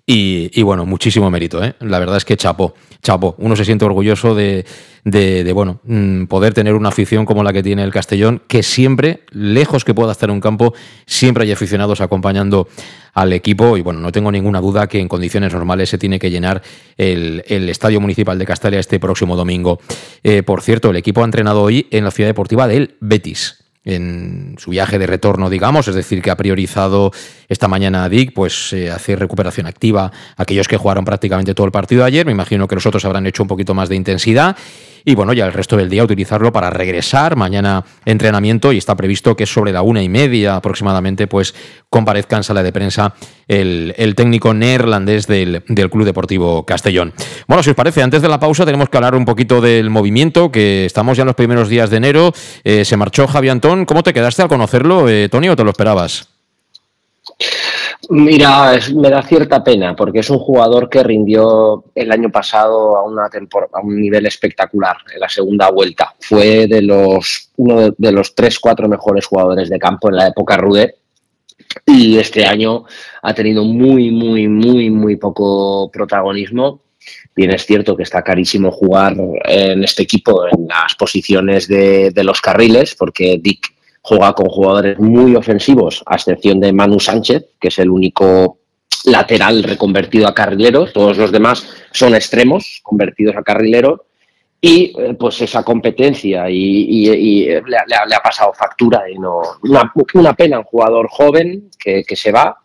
Y, 0.06 0.62
bueno, 0.62 0.84
muchísimo 0.84 1.30
mérito, 1.30 1.64
¿eh? 1.64 1.76
La 1.80 1.98
verdad 1.98 2.18
es 2.18 2.26
que 2.26 2.36
chapo, 2.36 2.74
chapo. 3.02 3.36
Uno 3.38 3.56
se 3.56 3.64
siente 3.64 3.86
orgulloso 3.86 4.34
de, 4.34 4.66
de, 5.02 5.50
bueno, 5.54 5.80
mm, 5.84 6.24
poder 6.24 6.52
tener 6.52 6.74
una 6.74 6.90
afición 6.90 7.24
como 7.24 7.42
la 7.42 7.54
que 7.54 7.62
tiene 7.62 7.82
el 7.82 7.90
Castellón, 7.90 8.42
que 8.46 8.62
siempre, 8.62 9.20
lejos 9.30 9.82
que 9.82 9.94
pueda 9.94 10.12
estar 10.12 10.28
en 10.28 10.34
un 10.34 10.40
campo, 10.42 10.74
siempre 11.06 11.44
hay 11.44 11.52
aficionados 11.52 12.02
acompañando 12.02 12.68
al 13.14 13.32
equipo. 13.32 13.78
Y 13.78 13.80
bueno, 13.80 14.00
no 14.00 14.12
tengo 14.12 14.30
ninguna 14.30 14.60
duda 14.60 14.88
que 14.88 15.00
en 15.00 15.08
condiciones 15.08 15.54
normales 15.54 15.88
se 15.88 15.96
tiene 15.96 16.18
que 16.18 16.30
llenar 16.30 16.60
el, 16.98 17.42
Estadio 17.48 17.98
Municipal 17.98 18.38
de 18.38 18.44
Castalia 18.44 18.80
este 18.80 19.00
próximo 19.00 19.36
domingo. 19.36 19.80
Eh, 20.22 20.42
por 20.42 20.60
cierto, 20.60 20.90
el 20.90 20.96
equipo 20.96 21.22
ha 21.22 21.24
entrenado 21.24 21.62
hoy 21.62 21.86
en 21.90 22.04
la 22.04 22.10
ciudad 22.10 22.28
deportiva 22.28 22.68
del 22.68 22.96
Betis 23.00 23.63
en 23.84 24.56
su 24.58 24.70
viaje 24.70 24.98
de 24.98 25.06
retorno, 25.06 25.50
digamos, 25.50 25.88
es 25.88 25.94
decir, 25.94 26.22
que 26.22 26.30
ha 26.30 26.36
priorizado 26.36 27.12
esta 27.48 27.68
mañana 27.68 28.04
a 28.04 28.08
Dick, 28.08 28.32
pues 28.32 28.72
eh, 28.72 28.90
hacer 28.90 29.18
recuperación 29.18 29.66
activa 29.66 30.10
aquellos 30.36 30.68
que 30.68 30.76
jugaron 30.76 31.04
prácticamente 31.04 31.54
todo 31.54 31.66
el 31.66 31.72
partido 31.72 32.04
ayer, 32.04 32.24
me 32.24 32.32
imagino 32.32 32.66
que 32.66 32.74
los 32.74 32.86
otros 32.86 33.04
habrán 33.04 33.26
hecho 33.26 33.42
un 33.42 33.48
poquito 33.48 33.74
más 33.74 33.88
de 33.88 33.96
intensidad 33.96 34.56
y 35.06 35.14
bueno, 35.14 35.34
ya 35.34 35.44
el 35.44 35.52
resto 35.52 35.76
del 35.76 35.90
día 35.90 36.02
utilizarlo 36.02 36.50
para 36.50 36.70
regresar. 36.70 37.36
Mañana 37.36 37.84
entrenamiento 38.06 38.72
y 38.72 38.78
está 38.78 38.96
previsto 38.96 39.36
que 39.36 39.44
sobre 39.44 39.70
la 39.70 39.82
una 39.82 40.02
y 40.02 40.08
media 40.08 40.56
aproximadamente, 40.56 41.26
pues 41.26 41.54
comparezca 41.90 42.36
en 42.36 42.42
sala 42.42 42.62
de 42.62 42.72
prensa 42.72 43.14
el, 43.48 44.14
técnico 44.16 44.54
neerlandés 44.54 45.26
del, 45.26 45.62
Club 45.64 46.04
Deportivo 46.04 46.64
Castellón. 46.64 47.12
Bueno, 47.46 47.62
si 47.62 47.70
os 47.70 47.76
parece, 47.76 48.02
antes 48.02 48.22
de 48.22 48.28
la 48.28 48.40
pausa 48.40 48.64
tenemos 48.64 48.88
que 48.88 48.96
hablar 48.96 49.14
un 49.14 49.24
poquito 49.24 49.60
del 49.60 49.90
movimiento, 49.90 50.50
que 50.50 50.84
estamos 50.84 51.16
ya 51.16 51.22
en 51.22 51.28
los 51.28 51.36
primeros 51.36 51.68
días 51.68 51.90
de 51.90 51.96
enero. 51.96 52.32
Eh, 52.64 52.84
se 52.84 52.96
marchó 52.96 53.26
Javi 53.26 53.48
Antón. 53.48 53.84
¿Cómo 53.84 54.02
te 54.02 54.12
quedaste 54.12 54.42
al 54.42 54.48
conocerlo, 54.48 55.08
eh, 55.08 55.28
Tony, 55.28 55.48
o 55.48 55.56
te 55.56 55.64
lo 55.64 55.70
esperabas? 55.70 56.28
Mira, 58.10 58.78
me 58.94 59.08
da 59.08 59.22
cierta 59.22 59.64
pena 59.64 59.96
porque 59.96 60.18
es 60.18 60.28
un 60.28 60.38
jugador 60.38 60.88
que 60.88 61.02
rindió 61.02 61.84
el 61.94 62.12
año 62.12 62.30
pasado 62.30 62.96
a, 62.96 63.04
una 63.04 63.24
a 63.26 63.80
un 63.80 64.00
nivel 64.00 64.26
espectacular 64.26 64.96
en 65.12 65.20
la 65.20 65.28
segunda 65.28 65.70
vuelta. 65.70 66.14
Fue 66.20 66.66
de 66.66 66.82
los, 66.82 67.50
uno 67.56 67.90
de, 67.96 68.12
los 68.12 68.34
tres, 68.34 68.58
cuatro 68.58 68.88
mejores 68.88 69.26
jugadores 69.26 69.70
de 69.70 69.78
campo 69.78 70.10
en 70.10 70.16
la 70.16 70.28
época 70.28 70.56
Rude 70.56 70.96
y 71.86 72.18
este 72.18 72.44
año 72.44 72.84
ha 73.26 73.32
tenido 73.32 73.64
muy, 73.64 74.10
muy, 74.10 74.46
muy, 74.48 74.90
muy 74.90 75.16
poco 75.16 75.90
protagonismo. 75.90 76.82
Bien, 77.34 77.50
es 77.52 77.64
cierto 77.64 77.96
que 77.96 78.02
está 78.02 78.22
carísimo 78.22 78.70
jugar 78.70 79.16
en 79.46 79.82
este 79.82 80.02
equipo 80.02 80.46
en 80.46 80.68
las 80.68 80.94
posiciones 80.94 81.66
de, 81.66 82.12
los 82.22 82.42
carriles 82.42 82.94
porque 82.94 83.38
Dick 83.40 83.74
juega 84.02 84.34
con 84.34 84.48
jugadores 84.50 84.98
muy 84.98 85.34
ofensivos, 85.34 86.02
a 86.04 86.16
excepción 86.16 86.60
de 86.60 86.74
Manu 86.74 87.00
Sánchez, 87.00 87.46
que 87.58 87.68
es 87.68 87.78
el 87.78 87.88
único 87.88 88.58
lateral 89.06 89.62
reconvertido 89.62 90.28
a 90.28 90.34
carrilero, 90.34 90.86
todos 90.92 91.16
los 91.16 91.32
demás 91.32 91.66
son 91.92 92.14
extremos 92.14 92.80
convertidos 92.82 93.36
a 93.36 93.42
carrilero. 93.42 94.04
Y 94.60 94.94
eh, 94.98 95.12
pues 95.18 95.42
esa 95.42 95.62
competencia 95.62 96.48
y, 96.48 97.44
le, 97.46 97.76
ha 98.16 98.22
pasado 98.22 98.50
factura 98.54 99.02
y 99.10 99.18
no 99.18 99.42
una, 99.62 100.34
pena 100.34 100.58
un 100.58 100.64
jugador 100.64 101.06
joven 101.10 101.68
que, 101.78 102.04
se 102.16 102.32
va 102.32 102.56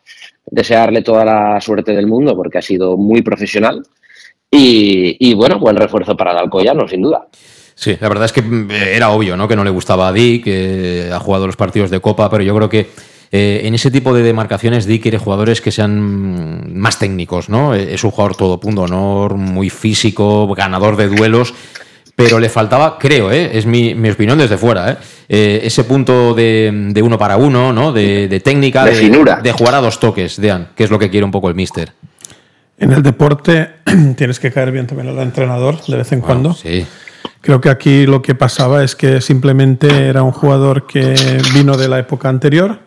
desearle 0.51 1.01
toda 1.01 1.25
la 1.25 1.61
suerte 1.61 1.93
del 1.93 2.07
mundo 2.07 2.35
porque 2.35 2.57
ha 2.57 2.61
sido 2.61 2.97
muy 2.97 3.21
profesional 3.21 3.85
y, 4.51 5.33
bueno 5.35 5.59
buen 5.59 5.75
refuerzo 5.75 6.17
para 6.17 6.31
el 6.31 6.37
Alcoyano 6.37 6.87
sin 6.87 7.01
duda 7.01 7.27
Sí, 7.75 7.95
la 8.01 8.09
verdad 8.09 8.25
es 8.25 8.33
que 8.33 8.41
mm, 8.41 8.71
era 8.71 9.11
obvio, 9.11 9.37
¿no? 9.37 9.47
Que 9.47 9.55
no 9.55 9.63
le 9.63 9.69
gustaba 9.69 10.09
a 10.09 10.11
Dick, 10.11 10.45
ha 11.13 11.19
jugado 11.19 11.47
los 11.47 11.55
partidos 11.55 11.89
de 11.89 12.01
Copa, 12.01 12.29
pero 12.29 12.43
yo 12.43 12.53
creo 12.53 12.67
que 12.67 12.89
eh, 13.31 13.61
en 13.63 13.75
ese 13.75 13.91
tipo 13.91 14.13
de 14.13 14.23
demarcaciones 14.23 14.85
Dick 14.85 15.03
quiere 15.03 15.17
jugadores 15.17 15.61
que 15.61 15.71
sean 15.71 16.77
más 16.77 16.97
técnicos, 16.97 17.47
¿no? 17.47 17.75
Es 17.75 18.03
un 18.03 18.11
jugador 18.11 18.35
todo 18.35 18.59
punto 18.59 18.81
honor, 18.81 19.35
muy 19.35 19.69
físico, 19.69 20.53
ganador 20.55 20.97
de 20.97 21.07
duelos 21.07 21.53
pero 22.19 22.37
le 22.37 22.49
faltaba, 22.49 22.97
creo, 22.99 23.31
¿eh? 23.31 23.57
es 23.57 23.65
mi, 23.65 23.93
opinión 24.09 24.37
desde 24.37 24.57
fuera, 24.57 24.91
¿eh? 24.91 24.97
Eh, 25.29 25.61
ese 25.63 25.85
punto 25.85 26.33
de, 26.33 26.93
uno 27.01 27.17
para 27.17 27.37
uno, 27.37 27.71
¿no? 27.71 27.93
de, 27.93 28.41
técnica, 28.43 28.83
de, 28.83 29.53
jugar 29.53 29.75
a 29.75 29.79
dos 29.79 30.01
toques, 30.01 30.35
Dean, 30.35 30.67
que 30.75 30.83
es 30.83 30.89
lo 30.91 30.99
que 30.99 31.09
quiere 31.09 31.23
un 31.23 31.31
poco 31.31 31.47
el 31.47 31.55
míster. 31.55 31.93
En 32.77 32.91
el 32.91 33.03
deporte 33.03 33.69
tienes 34.17 34.37
que 34.37 34.51
caer 34.51 34.73
bien 34.73 34.85
también 34.85 35.07
al 35.07 35.19
entrenador 35.19 35.81
de 35.85 35.95
vez 35.95 36.11
en 36.11 36.19
cuando. 36.19 36.53
Sí. 36.53 36.85
Creo 37.39 37.61
que 37.61 37.69
aquí 37.69 38.05
lo 38.05 38.21
que 38.21 38.35
pasaba 38.35 38.83
es 38.83 38.97
que 38.97 39.21
simplemente 39.21 40.07
era 40.07 40.21
un 40.21 40.33
jugador 40.33 40.87
que 40.87 41.15
vino 41.53 41.77
de 41.77 41.87
la 41.87 41.99
época 41.99 42.27
anterior. 42.27 42.79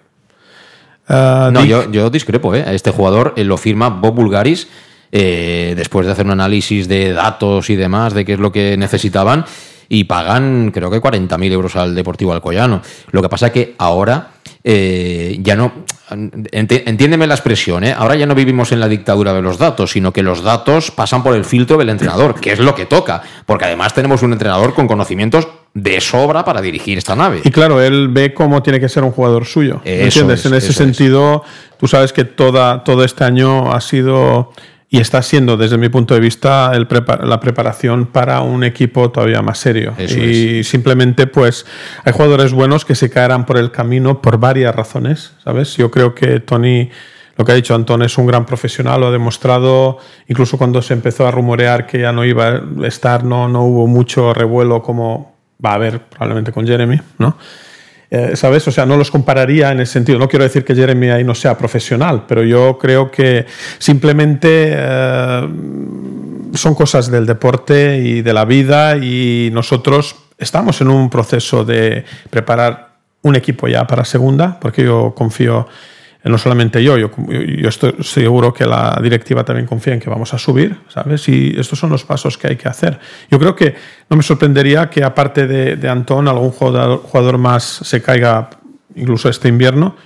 Ah, 1.09 1.49
no, 1.51 1.65
yo, 1.65 1.91
yo, 1.91 2.11
discrepo. 2.11 2.55
¿eh? 2.55 2.65
Este 2.75 2.91
jugador 2.91 3.33
lo 3.39 3.57
firma 3.57 3.89
Bob 3.89 4.15
Bulgaris 4.15 4.69
eh, 5.13 5.75
después 5.77 6.07
de 6.07 6.13
hacer 6.13 6.25
un 6.25 6.33
análisis 6.33 6.89
de 6.89 7.13
datos 7.13 7.69
y 7.69 7.77
demás, 7.77 8.15
de 8.15 8.25
qué 8.25 8.33
es 8.33 8.39
lo 8.39 8.51
que 8.51 8.77
necesitaban, 8.79 9.45
y 9.89 10.05
pagan 10.05 10.71
creo 10.73 10.91
que 10.91 11.03
40.000 11.03 11.53
euros 11.53 11.77
al 11.77 11.95
Deportivo 11.95 12.33
Alcoyano. 12.33 12.81
Lo 13.11 13.21
que 13.21 13.29
pasa 13.29 13.49
es 13.49 13.53
que 13.53 13.75
ahora 13.77 14.31
eh, 14.65 15.39
ya 15.41 15.55
no... 15.55 15.73
Entiéndeme 16.11 17.27
la 17.27 17.35
expresión, 17.35 17.85
¿eh? 17.85 17.95
ahora 17.97 18.15
ya 18.15 18.27
no 18.27 18.35
vivimos 18.35 18.73
en 18.73 18.81
la 18.81 18.89
dictadura 18.89 19.33
de 19.33 19.43
los 19.43 19.59
datos, 19.59 19.91
sino 19.91 20.13
que 20.13 20.23
los 20.23 20.43
datos 20.43 20.91
pasan 20.91 21.23
por 21.23 21.35
el 21.35 21.45
filtro 21.45 21.77
del 21.79 21.89
entrenador, 21.89 22.39
que 22.39 22.53
es 22.53 22.59
lo 22.59 22.75
que 22.75 22.85
toca, 22.87 23.23
porque 23.47 23.65
además 23.65 23.95
tenemos 23.95 24.23
un 24.23 24.33
entrenador 24.33 24.75
con 24.75 24.87
conocimientos 24.87 25.49
de 25.75 26.01
sobra 26.03 26.45
para 26.45 26.61
dirigir 26.61 26.99
esta 26.99 27.17
nave. 27.17 27.41
Y 27.45 27.51
claro, 27.51 27.81
él 27.81 28.09
ve 28.09 28.35
cómo 28.35 28.63
tiene 28.63 28.79
que 28.79 28.91
ser 28.91 29.05
un 29.05 29.13
jugador 29.13 29.47
suyo. 29.47 29.81
¿Entiendes? 29.85 30.45
en 30.45 30.55
ese 30.55 30.75
sentido, 30.75 31.45
tú 31.79 31.89
sabes 31.89 32.13
que 32.13 32.25
toda, 32.25 32.85
todo 32.85 33.05
este 33.05 33.25
año 33.25 33.73
ha 33.73 33.81
sido 33.81 34.53
y 34.93 35.01
está 35.01 35.23
siendo, 35.23 35.57
desde 35.57 35.79
mi 35.79 35.89
punto 35.89 36.13
de 36.13 36.21
vista, 36.21 36.71
el 36.75 36.87
la 37.23 37.41
preparación 37.41 38.05
para 38.05 38.43
un 38.43 38.63
equipo 38.63 39.11
todavía 39.11 39.41
más 39.41 39.57
serio. 39.57 39.95
y 39.99 40.63
simplemente, 40.65 41.27
pues, 41.27 41.65
hay 42.05 42.13
jugadores 42.13 42.53
buenos 42.53 42.85
que 42.85 42.95
se 42.95 43.09
caerán 43.09 43.47
por 43.47 43.57
el 43.57 43.71
camino 43.71 44.21
por 44.21 44.39
varias 44.39 44.77
razones, 44.77 45.33
¿sabes? 45.43 45.79
Yo 45.79 45.91
creo 45.91 46.15
que 46.15 46.41
Tony, 46.41 46.91
lo 47.39 47.45
que 47.47 47.53
ha 47.53 47.55
dicho 47.55 47.75
Antón, 47.75 48.03
es 48.03 48.19
un 48.19 48.27
gran 48.27 48.45
profesional, 48.45 49.01
lo 49.01 49.07
ha 49.07 49.11
demostrado, 49.11 49.97
incluso 50.29 50.59
cuando 50.59 50.83
se 50.83 50.93
empezó 50.93 51.27
a 51.27 51.31
rumorear 51.31 51.87
que 51.87 52.01
ya 52.01 52.13
no 52.13 52.27
iba 52.27 52.49
a 52.49 52.87
estar, 52.87 53.25
no, 53.25 53.49
no 53.49 53.63
hubo 53.63 53.87
mucho 53.87 54.35
revuelo 54.35 54.83
como 54.83 55.39
va 55.65 55.71
a 55.71 55.75
haber 55.77 56.01
probablemente 56.03 56.53
con 56.53 56.67
Jeremy, 56.67 57.01
¿no? 57.17 57.39
Eh, 58.15 58.37
¿Sabes? 58.37 58.69
O 58.69 58.71
sea, 58.71 58.85
no 58.85 58.99
los 58.99 59.11
compararía 59.11 59.73
en 59.73 59.81
ese 59.81 59.95
sentido. 59.95 60.19
No 60.19 60.29
quiero 60.29 60.45
decir 60.45 60.67
que 60.67 60.75
Jeremy 60.75 61.09
ahí 61.09 61.25
no 61.25 61.35
sea 61.35 61.57
profesional, 61.57 62.25
pero 62.29 62.43
yo 62.45 62.77
creo 62.79 63.11
que 63.11 63.47
simplemente 63.79 64.71
eh, 64.71 65.49
son 66.53 66.75
cosas 66.75 67.11
del 67.11 67.25
deporte 67.25 67.97
y 68.05 68.21
de 68.21 68.35
la 68.35 68.45
vida 68.45 68.99
y 68.99 69.49
nosotros 69.55 70.15
estamos 70.37 70.83
en 70.83 70.89
un 70.89 71.09
proceso 71.09 71.65
de 71.65 72.05
preparar 72.29 72.97
un 73.23 73.35
equipo 73.35 73.67
ya 73.67 73.87
para 73.87 74.05
segunda, 74.05 74.61
porque 74.61 74.85
yo 74.85 75.15
confío 75.17 75.67
no 76.25 76.39
solamente 76.39 76.83
yo, 76.83 76.97
yo, 76.97 77.11
estoy 77.69 77.95
seguro 78.03 78.55
que 78.55 78.65
la 78.65 78.99
directiva 79.03 79.45
también 79.45 79.67
confía 79.67 79.95
en 79.95 80.01
que 80.01 80.09
vamos 80.09 80.33
a 80.35 80.39
subir, 80.39 80.77
¿sabes? 80.89 81.29
Y 81.29 81.55
estos 81.59 81.79
son 81.79 81.91
los 81.91 82.05
pasos 82.05 82.39
que 82.39 82.49
hay 82.49 82.57
que 82.57 82.69
hacer. 82.69 82.99
Yo 83.31 83.39
creo 83.39 83.57
que 83.57 83.75
no 84.09 84.17
me 84.17 84.23
sorprendería 84.23 84.89
que 84.89 85.03
aparte 85.03 85.47
de, 85.47 85.77
de 85.77 85.89
Antón, 85.89 86.29
algún 86.29 86.51
jugador, 86.51 87.03
jugador 87.03 87.39
más 87.39 87.65
se 87.65 88.01
caiga 88.01 88.51
incluso 88.95 89.29
este 89.29 89.49
invierno 89.49 89.97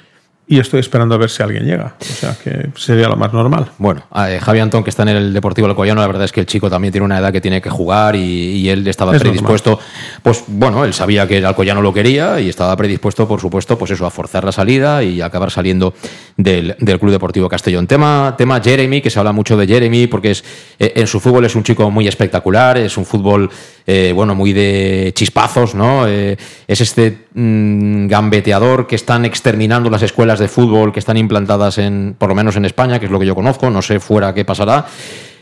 y 0.49 0.61
estoy 0.61 0.79
esperando 0.79 1.17
a 1.17 1.19
ver 1.19 1.29
si 1.29 1.43
alguien 1.43 1.65
llega. 1.65 1.97
O 2.01 2.05
sea, 2.05 2.37
que 2.43 2.71
sería 2.77 3.09
lo 3.09 3.17
más 3.17 3.33
normal. 3.33 3.73
Bueno, 3.79 4.05
eh, 4.15 4.39
Javi 4.41 4.61
Antón, 4.61 4.85
que 4.85 4.91
está 4.91 5.03
en 5.03 5.09
el 5.09 5.33
Deportivo 5.33 5.67
Alcoyano, 5.67 6.01
la 6.01 6.07
verdad 6.07 6.25
es 6.25 6.31
que 6.31 6.41
el 6.41 6.47
chico 6.47 6.71
también 6.71 6.93
tiene 6.93 7.05
una 7.05 7.19
edad 7.19 7.33
que 7.33 7.41
tiene 7.41 7.61
que 7.61 7.69
jugar 7.69 8.15
y, 8.15 8.69
él 8.69 8.87
estaba 8.87 9.13
predispuesto. 9.13 9.79
Pues 10.23 10.45
bueno, 10.47 10.85
él 10.85 10.95
sabía 10.95 11.27
que 11.27 11.39
el 11.39 11.47
Alcoyano 11.47 11.83
lo 11.83 11.93
quería 11.93 12.41
y 12.41 12.49
estaba 12.49 12.77
predispuesto, 12.77 13.27
por 13.27 13.41
supuesto, 13.41 13.77
pues 13.77 13.91
eso, 13.91 14.07
a 14.07 14.11
forzar 14.11 14.45
la 14.45 14.53
salida 14.53 15.03
y 15.03 15.21
acabar 15.21 15.51
saliendo 15.51 15.95
del, 16.37 16.77
Club 16.77 17.11
Deportivo 17.11 17.49
Castellón. 17.49 17.87
Tema, 17.87 18.35
tema 18.39 18.61
Jeremy, 18.61 19.01
que 19.01 19.11
se 19.11 19.19
habla 19.19 19.33
mucho 19.33 19.57
de 19.57 19.67
Jeremy, 19.67 20.07
porque 20.07 20.31
es 20.31 20.45
eh, 20.79 20.93
en 20.97 21.07
su 21.07 21.21
fútbol 21.21 21.45
es 21.45 21.57
un 21.57 21.65
chico 21.65 21.91
muy 21.91 22.07
espectacular, 22.07 22.79
es 22.79 22.97
un 22.97 23.05
fútbol, 23.05 23.51
eh, 23.87 24.13
bueno, 24.15 24.35
muy 24.35 24.53
de 24.53 25.13
chispazos, 25.15 25.75
¿no? 25.75 26.07
es 26.07 26.37
este 26.81 27.27
mm, 27.35 28.09
gambeteador 28.09 28.87
que 28.87 28.97
están 28.97 29.25
exterminando 29.25 29.91
las 29.91 30.03
escuelas 30.03 30.39
de 30.39 30.49
fútbol 30.49 30.93
que 30.93 30.99
están 30.99 31.17
implantadas 31.17 31.79
en, 31.79 32.17
por 32.19 32.29
lo 32.29 32.35
menos 32.35 32.57
en 32.57 32.65
España, 32.65 32.99
que 32.99 33.07
es 33.07 33.13
lo 33.13 33.21
que 33.21 33.27
yo 33.27 33.35
conozco, 33.35 33.71
no 33.71 33.83
sé 33.83 34.01
fuera 34.01 34.35
qué 34.35 34.45
pasará. 34.45 34.87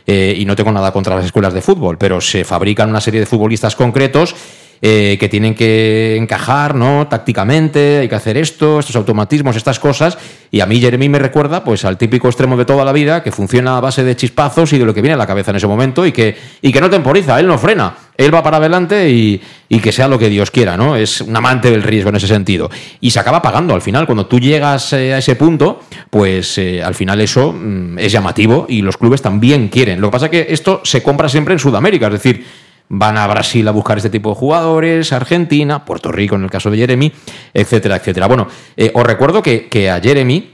Eh, 0.06 0.34
y 0.36 0.44
no 0.44 0.54
tengo 0.54 0.70
nada 0.70 0.92
contra 0.92 1.16
las 1.16 1.24
escuelas 1.24 1.54
de 1.54 1.62
fútbol, 1.62 1.96
pero 1.96 2.20
se 2.20 2.44
fabrican 2.44 2.90
una 2.90 3.00
serie 3.00 3.20
de 3.20 3.26
futbolistas 3.26 3.74
concretos 3.74 4.36
eh, 4.82 5.16
que 5.18 5.30
tienen 5.30 5.54
que 5.54 6.16
encajar, 6.16 6.74
¿no? 6.74 7.06
Tácticamente, 7.06 8.00
hay 8.00 8.08
que 8.08 8.14
hacer 8.14 8.36
esto, 8.36 8.80
estos 8.80 8.96
automatismos, 8.96 9.56
estas 9.56 9.78
cosas. 9.78 10.18
Y 10.50 10.60
a 10.60 10.66
mí 10.66 10.78
Jeremy 10.78 11.08
me 11.08 11.18
recuerda 11.18 11.64
pues 11.64 11.86
al 11.86 11.96
típico 11.96 12.28
extremo 12.28 12.58
de 12.58 12.66
toda 12.66 12.84
la 12.84 12.92
vida, 12.92 13.22
que 13.22 13.32
funciona 13.32 13.78
a 13.78 13.80
base 13.80 14.04
de 14.04 14.14
chispazos 14.14 14.74
y 14.74 14.78
de 14.78 14.84
lo 14.84 14.92
que 14.92 15.00
viene 15.00 15.14
a 15.14 15.18
la 15.18 15.26
cabeza 15.26 15.52
en 15.52 15.56
ese 15.56 15.66
momento 15.66 16.04
y 16.04 16.12
que, 16.12 16.36
y 16.60 16.70
que 16.70 16.82
no 16.82 16.90
temporiza, 16.90 17.40
él 17.40 17.46
no 17.46 17.56
frena. 17.56 17.94
Él 18.16 18.32
va 18.32 18.42
para 18.42 18.58
adelante 18.58 19.10
y, 19.10 19.40
que 19.82 19.90
sea 19.92 20.06
lo 20.08 20.18
que 20.18 20.30
Dios 20.30 20.50
quiera, 20.50 20.76
¿no? 20.76 20.96
Es 20.96 21.20
un 21.20 21.36
amante 21.36 21.70
del 21.70 21.82
riesgo 21.82 22.08
en 22.08 22.16
ese 22.16 22.28
sentido. 22.28 22.70
Y 23.00 23.10
se 23.10 23.18
acaba 23.18 23.42
pagando 23.42 23.74
al 23.74 23.82
final. 23.82 24.06
Cuando 24.06 24.26
tú 24.26 24.38
llegas 24.38 24.92
eh, 24.92 25.12
a 25.12 25.18
ese 25.18 25.34
punto, 25.34 25.80
pues 26.08 26.56
eh, 26.58 26.82
al 26.82 26.94
final 26.94 27.20
eso 27.20 27.52
mm, 27.52 27.98
es 27.98 28.12
llamativo 28.12 28.66
y 28.68 28.82
los 28.82 28.96
clubes 28.96 29.20
también 29.20 29.68
quieren. 29.68 30.00
Lo 30.00 30.08
que 30.08 30.12
pasa 30.12 30.26
es 30.26 30.30
que 30.30 30.46
esto 30.48 30.80
se 30.84 31.02
compra 31.02 31.28
siempre 31.28 31.52
en 31.54 31.58
Sudamérica, 31.58 32.06
es 32.06 32.12
decir, 32.12 32.46
van 32.88 33.18
a 33.18 33.26
Brasil 33.26 33.66
a 33.66 33.72
buscar 33.72 33.96
este 33.96 34.10
tipo 34.10 34.30
de 34.30 34.36
jugadores, 34.36 35.12
Argentina, 35.12 35.84
Puerto 35.84 36.12
Rico 36.12 36.36
en 36.36 36.44
el 36.44 36.50
caso 36.50 36.70
de 36.70 36.78
Jeremy, 36.78 37.12
etcétera, 37.52 37.96
etcétera. 37.96 38.28
Bueno, 38.28 38.46
eh, 38.76 38.90
os 38.94 39.04
recuerdo 39.04 39.42
que, 39.42 39.90
a 39.90 40.00
Jeremy 40.00 40.50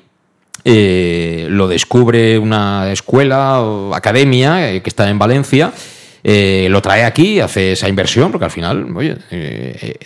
lo 0.65 1.69
descubre 1.69 2.39
una 2.39 2.91
escuela 2.91 3.61
o 3.61 3.95
academia 3.95 4.83
que 4.83 4.89
está 4.91 5.09
en 5.09 5.19
Valencia. 5.19 5.73
Lo 6.23 6.83
trae 6.83 7.05
aquí, 7.05 7.41
hace 7.41 7.73
esa 7.73 7.89
inversión, 7.89 8.31
porque 8.31 8.45
al 8.45 8.51
final, 8.51 8.97
oye, 8.97 9.17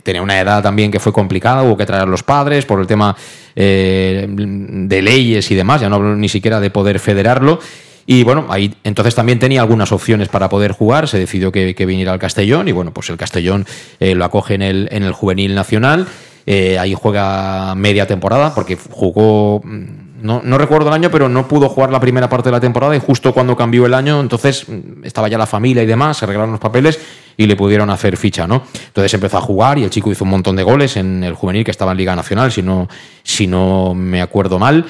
tenía 0.02 0.22
una 0.22 0.40
edad 0.40 0.62
también 0.62 0.90
que 0.90 1.00
fue 1.00 1.12
complicada, 1.12 1.62
hubo 1.62 1.76
que 1.76 1.86
traer 1.86 2.02
a 2.02 2.06
los 2.06 2.22
padres 2.22 2.64
por 2.64 2.80
el 2.80 2.86
tema 2.86 3.16
de 3.54 5.00
leyes 5.02 5.50
y 5.50 5.54
demás, 5.54 5.80
ya 5.80 5.88
no 5.88 5.96
hablo 5.96 6.16
ni 6.16 6.28
siquiera 6.28 6.60
de 6.60 6.70
poder 6.70 6.98
federarlo. 6.98 7.58
Y 8.06 8.22
bueno, 8.22 8.46
ahí 8.50 8.74
entonces 8.84 9.14
también 9.14 9.38
tenía 9.38 9.62
algunas 9.62 9.90
opciones 9.92 10.28
para 10.28 10.48
poder 10.48 10.72
jugar, 10.72 11.08
se 11.08 11.18
decidió 11.18 11.50
que, 11.50 11.86
viniera 11.86 12.12
al 12.12 12.18
Castellón 12.18 12.68
y 12.68 12.72
bueno, 12.72 12.92
pues 12.92 13.08
el 13.10 13.16
Castellón 13.16 13.66
eh, 13.98 14.14
lo 14.14 14.24
acoge 14.24 14.54
en 14.54 14.62
el, 14.62 14.88
en 14.90 15.04
el 15.04 15.12
juvenil 15.12 15.54
nacional, 15.54 16.06
eh, 16.46 16.78
ahí 16.78 16.94
juega 16.94 17.74
media 17.74 18.06
temporada 18.06 18.54
porque 18.54 18.76
jugó, 18.76 19.62
mm, 19.64 20.03
no, 20.24 20.40
no, 20.42 20.56
recuerdo 20.56 20.88
el 20.88 20.94
año, 20.94 21.10
pero 21.10 21.28
no 21.28 21.46
pudo 21.46 21.68
jugar 21.68 21.90
la 21.90 22.00
primera 22.00 22.30
parte 22.30 22.48
de 22.48 22.52
la 22.52 22.60
temporada 22.60 22.96
y 22.96 22.98
justo 22.98 23.34
cuando 23.34 23.54
cambió 23.54 23.84
el 23.84 23.92
año, 23.92 24.20
entonces 24.20 24.66
mm, 24.66 25.04
estaba 25.04 25.28
ya 25.28 25.36
la 25.36 25.46
familia 25.46 25.82
y 25.82 25.86
demás, 25.86 26.16
se 26.16 26.24
arreglaron 26.24 26.52
los 26.52 26.60
papeles 26.60 26.98
y 27.36 27.46
le 27.46 27.56
pudieron 27.56 27.90
hacer 27.90 28.16
ficha, 28.16 28.46
¿no? 28.46 28.62
Entonces 28.86 29.12
empezó 29.12 29.36
a 29.36 29.42
jugar 29.42 29.78
y 29.78 29.84
el 29.84 29.90
chico 29.90 30.10
hizo 30.10 30.24
un 30.24 30.30
montón 30.30 30.56
de 30.56 30.62
goles 30.62 30.96
en 30.96 31.22
el 31.22 31.34
juvenil 31.34 31.62
que 31.62 31.70
estaba 31.70 31.92
en 31.92 31.98
Liga 31.98 32.16
Nacional, 32.16 32.50
si 32.50 32.62
no, 32.62 32.88
si 33.22 33.46
no 33.46 33.94
me 33.94 34.22
acuerdo 34.22 34.58
mal. 34.58 34.86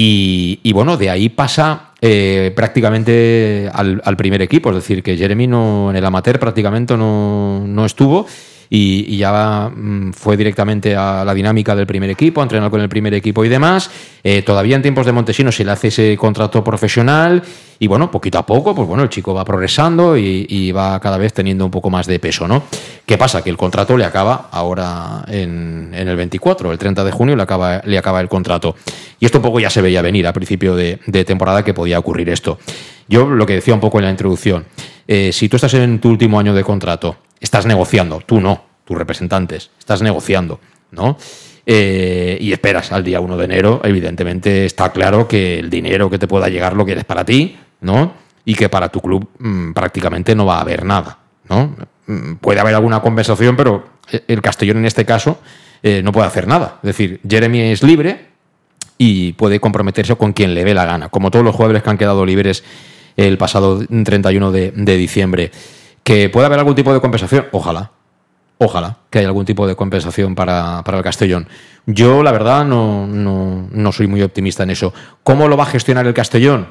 Y, 0.00 0.72
bueno, 0.72 0.96
de 0.96 1.10
ahí 1.10 1.28
pasa 1.28 1.90
eh, 2.00 2.52
prácticamente 2.54 3.68
al, 3.74 4.16
primer 4.16 4.40
equipo, 4.42 4.70
es 4.70 4.76
decir, 4.76 5.02
que 5.02 5.16
Jeremy 5.16 5.48
no, 5.48 5.90
en 5.90 5.96
el 5.96 6.04
amateur 6.04 6.38
prácticamente 6.38 6.96
no, 6.96 7.84
estuvo 7.84 8.24
y, 8.70 9.16
ya 9.16 9.70
mm, 9.74 10.12
fue 10.12 10.36
directamente 10.36 10.94
a 10.94 11.24
la 11.24 11.34
dinámica 11.34 11.74
del 11.74 11.86
primer 11.86 12.10
equipo, 12.10 12.40
a 12.40 12.44
entrenar 12.44 12.70
con 12.70 12.80
el 12.80 12.88
primer 12.88 13.14
equipo 13.14 13.44
y 13.44 13.48
demás. 13.48 13.90
Eh, 14.22 14.42
todavía 14.42 14.76
en 14.76 14.82
tiempos 14.82 15.06
de 15.06 15.12
Montesino 15.12 15.52
se 15.52 15.64
le 15.64 15.70
hace 15.70 15.88
ese 15.88 16.16
contrato 16.16 16.62
profesional 16.62 17.42
y 17.80 17.86
bueno, 17.86 18.10
poquito 18.10 18.38
a 18.38 18.44
poco, 18.44 18.74
pues 18.74 18.88
bueno, 18.88 19.04
el 19.04 19.08
chico 19.08 19.32
va 19.32 19.44
progresando 19.44 20.16
y, 20.16 20.72
va 20.72 20.98
cada 21.00 21.16
vez 21.16 21.32
teniendo 21.32 21.64
un 21.64 21.70
poco 21.70 21.90
más 21.90 22.06
de 22.06 22.18
peso, 22.18 22.46
¿no? 22.46 22.64
¿Qué 23.06 23.16
pasa? 23.16 23.42
Que 23.42 23.50
el 23.50 23.56
contrato 23.56 23.96
le 23.96 24.04
acaba 24.04 24.48
ahora 24.50 25.24
en, 25.28 25.94
el 25.94 26.16
24, 26.16 26.72
el 26.72 26.78
30 26.78 27.04
de 27.04 27.10
junio 27.12 27.36
le 27.36 27.42
acaba, 27.42 27.80
le 27.84 27.96
acaba 27.96 28.20
el 28.20 28.28
contrato. 28.28 28.74
Y 29.20 29.26
esto 29.26 29.38
un 29.38 29.42
poco 29.42 29.60
ya 29.60 29.70
se 29.70 29.80
veía 29.80 30.02
venir 30.02 30.26
a 30.26 30.32
principio 30.32 30.74
de, 30.74 30.98
temporada 31.24 31.64
que 31.64 31.72
podía 31.72 31.98
ocurrir 31.98 32.28
esto. 32.28 32.58
Yo 33.08 33.26
lo 33.26 33.46
que 33.46 33.54
decía 33.54 33.74
un 33.74 33.80
poco 33.80 33.98
en 33.98 34.04
la 34.04 34.10
introducción, 34.10 34.66
eh, 35.06 35.32
si 35.32 35.48
tú 35.48 35.56
estás 35.56 35.74
en 35.74 35.98
tu 35.98 36.10
último 36.10 36.38
año 36.38 36.54
de 36.54 36.62
contrato, 36.62 37.16
estás 37.40 37.66
negociando, 37.66 38.20
tú 38.24 38.40
no, 38.40 38.62
tus 38.84 38.96
representantes, 38.96 39.70
estás 39.78 40.02
negociando, 40.02 40.60
¿no? 40.90 41.16
Eh, 41.64 42.38
y 42.40 42.52
esperas 42.52 42.92
al 42.92 43.04
día 43.04 43.20
1 43.20 43.36
de 43.36 43.44
enero, 43.44 43.80
evidentemente 43.84 44.64
está 44.64 44.90
claro 44.92 45.28
que 45.28 45.58
el 45.58 45.68
dinero 45.68 46.08
que 46.08 46.18
te 46.18 46.26
pueda 46.26 46.48
llegar 46.48 46.74
lo 46.74 46.84
quieres 46.84 47.04
para 47.04 47.24
ti, 47.24 47.58
¿no? 47.80 48.12
Y 48.44 48.54
que 48.54 48.68
para 48.68 48.88
tu 48.88 49.00
club 49.00 49.28
mm, 49.38 49.72
prácticamente 49.72 50.34
no 50.34 50.46
va 50.46 50.58
a 50.58 50.60
haber 50.60 50.84
nada, 50.84 51.18
¿no? 51.48 51.76
Mm, 52.06 52.34
puede 52.36 52.60
haber 52.60 52.74
alguna 52.74 53.00
compensación, 53.00 53.56
pero 53.56 53.86
el 54.26 54.40
Castellón 54.40 54.78
en 54.78 54.86
este 54.86 55.04
caso 55.04 55.38
eh, 55.82 56.02
no 56.02 56.12
puede 56.12 56.26
hacer 56.26 56.46
nada. 56.46 56.78
Es 56.82 56.88
decir, 56.88 57.20
Jeremy 57.28 57.60
es 57.60 57.82
libre 57.82 58.28
y 58.96 59.32
puede 59.34 59.60
comprometerse 59.60 60.16
con 60.16 60.32
quien 60.32 60.54
le 60.54 60.64
dé 60.64 60.74
la 60.74 60.84
gana, 60.84 61.08
como 61.08 61.30
todos 61.30 61.44
los 61.44 61.54
jugadores 61.54 61.82
que 61.82 61.90
han 61.90 61.98
quedado 61.98 62.24
libres 62.26 62.64
el 63.18 63.36
pasado 63.36 63.80
31 63.80 64.52
de, 64.52 64.70
de 64.70 64.96
diciembre. 64.96 65.50
Que 66.02 66.30
pueda 66.30 66.46
haber 66.46 66.60
algún 66.60 66.74
tipo 66.74 66.94
de 66.94 67.00
compensación, 67.00 67.48
ojalá, 67.52 67.90
ojalá 68.58 68.98
que 69.10 69.18
haya 69.18 69.28
algún 69.28 69.44
tipo 69.44 69.66
de 69.66 69.76
compensación 69.76 70.34
para, 70.34 70.82
el 70.86 71.02
Castellón. 71.02 71.48
Yo, 71.86 72.22
la 72.22 72.32
verdad, 72.32 72.64
no, 72.64 73.06
no, 73.06 73.92
soy 73.92 74.06
muy 74.06 74.22
optimista 74.22 74.62
en 74.62 74.70
eso. 74.70 74.94
¿Cómo 75.22 75.48
lo 75.48 75.56
va 75.56 75.64
a 75.64 75.66
gestionar 75.66 76.06
el 76.06 76.14
Castellón? 76.14 76.68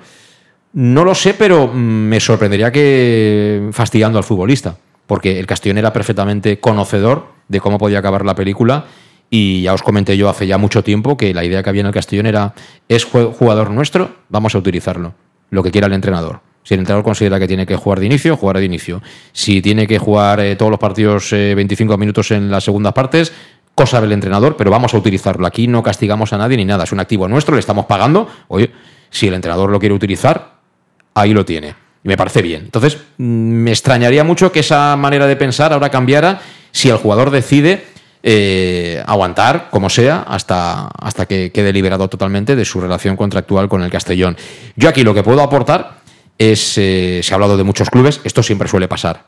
No 0.73 1.03
lo 1.03 1.15
sé, 1.15 1.33
pero 1.33 1.67
me 1.67 2.19
sorprendería 2.19 2.71
que 2.71 3.69
fastidiando 3.71 4.17
al 4.17 4.23
futbolista, 4.23 4.77
porque 5.05 5.39
el 5.39 5.47
Castellón 5.47 5.79
era 5.79 5.93
perfectamente 5.93 6.59
conocedor 6.59 7.27
de 7.47 7.59
cómo 7.59 7.77
podía 7.77 7.99
acabar 7.99 8.25
la 8.25 8.35
película 8.35 8.85
y 9.29 9.61
ya 9.61 9.73
os 9.73 9.81
comenté 9.81 10.15
yo 10.17 10.29
hace 10.29 10.47
ya 10.47 10.57
mucho 10.57 10.83
tiempo 10.83 11.17
que 11.17 11.33
la 11.33 11.43
idea 11.43 11.63
que 11.63 11.69
había 11.69 11.81
en 11.81 11.87
el 11.87 11.93
Castellón 11.93 12.27
era, 12.27 12.53
es 12.87 13.05
jugador 13.05 13.71
nuestro, 13.71 14.11
vamos 14.29 14.55
a 14.55 14.57
utilizarlo, 14.57 15.13
lo 15.49 15.63
que 15.63 15.71
quiera 15.71 15.87
el 15.87 15.93
entrenador. 15.93 16.41
Si 16.63 16.73
el 16.73 16.81
entrenador 16.81 17.05
considera 17.05 17.39
que 17.39 17.47
tiene 17.47 17.65
que 17.65 17.77
jugar 17.77 17.99
de 17.99 18.07
inicio, 18.07 18.35
jugará 18.35 18.59
de 18.59 18.65
inicio. 18.65 19.01
Si 19.31 19.61
tiene 19.61 19.87
que 19.87 19.99
jugar 19.99 20.41
eh, 20.41 20.55
todos 20.57 20.69
los 20.69 20.79
partidos 20.79 21.31
25 21.31 21.93
eh, 21.93 21.97
minutos 21.97 22.31
en 22.31 22.51
las 22.51 22.65
segundas 22.65 22.91
partes, 22.91 23.31
cosa 23.73 24.01
del 24.01 24.11
entrenador, 24.11 24.57
pero 24.57 24.69
vamos 24.69 24.93
a 24.93 24.97
utilizarlo. 24.97 25.47
Aquí 25.47 25.67
no 25.67 25.81
castigamos 25.81 26.33
a 26.33 26.37
nadie 26.37 26.57
ni 26.57 26.65
nada. 26.65 26.83
Es 26.83 26.91
un 26.91 26.99
activo 26.99 27.27
nuestro, 27.27 27.55
le 27.55 27.61
estamos 27.61 27.85
pagando. 27.85 28.29
Oye, 28.49 28.71
si 29.09 29.27
el 29.27 29.35
entrenador 29.35 29.69
lo 29.69 29.79
quiere 29.79 29.95
utilizar, 29.95 30.55
ahí 31.13 31.33
lo 31.33 31.45
tiene. 31.45 31.75
Y 32.03 32.07
me 32.09 32.17
parece 32.17 32.41
bien. 32.41 32.63
Entonces, 32.65 32.97
mm, 33.17 33.23
me 33.23 33.71
extrañaría 33.71 34.23
mucho 34.23 34.51
que 34.51 34.59
esa 34.59 34.95
manera 34.97 35.27
de 35.27 35.35
pensar 35.35 35.71
ahora 35.71 35.89
cambiara 35.89 36.41
si 36.71 36.89
el 36.89 36.97
jugador 36.97 37.31
decide 37.31 37.85
eh, 38.23 39.03
aguantar, 39.05 39.69
como 39.71 39.89
sea, 39.89 40.21
hasta, 40.27 40.87
hasta 40.87 41.25
que 41.25 41.51
quede 41.51 41.73
liberado 41.73 42.07
totalmente 42.07 42.55
de 42.55 42.65
su 42.65 42.81
relación 42.81 43.15
contractual 43.15 43.69
con 43.69 43.83
el 43.83 43.91
Castellón. 43.91 44.37
Yo 44.75 44.89
aquí 44.89 45.03
lo 45.03 45.13
que 45.13 45.23
puedo 45.23 45.41
aportar 45.41 45.97
es, 46.37 46.77
eh, 46.77 47.21
se 47.23 47.33
ha 47.33 47.35
hablado 47.35 47.57
de 47.57 47.63
muchos 47.63 47.89
clubes, 47.89 48.21
esto 48.23 48.43
siempre 48.43 48.67
suele 48.67 48.87
pasar. 48.87 49.25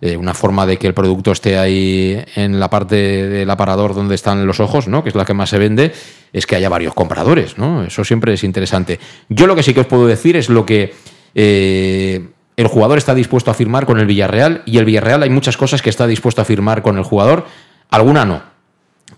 Eh, 0.00 0.16
una 0.16 0.32
forma 0.32 0.64
de 0.66 0.78
que 0.78 0.86
el 0.86 0.94
producto 0.94 1.32
esté 1.32 1.58
ahí 1.58 2.22
en 2.34 2.58
la 2.58 2.70
parte 2.70 2.96
del 2.96 3.50
aparador 3.50 3.94
donde 3.94 4.14
están 4.14 4.46
los 4.46 4.60
ojos, 4.60 4.88
¿no? 4.88 5.02
que 5.02 5.10
es 5.10 5.14
la 5.14 5.24
que 5.24 5.34
más 5.34 5.50
se 5.50 5.58
vende, 5.58 5.92
es 6.32 6.46
que 6.46 6.56
haya 6.56 6.68
varios 6.68 6.94
compradores. 6.94 7.58
¿no? 7.58 7.84
Eso 7.84 8.04
siempre 8.04 8.32
es 8.32 8.44
interesante. 8.44 8.98
Yo 9.28 9.46
lo 9.46 9.54
que 9.54 9.62
sí 9.62 9.74
que 9.74 9.80
os 9.80 9.86
puedo 9.86 10.06
decir 10.06 10.36
es 10.36 10.48
lo 10.48 10.64
que 10.64 10.94
eh, 11.34 12.28
el 12.56 12.66
jugador 12.66 12.96
está 12.96 13.14
dispuesto 13.14 13.50
a 13.50 13.54
firmar 13.54 13.84
con 13.84 13.98
el 13.98 14.06
Villarreal 14.06 14.62
y 14.64 14.78
el 14.78 14.86
Villarreal 14.86 15.22
hay 15.22 15.30
muchas 15.30 15.56
cosas 15.56 15.82
que 15.82 15.90
está 15.90 16.06
dispuesto 16.06 16.40
a 16.40 16.44
firmar 16.44 16.82
con 16.82 16.96
el 16.96 17.04
jugador, 17.04 17.46
alguna 17.90 18.24
no, 18.24 18.42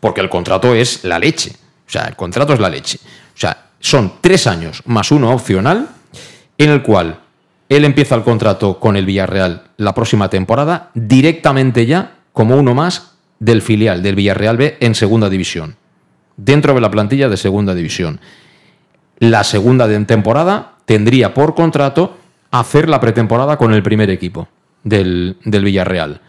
porque 0.01 0.20
el 0.20 0.29
contrato 0.29 0.75
es 0.75 1.05
la 1.05 1.18
leche. 1.18 1.53
O 1.87 1.91
sea, 1.91 2.05
el 2.05 2.16
contrato 2.16 2.53
es 2.53 2.61
la 2.61 2.70
leche. 2.70 2.99
O 3.03 3.39
sea, 3.39 3.66
son 3.81 4.14
tres 4.20 4.47
años 4.47 4.83
más 4.87 5.11
uno 5.11 5.31
opcional 5.31 5.89
en 6.59 6.70
el 6.70 6.83
cual 6.83 7.20
él 7.68 7.85
empieza 7.85 8.14
el 8.14 8.23
contrato 8.23 8.79
con 8.79 8.97
el 8.97 9.07
Villarreal 9.07 9.64
la 9.77 9.95
próxima 9.95 10.29
temporada 10.29 10.91
directamente 10.95 11.87
ya 11.87 12.16
como 12.33 12.57
uno 12.57 12.75
más 12.75 13.12
del 13.39 13.62
filial 13.62 14.03
del 14.03 14.14
Villarreal 14.14 14.57
B 14.57 14.77
en 14.81 14.95
segunda 14.95 15.29
división, 15.29 15.77
dentro 16.37 16.75
de 16.75 16.81
la 16.81 16.91
plantilla 16.91 17.29
de 17.29 17.37
segunda 17.37 17.75
división. 17.75 18.20
La 19.18 19.43
segunda 19.43 19.89
temporada 20.07 20.75
tendría 20.85 21.35
por 21.35 21.55
contrato 21.55 22.18
hacer 22.51 22.89
la 22.89 23.01
pretemporada 23.01 23.57
con 23.57 23.73
el 23.75 23.83
primer 23.83 24.11
equipo 24.11 24.49
del, 24.85 25.39
del 25.45 25.64
Villarreal. 25.64 26.20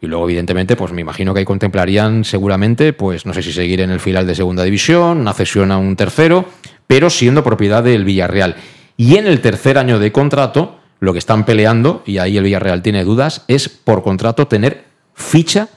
Y 0.00 0.06
luego, 0.06 0.24
evidentemente, 0.24 0.76
pues 0.76 0.92
me 0.92 1.00
imagino 1.00 1.32
que 1.32 1.40
ahí 1.40 1.44
contemplarían 1.44 2.24
seguramente, 2.24 2.92
pues 2.92 3.24
no 3.24 3.32
sé 3.32 3.42
si 3.42 3.52
seguir 3.52 3.80
en 3.80 3.90
el 3.90 4.00
filial 4.00 4.26
de 4.26 4.34
segunda 4.34 4.62
división, 4.62 5.18
una 5.18 5.32
cesión 5.32 5.72
a 5.72 5.78
un 5.78 5.96
tercero, 5.96 6.44
pero 6.86 7.08
siendo 7.08 7.42
propiedad 7.42 7.82
del 7.82 8.04
Villarreal. 8.04 8.56
Y 8.96 9.16
en 9.16 9.26
el 9.26 9.40
tercer 9.40 9.78
año 9.78 9.98
de 9.98 10.12
contrato, 10.12 10.78
lo 11.00 11.12
que 11.12 11.18
están 11.18 11.44
peleando, 11.44 12.02
y 12.06 12.18
ahí 12.18 12.36
el 12.36 12.44
Villarreal 12.44 12.82
tiene 12.82 13.04
dudas, 13.04 13.44
es 13.48 13.68
por 13.68 14.02
contrato 14.02 14.46
tener 14.46 14.84
ficha 15.14 15.68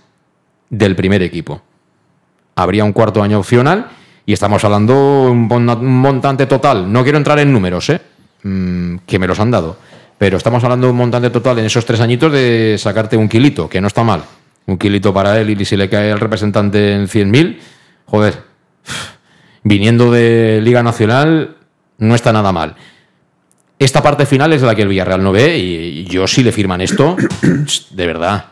del 0.70 0.95
primer 0.95 1.24
equipo. 1.24 1.61
Habría 2.55 2.84
un 2.84 2.93
cuarto 2.93 3.24
año 3.24 3.39
opcional 3.39 3.88
y 4.26 4.34
estamos 4.34 4.63
hablando 4.63 5.32
un 5.32 5.47
montante 5.47 6.45
total. 6.45 6.91
No 6.91 7.03
quiero 7.03 7.17
entrar 7.17 7.39
en 7.39 7.53
números, 7.53 7.89
¿eh? 7.89 8.01
Mm, 8.43 8.97
que 9.05 9.20
me 9.20 9.28
los 9.28 9.39
han 9.39 9.51
dado. 9.51 9.78
Pero 10.20 10.36
estamos 10.36 10.61
hablando 10.65 10.86
de 10.86 10.91
un 10.91 10.97
montante 10.97 11.30
total 11.30 11.59
en 11.59 11.65
esos 11.65 11.86
tres 11.86 12.01
añitos 12.01 12.32
de 12.32 12.76
sacarte 12.78 13.15
un 13.15 13.30
kilito, 13.30 13.70
que 13.70 13.80
no 13.80 13.88
está 13.88 14.03
mal. 14.03 14.22
Un 14.65 14.78
kilito 14.78 15.13
para 15.13 15.39
él 15.39 15.49
y 15.49 15.65
si 15.65 15.78
le 15.78 15.89
cae 15.89 16.11
el 16.11 16.20
representante 16.20 16.93
en 16.93 17.07
100.000, 17.07 17.57
joder, 18.05 18.43
viniendo 19.63 20.11
de 20.11 20.59
Liga 20.61 20.84
Nacional, 20.84 21.55
no 21.97 22.15
está 22.15 22.34
nada 22.34 22.51
mal. 22.51 22.76
Esta 23.80 24.03
parte 24.03 24.26
final 24.26 24.51
es 24.51 24.61
la 24.61 24.76
que 24.76 24.82
el 24.82 24.89
Villarreal 24.89 25.24
no 25.24 25.32
ve 25.32 25.57
y 25.57 26.03
yo 26.03 26.28
si 26.28 26.43
le 26.43 26.51
firman 26.51 26.82
esto, 26.82 27.15
de 27.91 28.05
verdad, 28.05 28.45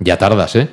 ya 0.00 0.18
tardas, 0.18 0.56
¿eh? 0.56 0.68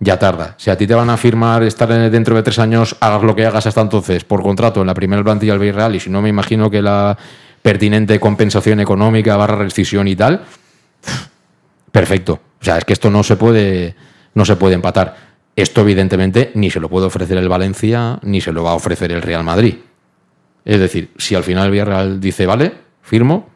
Ya 0.00 0.18
tarda. 0.18 0.54
Si 0.58 0.70
a 0.70 0.76
ti 0.76 0.86
te 0.86 0.94
van 0.94 1.10
a 1.10 1.16
firmar 1.16 1.62
estar 1.62 1.88
dentro 2.10 2.36
de 2.36 2.42
tres 2.42 2.58
años, 2.58 2.94
hagas 3.00 3.22
lo 3.22 3.34
que 3.34 3.46
hagas 3.46 3.66
hasta 3.66 3.80
entonces 3.80 4.22
por 4.22 4.42
contrato 4.42 4.82
en 4.82 4.86
la 4.86 4.94
primera 4.94 5.24
plantilla 5.24 5.52
del 5.52 5.60
Villarreal 5.60 5.96
y 5.96 6.00
si 6.00 6.10
no 6.10 6.20
me 6.20 6.28
imagino 6.28 6.70
que 6.70 6.82
la 6.82 7.16
pertinente 7.62 8.20
compensación 8.20 8.80
económica 8.80 9.36
barra 9.36 9.56
rescisión 9.56 10.08
y 10.08 10.16
tal, 10.16 10.44
perfecto. 11.92 12.40
O 12.60 12.64
sea, 12.64 12.78
es 12.78 12.84
que 12.84 12.92
esto 12.92 13.10
no 13.10 13.22
se 13.22 13.36
puede, 13.36 13.94
no 14.34 14.44
se 14.44 14.56
puede 14.56 14.74
empatar. 14.74 15.28
Esto 15.56 15.80
evidentemente 15.80 16.52
ni 16.54 16.70
se 16.70 16.80
lo 16.80 16.88
puede 16.88 17.06
ofrecer 17.06 17.36
el 17.36 17.48
Valencia 17.48 18.18
ni 18.22 18.40
se 18.40 18.52
lo 18.52 18.62
va 18.62 18.70
a 18.70 18.74
ofrecer 18.74 19.10
el 19.12 19.22
Real 19.22 19.44
Madrid. 19.44 19.76
Es 20.64 20.80
decir, 20.80 21.10
si 21.16 21.34
al 21.34 21.44
final 21.44 21.66
el 21.66 21.70
Villarreal 21.72 22.20
dice, 22.20 22.46
vale, 22.46 22.74
firmo. 23.02 23.48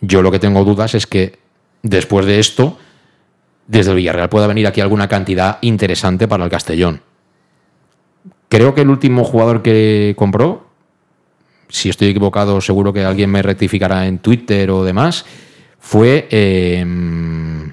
Yo 0.00 0.22
lo 0.22 0.30
que 0.30 0.38
tengo 0.38 0.62
dudas 0.64 0.94
es 0.94 1.06
que 1.06 1.38
después 1.82 2.26
de 2.26 2.38
esto, 2.38 2.78
desde 3.66 3.90
el 3.90 3.96
Villarreal 3.96 4.28
pueda 4.28 4.46
venir 4.46 4.66
aquí 4.66 4.80
alguna 4.80 5.08
cantidad 5.08 5.58
interesante 5.62 6.28
para 6.28 6.44
el 6.44 6.50
Castellón. 6.50 7.00
Creo 8.48 8.74
que 8.74 8.82
el 8.82 8.90
último 8.90 9.24
jugador 9.24 9.62
que 9.62 10.14
compró, 10.16 10.63
si 11.74 11.88
estoy 11.88 12.08
equivocado, 12.08 12.60
seguro 12.60 12.92
que 12.92 13.04
alguien 13.04 13.30
me 13.30 13.42
rectificará 13.42 14.06
en 14.06 14.18
Twitter 14.18 14.70
o 14.70 14.84
demás, 14.84 15.24
fue 15.80 16.28
em, 16.30 17.72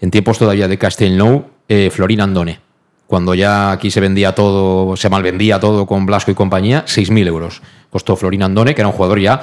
en 0.00 0.10
tiempos 0.12 0.38
todavía 0.38 0.68
de 0.68 0.78
Castellnou, 0.78 1.46
eh, 1.68 1.90
Florín 1.90 2.20
Andone. 2.20 2.60
Cuando 3.08 3.34
ya 3.34 3.72
aquí 3.72 3.90
se 3.90 4.00
vendía 4.00 4.36
todo, 4.36 4.96
se 4.96 5.10
malvendía 5.10 5.58
todo 5.58 5.84
con 5.84 6.06
Blasco 6.06 6.30
y 6.30 6.34
compañía, 6.34 6.84
6.000 6.86 7.26
euros 7.26 7.60
costó 7.90 8.14
Florín 8.14 8.44
Andone, 8.44 8.74
que 8.74 8.82
era 8.82 8.88
un 8.88 8.94
jugador 8.94 9.18
ya, 9.20 9.40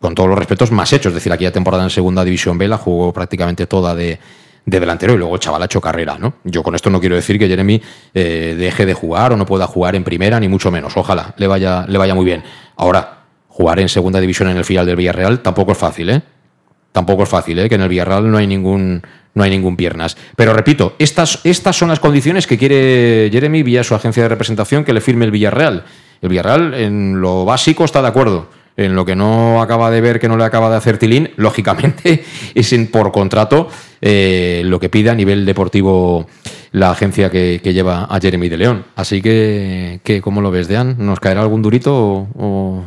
con 0.00 0.14
todos 0.14 0.28
los 0.28 0.38
respetos, 0.38 0.70
más 0.70 0.92
hecho. 0.94 1.10
Es 1.10 1.14
decir, 1.14 1.30
aquella 1.30 1.52
temporada 1.52 1.82
en 1.82 1.90
Segunda 1.90 2.24
División 2.24 2.56
B 2.56 2.68
la 2.68 2.78
jugó 2.78 3.12
prácticamente 3.12 3.66
toda 3.66 3.94
de, 3.94 4.18
delantero 4.66 5.14
y 5.14 5.18
luego 5.18 5.36
chaval 5.38 5.62
ha 5.62 5.66
hecho 5.66 5.80
carrera, 5.80 6.16
¿no? 6.18 6.34
Yo 6.44 6.62
con 6.62 6.74
esto 6.74 6.90
no 6.90 7.00
quiero 7.00 7.16
decir 7.16 7.38
que 7.38 7.48
Jeremy 7.48 7.80
eh, 8.14 8.54
deje 8.58 8.86
de 8.86 8.94
jugar 8.94 9.32
o 9.32 9.36
no 9.36 9.46
pueda 9.46 9.66
jugar 9.66 9.94
en 9.94 10.04
primera, 10.04 10.40
ni 10.40 10.48
mucho 10.48 10.70
menos. 10.70 10.96
Ojalá 10.96 11.34
le 11.36 11.46
vaya, 11.46 11.84
le 11.86 11.98
vaya 11.98 12.14
muy 12.14 12.24
bien. 12.24 12.42
Ahora, 12.76 13.24
jugar 13.48 13.78
en 13.80 13.88
segunda 13.88 14.20
división 14.20 14.48
en 14.48 14.56
el 14.56 14.64
final 14.64 14.86
del 14.86 14.96
Villarreal 14.96 15.40
tampoco 15.40 15.72
es 15.72 15.78
fácil, 15.78 16.10
¿eh? 16.10 16.22
Tampoco 16.92 17.24
es 17.24 17.28
fácil, 17.28 17.58
¿eh? 17.58 17.68
Que 17.68 17.74
en 17.74 17.82
el 17.82 17.88
Villarreal 17.88 18.30
no 18.30 18.38
hay 18.38 18.46
ningún, 18.46 19.02
no 19.34 19.42
hay 19.42 19.50
ningún 19.50 19.76
piernas. 19.76 20.16
Pero 20.36 20.54
repito, 20.54 20.94
estas, 20.98 21.40
estas 21.44 21.76
son 21.76 21.88
las 21.88 22.00
condiciones 22.00 22.46
que 22.46 22.56
quiere 22.56 23.28
Jeremy 23.30 23.62
vía 23.62 23.84
su 23.84 23.94
agencia 23.94 24.22
de 24.22 24.28
representación 24.28 24.84
que 24.84 24.92
le 24.92 25.00
firme 25.00 25.24
el 25.24 25.30
Villarreal. 25.30 25.84
El 26.22 26.28
Villarreal 26.28 26.74
en 26.74 27.20
lo 27.20 27.44
básico 27.44 27.84
está 27.84 28.00
de 28.00 28.08
acuerdo. 28.08 28.48
en 28.76 28.96
lo 28.96 29.04
que 29.04 29.14
no 29.14 29.62
acaba 29.62 29.88
de 29.90 30.00
ver 30.00 30.18
que 30.18 30.28
no 30.28 30.36
le 30.36 30.42
acaba 30.42 30.68
de 30.68 30.76
hacer 30.76 30.98
Tilín, 30.98 31.30
lógicamente 31.36 32.24
es 32.56 32.72
en, 32.72 32.88
por 32.88 33.12
contrato 33.12 33.68
eh, 34.06 34.60
lo 34.66 34.78
que 34.78 34.90
pide 34.90 35.08
a 35.08 35.14
nivel 35.14 35.46
deportivo 35.46 36.26
la 36.72 36.90
agencia 36.90 37.30
que, 37.30 37.58
lleva 37.64 38.04
a 38.04 38.20
Jeremy 38.20 38.50
de 38.50 38.58
León. 38.58 38.84
Así 38.96 39.22
que, 39.22 40.20
¿cómo 40.22 40.42
lo 40.42 40.50
ves, 40.50 40.68
Dean? 40.68 40.96
¿Nos 40.98 41.20
caerá 41.20 41.40
algún 41.40 41.62
durito 41.62 42.28
o...? 42.36 42.84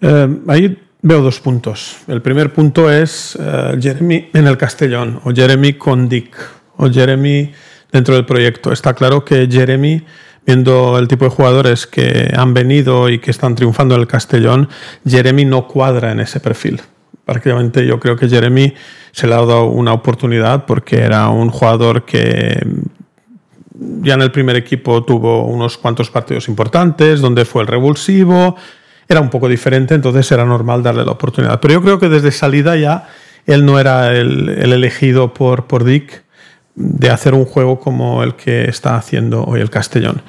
Eh, 0.00 0.38
ahí 0.48 0.76
veo 1.02 1.22
dos 1.22 1.38
puntos. 1.38 1.98
El 2.08 2.20
primer 2.20 2.52
punto 2.52 2.90
es 2.90 3.38
eh, 3.40 3.78
Jeremy 3.80 4.30
en 4.32 4.48
el 4.48 4.56
Castellón, 4.56 5.20
o 5.22 5.32
Jeremy 5.32 5.74
con 5.74 6.08
Dick, 6.08 6.36
o 6.78 6.90
Jeremy 6.90 7.52
dentro 7.92 8.16
del 8.16 8.26
proyecto. 8.26 8.72
Está 8.72 8.94
claro 8.94 9.24
que 9.24 9.46
Jeremy 9.48 10.02
viendo 10.44 10.98
el 10.98 11.06
tipo 11.06 11.26
de 11.26 11.30
jugadores 11.30 11.86
que 11.86 12.28
han 12.36 12.54
venido 12.54 13.08
y 13.08 13.20
que 13.20 13.30
están 13.30 13.54
triunfando 13.54 13.94
en 13.94 14.00
el 14.00 14.08
Castellón, 14.08 14.68
Jeremy 15.06 15.44
no 15.44 15.68
cuadra 15.68 16.10
en 16.10 16.18
ese 16.18 16.40
perfil. 16.40 16.80
Prácticamente 17.24 17.86
yo 17.86 18.00
creo 18.00 18.16
que 18.16 18.28
Jeremy 18.28 18.74
se 19.12 19.26
le 19.26 19.34
ha 19.34 19.38
dado 19.38 19.66
una 19.66 19.92
oportunidad 19.92 20.66
porque 20.66 20.98
era 20.98 21.28
un 21.28 21.50
jugador 21.50 22.04
que 22.04 22.60
ya 24.02 24.14
en 24.14 24.22
el 24.22 24.30
primer 24.30 24.56
equipo 24.56 25.02
tuvo 25.04 25.46
unos 25.46 25.78
cuantos 25.78 26.10
partidos 26.10 26.48
importantes, 26.48 27.20
donde 27.20 27.44
fue 27.44 27.62
el 27.62 27.68
revulsivo, 27.68 28.56
era 29.08 29.20
un 29.20 29.30
poco 29.30 29.48
diferente, 29.48 29.94
entonces 29.94 30.30
era 30.30 30.44
normal 30.44 30.82
darle 30.82 31.04
la 31.04 31.12
oportunidad. 31.12 31.60
Pero 31.60 31.74
yo 31.74 31.82
creo 31.82 31.98
que 31.98 32.08
desde 32.08 32.30
salida 32.30 32.76
ya 32.76 33.08
él 33.46 33.64
no 33.64 33.78
era 33.78 34.12
el, 34.12 34.48
elegido 34.48 35.34
por, 35.34 35.66
por 35.66 35.84
Dick 35.84 36.24
de 36.74 37.10
hacer 37.10 37.34
un 37.34 37.44
juego 37.44 37.80
como 37.80 38.22
el 38.22 38.34
que 38.34 38.64
está 38.64 38.96
haciendo 38.96 39.44
hoy 39.44 39.60
el 39.60 39.70
Castellón. 39.70 40.22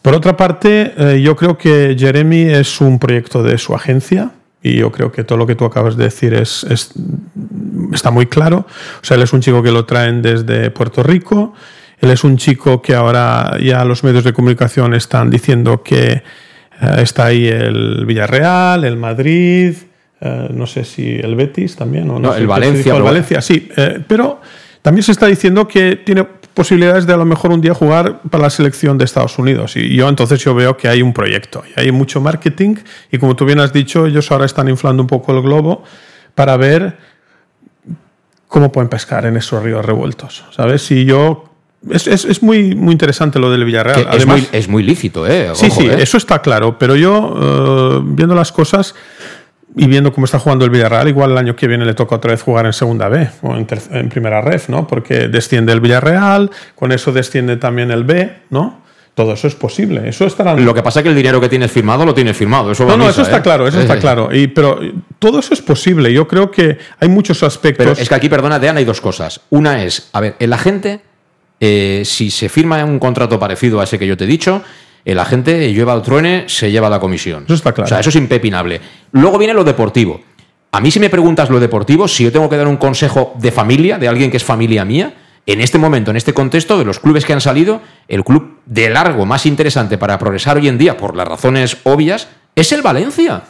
Por 0.00 0.14
otra 0.14 0.36
parte, 0.36 0.94
eh, 0.96 1.20
yo 1.20 1.36
creo 1.36 1.58
que 1.58 1.94
Jeremy 1.98 2.42
es 2.42 2.80
un 2.80 2.98
proyecto 2.98 3.42
de 3.42 3.58
su 3.58 3.74
agencia 3.74 4.30
y 4.62 4.76
yo 4.76 4.90
creo 4.90 5.12
que 5.12 5.24
todo 5.24 5.38
lo 5.38 5.46
que 5.46 5.54
tú 5.54 5.64
acabas 5.64 5.96
de 5.96 6.04
decir 6.04 6.34
es, 6.34 6.92
está 7.92 8.10
muy 8.10 8.26
claro. 8.26 8.66
O 9.00 9.04
sea, 9.04 9.16
él 9.16 9.22
es 9.22 9.32
un 9.32 9.40
chico 9.40 9.62
que 9.62 9.72
lo 9.72 9.84
traen 9.84 10.22
desde 10.22 10.70
Puerto 10.70 11.02
Rico, 11.02 11.54
él 12.00 12.10
es 12.10 12.24
un 12.24 12.36
chico 12.36 12.82
que 12.82 12.94
ahora 12.94 13.56
ya 13.60 13.84
los 13.84 14.02
medios 14.04 14.24
de 14.24 14.32
comunicación 14.32 14.94
están 14.94 15.30
diciendo 15.30 15.82
que 15.82 16.12
eh, 16.12 16.22
está 16.98 17.26
ahí 17.26 17.46
el 17.46 18.04
Villarreal, 18.06 18.84
el 18.84 18.96
Madrid, 18.96 19.74
eh, 20.20 20.48
no 20.52 20.66
sé 20.66 20.84
si 20.84 21.16
el 21.16 21.34
Betis 21.34 21.76
también, 21.76 22.10
o 22.10 22.18
no, 22.18 22.34
el 22.34 22.46
Valencia. 22.46 22.96
El 22.96 23.02
Valencia, 23.02 23.40
sí, 23.40 23.68
pero 24.06 24.40
también 24.82 25.04
se 25.04 25.12
está 25.12 25.26
diciendo 25.26 25.68
que 25.68 25.96
tiene 25.96 26.24
posibilidades 26.54 27.06
de 27.06 27.12
a 27.12 27.16
lo 27.16 27.24
mejor 27.24 27.52
un 27.52 27.60
día 27.60 27.74
jugar 27.74 28.20
para 28.30 28.44
la 28.44 28.50
selección 28.50 28.98
de 28.98 29.04
Estados 29.04 29.38
Unidos. 29.38 29.76
Y 29.76 29.94
yo 29.94 30.08
entonces 30.08 30.40
yo 30.40 30.54
veo 30.54 30.76
que 30.76 30.88
hay 30.88 31.02
un 31.02 31.12
proyecto, 31.12 31.62
y 31.74 31.80
hay 31.80 31.92
mucho 31.92 32.20
marketing 32.20 32.76
y 33.10 33.18
como 33.18 33.36
tú 33.36 33.44
bien 33.44 33.60
has 33.60 33.72
dicho, 33.72 34.06
ellos 34.06 34.30
ahora 34.30 34.44
están 34.44 34.68
inflando 34.68 35.02
un 35.02 35.06
poco 35.06 35.32
el 35.32 35.42
globo 35.42 35.84
para 36.34 36.56
ver 36.56 36.96
cómo 38.52 38.70
pueden 38.70 38.90
pescar 38.90 39.24
en 39.24 39.36
esos 39.38 39.62
ríos 39.62 39.84
revueltos. 39.84 40.44
¿Sabes? 40.50 40.82
Si 40.82 41.06
yo 41.06 41.48
es, 41.90 42.06
es, 42.06 42.42
muy, 42.42 42.74
muy 42.74 42.92
interesante 42.92 43.38
lo 43.38 43.50
del 43.50 43.64
Villarreal. 43.64 44.06
es, 44.12 44.26
muy, 44.26 44.46
es, 44.52 44.68
muy, 44.68 44.82
lícito, 44.82 45.26
¿eh? 45.26 45.50
sí, 45.54 45.70
sí, 45.70 45.86
¿eh? 45.88 45.96
eso 46.00 46.18
está 46.18 46.42
claro. 46.42 46.78
Pero 46.78 46.94
yo, 46.94 47.34
eh, 47.40 48.00
viendo 48.04 48.34
las 48.34 48.52
cosas, 48.52 48.94
y 49.74 49.86
viendo 49.86 50.12
cómo 50.12 50.26
está 50.26 50.38
jugando 50.38 50.66
el 50.66 50.70
Villarreal, 50.70 51.08
igual 51.08 51.32
el 51.32 51.38
año 51.38 51.56
que 51.56 51.66
viene 51.66 51.86
le 51.86 51.94
toca 51.94 52.16
otra 52.16 52.32
vez 52.32 52.42
jugar 52.42 52.66
en 52.66 52.74
segunda 52.74 53.08
B 53.08 53.26
o 53.40 53.56
en, 53.56 54.08
primera 54.10 54.42
ref, 54.42 54.68
¿no? 54.68 54.86
Porque 54.86 55.28
desciende 55.28 55.72
el 55.72 55.80
Villarreal, 55.80 56.50
con 56.74 56.92
eso 56.92 57.10
desciende 57.10 57.56
también 57.56 57.90
el 57.90 58.04
B, 58.04 58.42
¿no? 58.50 58.82
Todo 59.14 59.32
eso 59.32 59.46
es 59.46 59.54
posible. 59.54 60.08
Eso 60.08 60.26
estará. 60.26 60.54
Lo 60.54 60.74
que 60.74 60.82
pasa 60.82 61.00
es 61.00 61.04
que 61.04 61.08
el 61.08 61.16
dinero 61.16 61.40
que 61.40 61.48
tienes 61.48 61.72
firmado 61.72 62.04
lo 62.04 62.14
tienes 62.14 62.36
firmado. 62.36 62.70
Eso 62.70 62.84
no, 62.84 62.98
no, 62.98 63.08
eso 63.08 63.22
está 63.22 63.38
¿eh? 63.38 63.42
claro, 63.42 63.66
eso 63.66 63.80
está 63.80 63.98
claro. 63.98 64.28
Y, 64.34 64.46
pero 64.48 64.78
todo 65.22 65.38
eso 65.38 65.54
es 65.54 65.62
posible. 65.62 66.12
Yo 66.12 66.26
creo 66.26 66.50
que 66.50 66.78
hay 66.98 67.08
muchos 67.08 67.44
aspectos. 67.44 67.86
Pero 67.86 68.02
es 68.02 68.08
que 68.08 68.14
aquí, 68.16 68.28
perdona, 68.28 68.58
Dean, 68.58 68.76
hay 68.76 68.84
dos 68.84 69.00
cosas. 69.00 69.40
Una 69.50 69.84
es, 69.84 70.08
a 70.12 70.18
ver, 70.18 70.34
el 70.40 70.52
agente, 70.52 71.00
eh, 71.60 72.02
si 72.04 72.32
se 72.32 72.48
firma 72.48 72.84
un 72.84 72.98
contrato 72.98 73.38
parecido 73.38 73.80
a 73.80 73.84
ese 73.84 74.00
que 74.00 74.06
yo 74.08 74.16
te 74.16 74.24
he 74.24 74.26
dicho, 74.26 74.64
el 75.04 75.20
agente 75.20 75.72
lleva 75.72 75.92
al 75.92 76.02
truene, 76.02 76.46
se 76.48 76.72
lleva 76.72 76.90
la 76.90 76.98
comisión. 76.98 77.44
Eso 77.44 77.54
está 77.54 77.70
claro. 77.70 77.86
O 77.86 77.88
sea, 77.88 78.00
eso 78.00 78.10
es 78.10 78.16
impepinable. 78.16 78.80
Luego 79.12 79.38
viene 79.38 79.54
lo 79.54 79.62
deportivo. 79.62 80.20
A 80.72 80.80
mí 80.80 80.90
si 80.90 80.98
me 80.98 81.08
preguntas 81.08 81.50
lo 81.50 81.60
deportivo, 81.60 82.08
si 82.08 82.24
yo 82.24 82.32
tengo 82.32 82.48
que 82.48 82.56
dar 82.56 82.66
un 82.66 82.76
consejo 82.76 83.32
de 83.38 83.52
familia, 83.52 83.98
de 83.98 84.08
alguien 84.08 84.28
que 84.28 84.38
es 84.38 84.44
familia 84.44 84.84
mía, 84.84 85.14
en 85.46 85.60
este 85.60 85.78
momento, 85.78 86.10
en 86.10 86.16
este 86.16 86.34
contexto, 86.34 86.78
de 86.78 86.84
los 86.84 86.98
clubes 86.98 87.24
que 87.24 87.32
han 87.32 87.40
salido, 87.40 87.80
el 88.08 88.24
club 88.24 88.58
de 88.66 88.90
largo 88.90 89.24
más 89.24 89.46
interesante 89.46 89.98
para 89.98 90.18
progresar 90.18 90.56
hoy 90.56 90.66
en 90.66 90.78
día, 90.78 90.96
por 90.96 91.14
las 91.14 91.28
razones 91.28 91.76
obvias, 91.84 92.26
es 92.56 92.72
el 92.72 92.82
Valencia. 92.82 93.44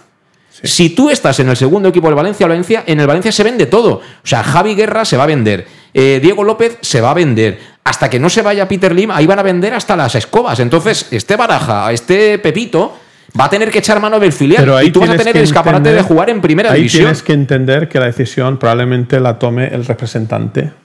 Si 0.63 0.91
tú 0.91 1.11
estás 1.11 1.41
en 1.41 1.49
el 1.49 1.57
segundo 1.57 1.89
equipo 1.89 2.07
del 2.09 2.15
Valencia, 2.15 2.47
Valencia, 2.47 2.85
en 2.87 3.01
el 3.01 3.07
Valencia 3.07 3.33
se 3.33 3.43
vende 3.43 3.67
todo. 3.67 3.95
O 3.95 4.27
sea, 4.27 4.43
Javi 4.43 4.75
Guerra 4.75 5.05
se 5.05 5.17
va 5.17 5.25
a 5.25 5.27
vender, 5.27 5.67
eh, 5.95 6.21
Diego 6.23 6.45
López 6.45 6.79
se 6.81 7.01
va 7.01 7.11
a 7.11 7.15
vender, 7.15 7.59
hasta 7.85 8.09
que 8.09 8.19
no 8.19 8.29
se 8.29 8.43
vaya 8.43 8.69
Peter 8.69 8.95
Lim, 8.95 9.11
ahí 9.11 9.27
van 9.27 9.39
a 9.39 9.43
vender 9.43 9.75
hasta 9.75 9.97
las 9.97 10.15
escobas. 10.15 10.61
Entonces, 10.61 11.07
este 11.11 11.37
Baraja, 11.37 11.91
este 11.93 12.39
Pepito, 12.39 12.97
va 13.39 13.47
a 13.47 13.51
tener 13.51 13.71
que 13.71 13.79
echar 13.79 14.01
mano 14.01 14.21
del 14.21 14.33
filial 14.33 14.63
Pero 14.63 14.83
y 14.83 14.91
tú 14.91 15.01
vas 15.01 15.11
a 15.11 15.17
tener 15.17 15.37
el 15.37 15.45
escaparate 15.45 15.93
de 15.93 16.03
jugar 16.03 16.31
en 16.31 16.41
primera 16.41 16.71
ahí 16.71 16.81
división. 16.81 17.05
Tienes 17.05 17.23
que 17.23 17.33
entender 17.33 17.89
que 17.89 17.99
la 17.99 18.07
decisión 18.07 18.59
probablemente 18.59 19.21
la 19.21 19.39
tome 19.39 19.69
el 19.69 19.85
representante 19.85 20.82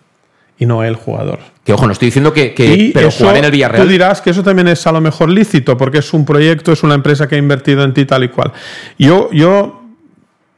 y 0.57 0.65
no 0.65 0.83
el 0.83 0.95
jugador. 0.95 1.39
Que 1.63 1.73
ojo, 1.73 1.85
no 1.85 1.93
estoy 1.93 2.07
diciendo 2.07 2.33
que, 2.33 2.53
que 2.53 2.91
pero 2.93 3.11
jugar 3.11 3.37
en 3.37 3.45
el 3.45 3.51
Villarreal. 3.51 3.83
Tú 3.83 3.89
dirás 3.89 4.21
que 4.21 4.29
eso 4.29 4.43
también 4.43 4.67
es 4.67 4.85
a 4.87 4.91
lo 4.91 5.01
mejor 5.01 5.29
lícito, 5.29 5.77
porque 5.77 5.99
es 5.99 6.13
un 6.13 6.25
proyecto, 6.25 6.71
es 6.71 6.83
una 6.83 6.95
empresa 6.95 7.27
que 7.27 7.35
ha 7.35 7.37
invertido 7.37 7.83
en 7.83 7.93
ti 7.93 8.05
tal 8.05 8.23
y 8.23 8.29
cual. 8.29 8.53
Yo, 8.97 9.29
yo 9.31 9.83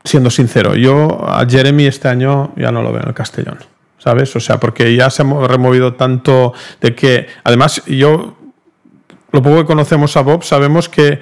siendo 0.04 0.30
sincero, 0.30 0.76
yo 0.76 1.26
a 1.28 1.46
Jeremy 1.50 1.86
este 1.86 2.08
año 2.08 2.54
ya 2.56 2.72
no 2.72 2.82
lo 2.82 2.92
veo 2.92 3.02
en 3.02 3.10
el 3.10 3.14
Castellón. 3.14 3.58
¿sabes? 4.00 4.36
O 4.36 4.40
sea, 4.40 4.60
porque 4.60 4.96
ya 4.96 5.10
se 5.10 5.22
ha 5.22 5.48
removido 5.48 5.94
tanto 5.94 6.54
de 6.82 6.96
que, 6.96 7.28
además, 7.44 7.84
yo, 7.86 8.38
lo 9.32 9.44
poco 9.44 9.58
que 9.58 9.66
conocemos 9.66 10.18
a 10.18 10.22
Bob, 10.22 10.44
sabemos 10.44 10.90
que 10.90 11.20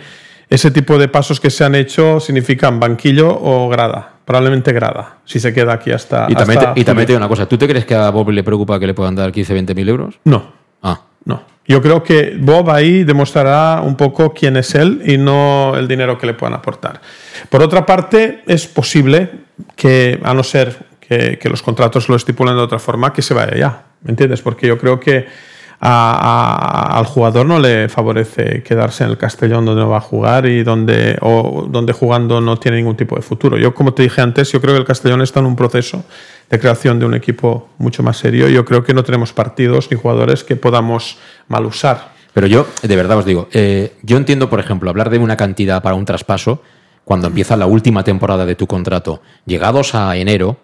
ese 0.50 0.72
tipo 0.72 0.98
de 0.98 1.10
pasos 1.10 1.42
que 1.42 1.50
se 1.50 1.66
han 1.66 1.76
hecho 1.76 2.20
significan 2.22 2.80
banquillo 2.80 3.30
o 3.30 3.68
grada, 3.68 4.14
probablemente 4.28 4.74
grada, 4.74 5.20
si 5.24 5.40
se 5.40 5.54
queda 5.54 5.72
aquí 5.72 5.90
hasta... 5.90 6.28
Y 6.28 6.36
también, 6.36 6.60
te, 6.60 6.82
y 6.82 6.84
también 6.84 7.16
una 7.16 7.30
cosa, 7.30 7.46
¿tú 7.46 7.58
te 7.58 7.66
crees 7.66 7.86
que 7.86 7.96
a 7.96 8.10
Bob 8.10 8.30
le 8.32 8.44
preocupa 8.44 8.78
que 8.78 8.86
le 8.86 8.94
puedan 8.94 9.16
dar 9.16 9.32
15, 9.32 9.54
20 9.54 9.74
mil 9.74 9.88
euros? 9.88 10.20
No. 10.26 10.52
Ah. 10.84 11.00
No. 11.24 11.44
Yo 11.66 11.82
creo 11.82 12.04
que 12.04 12.36
Bob 12.38 12.70
ahí 12.70 13.06
demostrará 13.06 13.82
un 13.82 13.96
poco 13.96 14.34
quién 14.34 14.58
es 14.58 14.76
él 14.76 15.02
y 15.06 15.18
no 15.18 15.78
el 15.78 15.88
dinero 15.88 16.18
que 16.18 16.28
le 16.28 16.34
puedan 16.34 16.56
aportar. 16.56 17.00
Por 17.50 17.62
otra 17.62 17.86
parte, 17.86 18.44
es 18.48 18.68
posible 18.68 19.30
que, 19.78 20.20
a 20.22 20.34
no 20.34 20.44
ser 20.44 20.76
que, 21.00 21.40
los 21.50 21.62
contratos 21.62 22.10
lo 22.10 22.18
estipulen 22.18 22.58
de 22.58 22.62
otra 22.64 22.80
forma, 22.80 23.14
que 23.14 23.22
se 23.22 23.34
vaya 23.34 23.56
ya. 23.56 23.84
¿Me 24.02 24.10
entiendes? 24.10 24.42
Porque 24.42 24.68
yo 24.68 24.78
creo 24.78 25.00
que 25.00 25.26
al 25.80 27.06
jugador 27.06 27.46
no 27.46 27.60
le 27.60 27.88
favorece 27.88 28.64
quedarse 28.64 29.04
en 29.04 29.12
el 29.12 29.18
Castellón 29.18 29.66
donde 29.66 29.82
no 29.82 29.90
va 29.90 29.98
a 29.98 30.02
jugar 30.02 30.48
y 30.48 30.64
donde, 30.64 31.18
o 31.22 31.68
donde 31.70 31.94
jugando 31.94 32.42
no 32.42 32.58
tiene 32.58 32.78
ningún 32.78 32.98
tipo 32.98 33.16
de 33.16 33.22
futuro. 33.22 33.58
Yo, 33.58 33.74
como 33.76 33.94
te 33.94 34.04
dije 34.04 34.22
antes, 34.22 34.52
yo 34.52 34.60
creo 34.60 34.74
que 34.74 34.80
el 34.80 34.86
Castellón 34.86 35.22
está 35.22 35.40
en 35.40 35.46
un 35.46 35.56
proceso 35.56 36.04
de 36.50 36.60
creación 36.60 37.00
de 37.00 37.06
un 37.06 37.14
equipo 37.14 37.70
mucho 37.78 38.02
más 38.02 38.18
serio. 38.18 38.50
Yo 38.50 38.66
creo 38.66 38.84
que 38.84 38.94
no 38.94 39.04
tenemos 39.04 39.34
partidos 39.34 39.90
ni 39.92 39.98
jugadores 39.98 40.44
que 40.44 40.56
podamos 40.56 41.18
mal 41.48 41.66
usar. 41.66 42.16
Pero 42.34 42.48
yo, 42.48 42.68
de 42.82 42.96
verdad 42.96 43.18
os 43.18 43.26
digo, 43.26 43.48
eh, 43.52 43.94
yo 44.04 44.18
entiendo, 44.18 44.50
por 44.50 44.60
ejemplo, 44.60 44.90
hablar 44.90 45.10
de 45.10 45.18
una 45.20 45.38
cantidad 45.38 45.82
para 45.82 45.96
un 45.96 46.06
traspaso 46.06 46.62
cuando 47.04 47.28
empieza 47.28 47.56
la 47.56 47.66
última 47.68 48.04
temporada 48.04 48.46
de 48.46 48.56
tu 48.56 48.68
contrato. 48.68 49.22
Llegados 49.46 49.96
a 49.96 50.16
enero, 50.18 50.58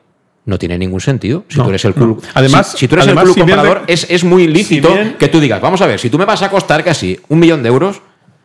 no 0.45 0.57
tiene 0.59 0.77
ningún 0.77 0.99
sentido. 0.99 1.45
Si 1.47 1.57
tú 1.57 1.69
eres 1.69 1.85
el 1.85 1.93
club, 1.93 2.21
además, 2.33 2.75
si, 2.77 2.87
tú 2.87 2.95
eres 2.95 3.07
el 3.07 3.15
club 3.15 3.37
comprador, 3.37 3.83
es, 3.87 4.07
es, 4.09 4.23
muy 4.23 4.47
lícito 4.47 4.89
que 5.17 5.27
tú 5.27 5.39
digas, 5.39 5.61
vamos 5.61 5.81
a 5.81 5.87
ver, 5.87 5.99
si 5.99 6.09
tú 6.09 6.17
me 6.17 6.25
vas 6.25 6.41
a 6.41 6.49
costar 6.49 6.83
casi 6.83 7.19
un 7.29 7.39
millón 7.39 7.63
de 7.63 7.69
euros 7.69 8.01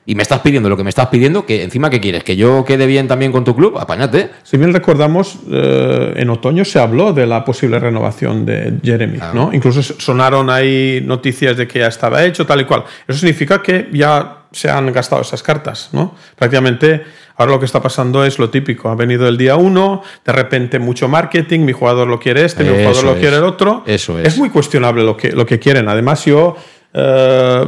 y 0.09 0.15
me 0.15 0.23
estás 0.23 0.41
pidiendo 0.41 0.71
lo 0.71 0.77
que 0.79 0.85
me 0.85 0.89
estás 0.89 1.09
pidiendo, 1.09 1.45
que 1.45 1.63
encima 1.63 1.91
que 1.91 2.01
quieres, 2.01 2.25
que 2.25 2.35
yo 2.35 2.65
quede 2.65 2.87
bien 2.87 3.09
también 3.09 3.31
con 3.31 3.45
tu 3.45 3.55
club, 3.55 3.77
apáñate. 3.79 4.31
Si 4.43 4.57
bien 4.57 4.73
recordamos, 4.73 5.39
eh, 5.51 6.15
en 6.17 6.31
otoño 6.31 6.65
se 6.65 6.79
habló 6.79 7.13
de 7.13 7.27
la 7.27 7.45
posible 7.45 7.79
renovación 7.79 8.47
de 8.47 8.79
Jeremy, 8.83 9.19
¿no? 9.35 9.53
Incluso 9.53 9.83
sonaron 9.83 10.49
ahí 10.49 11.03
noticias 11.05 11.59
de 11.59 11.69
que 11.69 11.81
ya 11.81 11.89
estaba 11.89 12.25
hecho, 12.25 12.47
tal 12.47 12.63
y 12.63 12.65
cual. 12.65 12.85
Eso 13.07 13.19
significa 13.19 13.61
que 13.61 13.91
ya 13.93 14.38
se 14.53 14.71
han 14.71 14.93
gastado 14.93 15.23
esas 15.23 15.43
cartas, 15.43 15.91
¿no? 15.93 16.15
Prácticamente 16.37 17.05
Ahora 17.39 17.53
lo 17.53 17.61
que 17.61 17.67
está 17.67 17.81
pasando 17.81 18.25
es 18.25 18.41
lo 18.41 18.51
típico. 18.51 18.89
Ha 18.89 18.97
venido 18.97 19.29
el 19.29 19.39
día 19.39 19.55
uno, 19.55 20.03
de 20.25 20.33
repente 20.33 20.81
mucho 20.81 21.07
marketing, 21.09 21.61
mi 21.61 21.73
jugador 21.73 22.09
lo 22.09 22.19
quiere 22.19 22.45
este, 22.45 22.65
mi 22.65 22.71
jugador 22.71 23.05
lo 23.05 23.15
quiere 23.15 23.37
el 23.37 23.45
otro. 23.45 23.85
Eso 23.87 24.19
es. 24.19 24.27
Es 24.27 24.39
muy 24.39 24.51
cuestionable 24.51 25.05
lo 25.05 25.17
que, 25.17 25.31
lo 25.31 25.47
que 25.47 25.61
quieren. 25.61 25.89
Además, 25.89 26.25
yo 26.25 26.57
eh, 26.93 27.65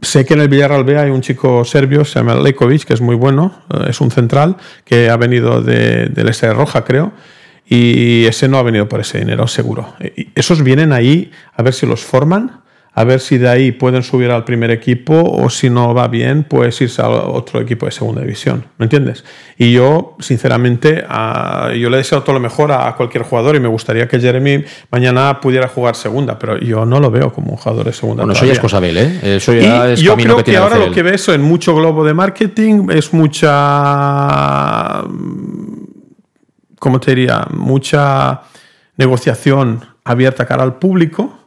sé 0.00 0.24
que 0.24 0.34
en 0.34 0.42
el 0.42 0.48
Villarreal 0.48 0.84
B 0.84 0.96
hay 0.96 1.10
un 1.10 1.22
chico 1.22 1.64
serbio, 1.64 2.04
se 2.04 2.20
llama 2.20 2.36
Lekovic, 2.36 2.84
que 2.84 2.94
es 2.94 3.00
muy 3.00 3.16
bueno, 3.16 3.64
eh, 3.68 3.86
es 3.88 4.00
un 4.00 4.12
central, 4.12 4.56
que 4.84 5.10
ha 5.10 5.16
venido 5.16 5.60
de, 5.60 6.06
del 6.06 6.28
S 6.28 6.48
Roja, 6.52 6.84
creo. 6.84 7.10
Y 7.68 8.26
ese 8.26 8.46
no 8.46 8.58
ha 8.58 8.62
venido 8.62 8.88
por 8.88 9.00
ese 9.00 9.18
dinero, 9.18 9.48
seguro. 9.48 9.94
esos 10.36 10.62
vienen 10.62 10.92
ahí 10.92 11.32
a 11.52 11.64
ver 11.64 11.74
si 11.74 11.84
los 11.84 12.04
forman 12.04 12.60
a 12.92 13.04
ver 13.04 13.20
si 13.20 13.38
de 13.38 13.48
ahí 13.48 13.72
pueden 13.72 14.02
subir 14.02 14.30
al 14.30 14.44
primer 14.44 14.70
equipo 14.72 15.14
o 15.14 15.48
si 15.48 15.70
no 15.70 15.94
va 15.94 16.08
bien, 16.08 16.44
pues 16.44 16.80
irse 16.80 17.00
a 17.00 17.08
otro 17.08 17.60
equipo 17.60 17.86
de 17.86 17.92
segunda 17.92 18.20
división. 18.22 18.64
¿Me 18.78 18.86
entiendes? 18.86 19.24
Y 19.56 19.72
yo, 19.72 20.16
sinceramente, 20.18 21.04
yo 21.78 21.88
le 21.88 21.96
deseo 21.98 22.22
todo 22.22 22.34
lo 22.34 22.40
mejor 22.40 22.72
a, 22.72 22.94
cualquier 22.96 23.22
jugador 23.22 23.54
y 23.54 23.60
me 23.60 23.68
gustaría 23.68 24.08
que 24.08 24.18
Jeremy 24.18 24.64
mañana 24.90 25.40
pudiera 25.40 25.68
jugar 25.68 25.94
segunda, 25.94 26.38
pero 26.38 26.58
yo 26.58 26.84
no 26.84 26.98
lo 26.98 27.10
veo 27.10 27.32
como 27.32 27.52
un 27.52 27.56
jugador 27.56 27.86
de 27.86 27.92
segunda. 27.92 28.24
Bueno, 28.24 28.32
eso 28.32 28.44
ya 28.44 28.52
es 28.52 28.60
cosa 28.60 28.80
de 28.80 28.90
él, 28.90 28.98
¿eh? 28.98 29.36
Eso 29.36 29.52
ya 29.54 29.92
es 29.92 30.00
yo 30.00 30.16
creo 30.16 30.38
que, 30.38 30.44
que 30.44 30.56
ahora 30.56 30.76
lo 30.76 30.90
que 30.90 31.02
ves 31.02 31.28
en 31.28 31.42
mucho 31.42 31.74
globo 31.76 32.04
de 32.04 32.14
marketing 32.14 32.88
es 32.90 33.12
mucha. 33.12 35.04
¿Cómo 36.78 36.98
te 36.98 37.14
diría? 37.14 37.46
Mucha 37.50 38.42
negociación 38.96 39.84
abierta 40.04 40.44
cara 40.44 40.64
al 40.64 40.78
público 40.78 41.39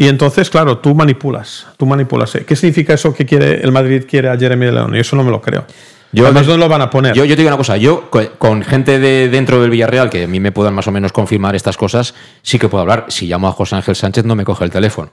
y 0.00 0.06
entonces, 0.06 0.48
claro, 0.48 0.78
tú 0.78 0.94
manipulas, 0.94 1.66
tú 1.76 1.84
manipulas. 1.84 2.38
¿Qué 2.46 2.54
significa 2.54 2.94
eso 2.94 3.12
que 3.12 3.26
quiere 3.26 3.60
el 3.64 3.72
Madrid 3.72 4.04
quiere 4.08 4.28
a 4.28 4.38
Jeremy 4.38 4.70
León? 4.70 4.94
Y 4.94 5.00
eso 5.00 5.16
no 5.16 5.24
me 5.24 5.32
lo 5.32 5.42
creo. 5.42 5.66
Yo, 6.12 6.24
Además, 6.24 6.46
no 6.46 6.56
lo 6.56 6.68
van 6.68 6.82
a 6.82 6.88
poner. 6.88 7.14
Yo, 7.14 7.24
yo 7.24 7.34
te 7.34 7.42
digo 7.42 7.48
una 7.48 7.56
cosa, 7.56 7.76
yo 7.76 8.08
con 8.38 8.62
gente 8.62 9.00
de 9.00 9.28
dentro 9.28 9.60
del 9.60 9.70
Villarreal, 9.70 10.08
que 10.08 10.22
a 10.22 10.28
mí 10.28 10.38
me 10.38 10.52
puedan 10.52 10.72
más 10.72 10.86
o 10.86 10.92
menos 10.92 11.10
confirmar 11.10 11.56
estas 11.56 11.76
cosas, 11.76 12.14
sí 12.42 12.60
que 12.60 12.68
puedo 12.68 12.82
hablar. 12.82 13.06
Si 13.08 13.26
llamo 13.26 13.48
a 13.48 13.52
José 13.52 13.74
Ángel 13.74 13.96
Sánchez, 13.96 14.24
no 14.24 14.36
me 14.36 14.44
coge 14.44 14.64
el 14.64 14.70
teléfono. 14.70 15.10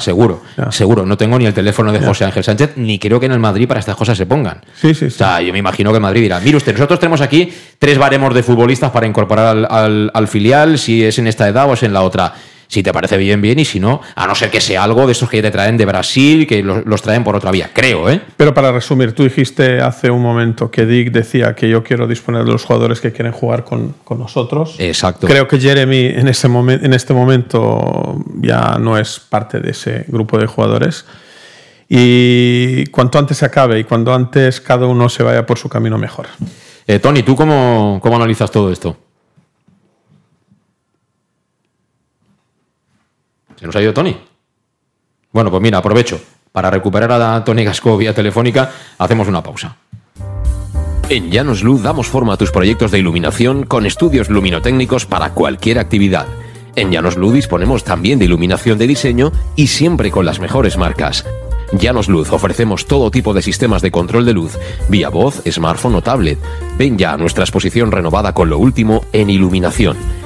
seguro, 0.00 0.42
seguro. 0.68 1.06
No 1.06 1.16
tengo 1.16 1.38
ni 1.38 1.46
el 1.46 1.54
teléfono 1.54 1.90
de 1.90 2.00
José 2.00 2.26
Ángel 2.26 2.44
Sánchez, 2.44 2.72
ni 2.76 2.98
creo 2.98 3.18
que 3.18 3.24
en 3.24 3.32
el 3.32 3.38
Madrid 3.38 3.66
para 3.66 3.80
estas 3.80 3.96
cosas 3.96 4.18
se 4.18 4.26
pongan. 4.26 4.60
Sí, 4.78 4.92
sí, 4.92 5.06
O 5.06 5.10
sea, 5.10 5.40
yo 5.40 5.50
me 5.50 5.60
imagino 5.60 5.94
que 5.94 5.98
Madrid 5.98 6.20
dirá, 6.20 6.40
mire 6.40 6.58
usted, 6.58 6.74
nosotros 6.74 7.00
tenemos 7.00 7.22
aquí 7.22 7.50
tres 7.78 7.96
baremos 7.96 8.34
de 8.34 8.42
futbolistas 8.42 8.90
para 8.90 9.06
incorporar 9.06 9.66
al 9.70 10.28
filial, 10.28 10.78
si 10.78 11.02
es 11.02 11.18
en 11.18 11.26
esta 11.26 11.48
edad 11.48 11.70
o 11.70 11.72
es 11.72 11.82
en 11.82 11.94
la 11.94 12.02
otra. 12.02 12.34
Si 12.68 12.82
te 12.82 12.92
parece 12.92 13.16
bien, 13.16 13.40
bien, 13.40 13.58
y 13.58 13.64
si 13.64 13.80
no, 13.80 14.00
a 14.14 14.26
no 14.26 14.34
ser 14.34 14.50
que 14.50 14.60
sea 14.60 14.82
algo 14.82 15.06
de 15.06 15.12
estos 15.12 15.30
que 15.30 15.40
te 15.40 15.50
traen 15.50 15.76
de 15.76 15.84
Brasil, 15.84 16.46
que 16.46 16.62
los, 16.62 17.02
traen 17.02 17.22
por 17.22 17.36
otra 17.36 17.50
vía, 17.50 17.70
creo, 17.72 18.10
¿eh? 18.10 18.20
Pero 18.36 18.52
para 18.54 18.72
resumir, 18.72 19.12
tú 19.12 19.24
dijiste 19.24 19.80
hace 19.80 20.10
un 20.10 20.22
momento 20.22 20.70
que 20.70 20.84
Dick 20.86 21.12
decía 21.12 21.54
que 21.54 21.68
yo 21.68 21.84
quiero 21.84 22.06
disponer 22.06 22.44
de 22.44 22.52
los 22.52 22.64
jugadores 22.64 23.00
que 23.00 23.12
quieren 23.12 23.32
jugar 23.32 23.64
con, 23.64 23.94
nosotros. 24.16 24.76
Exacto. 24.78 25.26
Creo 25.26 25.46
que 25.46 25.60
Jeremy 25.60 26.06
en, 26.06 26.28
ese 26.28 26.46
en 26.46 26.92
este 26.94 27.12
momento 27.12 28.24
ya 28.40 28.78
no 28.80 28.98
es 28.98 29.20
parte 29.20 29.60
de 29.60 29.70
ese 29.70 30.04
grupo 30.08 30.38
de 30.38 30.46
jugadores. 30.46 31.04
Y 31.88 32.86
cuanto 32.86 33.18
antes 33.18 33.36
se 33.36 33.44
acabe 33.44 33.78
y 33.78 33.84
cuanto 33.84 34.12
antes 34.12 34.60
cada 34.60 34.86
uno 34.86 35.08
se 35.08 35.22
vaya 35.22 35.46
por 35.46 35.58
su 35.58 35.68
camino, 35.68 35.98
mejor. 35.98 36.26
Eh, 36.86 36.98
Tony, 36.98 37.22
¿tú 37.22 37.36
cómo, 37.36 38.00
cómo 38.02 38.16
analizas 38.16 38.50
todo 38.50 38.72
esto? 38.72 38.96
¿Se 43.66 43.68
nos 43.68 43.74
ha 43.74 43.82
ido 43.82 43.94
Tony? 43.94 44.16
Bueno, 45.32 45.50
pues 45.50 45.60
mira, 45.60 45.78
aprovecho. 45.78 46.20
Para 46.52 46.70
recuperar 46.70 47.10
a 47.10 47.42
Tony 47.42 47.64
Gasco 47.64 47.96
vía 47.96 48.14
telefónica, 48.14 48.70
hacemos 48.96 49.26
una 49.26 49.42
pausa. 49.42 49.76
En 51.08 51.32
Llanos 51.32 51.64
Luz 51.64 51.82
damos 51.82 52.06
forma 52.06 52.34
a 52.34 52.36
tus 52.36 52.52
proyectos 52.52 52.92
de 52.92 53.00
iluminación 53.00 53.64
con 53.64 53.84
estudios 53.84 54.30
luminotécnicos 54.30 55.04
para 55.04 55.30
cualquier 55.30 55.80
actividad. 55.80 56.26
En 56.76 56.92
Llanos 56.92 57.16
Luz 57.16 57.34
disponemos 57.34 57.82
también 57.82 58.20
de 58.20 58.26
iluminación 58.26 58.78
de 58.78 58.86
diseño 58.86 59.32
y 59.56 59.66
siempre 59.66 60.12
con 60.12 60.24
las 60.24 60.38
mejores 60.38 60.78
marcas. 60.78 61.24
Llanos 61.72 62.08
Luz 62.08 62.30
ofrecemos 62.30 62.86
todo 62.86 63.10
tipo 63.10 63.34
de 63.34 63.42
sistemas 63.42 63.82
de 63.82 63.90
control 63.90 64.26
de 64.26 64.34
luz, 64.34 64.56
vía 64.88 65.08
voz, 65.08 65.42
smartphone 65.50 65.96
o 65.96 66.02
tablet. 66.02 66.38
Ven 66.78 66.98
ya 66.98 67.14
a 67.14 67.16
nuestra 67.16 67.42
exposición 67.42 67.90
renovada 67.90 68.32
con 68.32 68.48
lo 68.48 68.58
último 68.58 69.04
en 69.12 69.28
iluminación. 69.28 69.96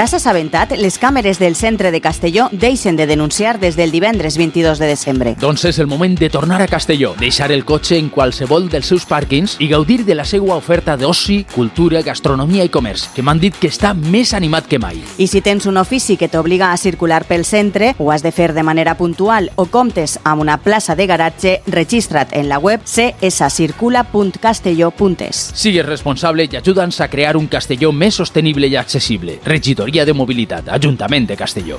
T'has 0.00 0.16
assabentat? 0.16 0.70
Les 0.80 0.96
càmeres 0.96 1.36
del 1.36 1.52
centre 1.54 1.92
de 1.92 2.00
Castelló 2.00 2.48
deixen 2.52 2.96
de 2.96 3.06
denunciar 3.06 3.60
des 3.60 3.76
del 3.76 3.90
divendres 3.92 4.38
22 4.38 4.78
de 4.80 4.86
desembre. 4.88 5.34
Doncs 5.36 5.66
és 5.68 5.78
el 5.78 5.86
moment 5.92 6.16
de 6.16 6.30
tornar 6.32 6.62
a 6.62 6.68
Castelló, 6.72 7.12
deixar 7.20 7.52
el 7.52 7.66
cotxe 7.68 7.98
en 8.00 8.08
qualsevol 8.08 8.72
dels 8.72 8.88
seus 8.88 9.04
pàrquings 9.04 9.60
i 9.60 9.68
gaudir 9.68 10.06
de 10.06 10.14
la 10.16 10.24
seva 10.24 10.56
oferta 10.56 10.96
d'oci, 10.96 11.44
cultura, 11.52 12.00
gastronomia 12.00 12.64
i 12.64 12.72
comerç, 12.72 13.12
que 13.12 13.20
m'han 13.20 13.36
dit 13.42 13.52
que 13.60 13.68
està 13.68 13.92
més 13.92 14.32
animat 14.32 14.64
que 14.70 14.78
mai. 14.80 14.96
I 15.20 15.26
si 15.28 15.44
tens 15.44 15.68
un 15.68 15.76
ofici 15.76 16.16
que 16.16 16.32
t'obliga 16.32 16.72
a 16.72 16.80
circular 16.80 17.28
pel 17.28 17.44
centre, 17.44 17.92
ho 17.98 18.08
has 18.10 18.24
de 18.24 18.32
fer 18.32 18.54
de 18.56 18.64
manera 18.64 18.96
puntual 18.96 19.52
o 19.56 19.68
comptes 19.68 20.16
amb 20.24 20.40
una 20.40 20.64
plaça 20.64 20.96
de 20.96 21.06
garatge, 21.12 21.60
registra't 21.66 22.32
en 22.32 22.48
la 22.48 22.58
web 22.58 22.80
cscircula.castelló.es. 22.88 25.52
Sigues 25.52 25.84
responsable 25.84 26.48
i 26.48 26.56
ajuda'ns 26.56 27.04
a 27.04 27.12
crear 27.12 27.36
un 27.36 27.52
Castelló 27.52 27.92
més 27.92 28.16
sostenible 28.16 28.64
i 28.66 28.76
accessible. 28.80 29.36
Regidoria 29.44 29.89
de 29.90 30.12
Movilidad, 30.12 30.68
Ayuntamiento 30.68 31.32
de 31.32 31.36
Castelló. 31.36 31.78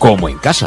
como 0.00 0.28
en 0.30 0.38
casa. 0.38 0.66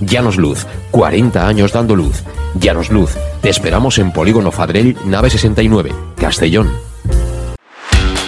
Llanos 0.00 0.36
Luz, 0.36 0.66
40 0.90 1.46
años 1.46 1.72
dando 1.72 1.94
luz. 1.94 2.22
Llanos 2.54 2.90
Luz, 2.90 3.10
te 3.42 3.50
esperamos 3.50 3.98
en 3.98 4.12
Polígono 4.12 4.50
Fadrell, 4.50 4.96
nave 5.04 5.30
69, 5.30 5.92
Castellón. 6.16 6.70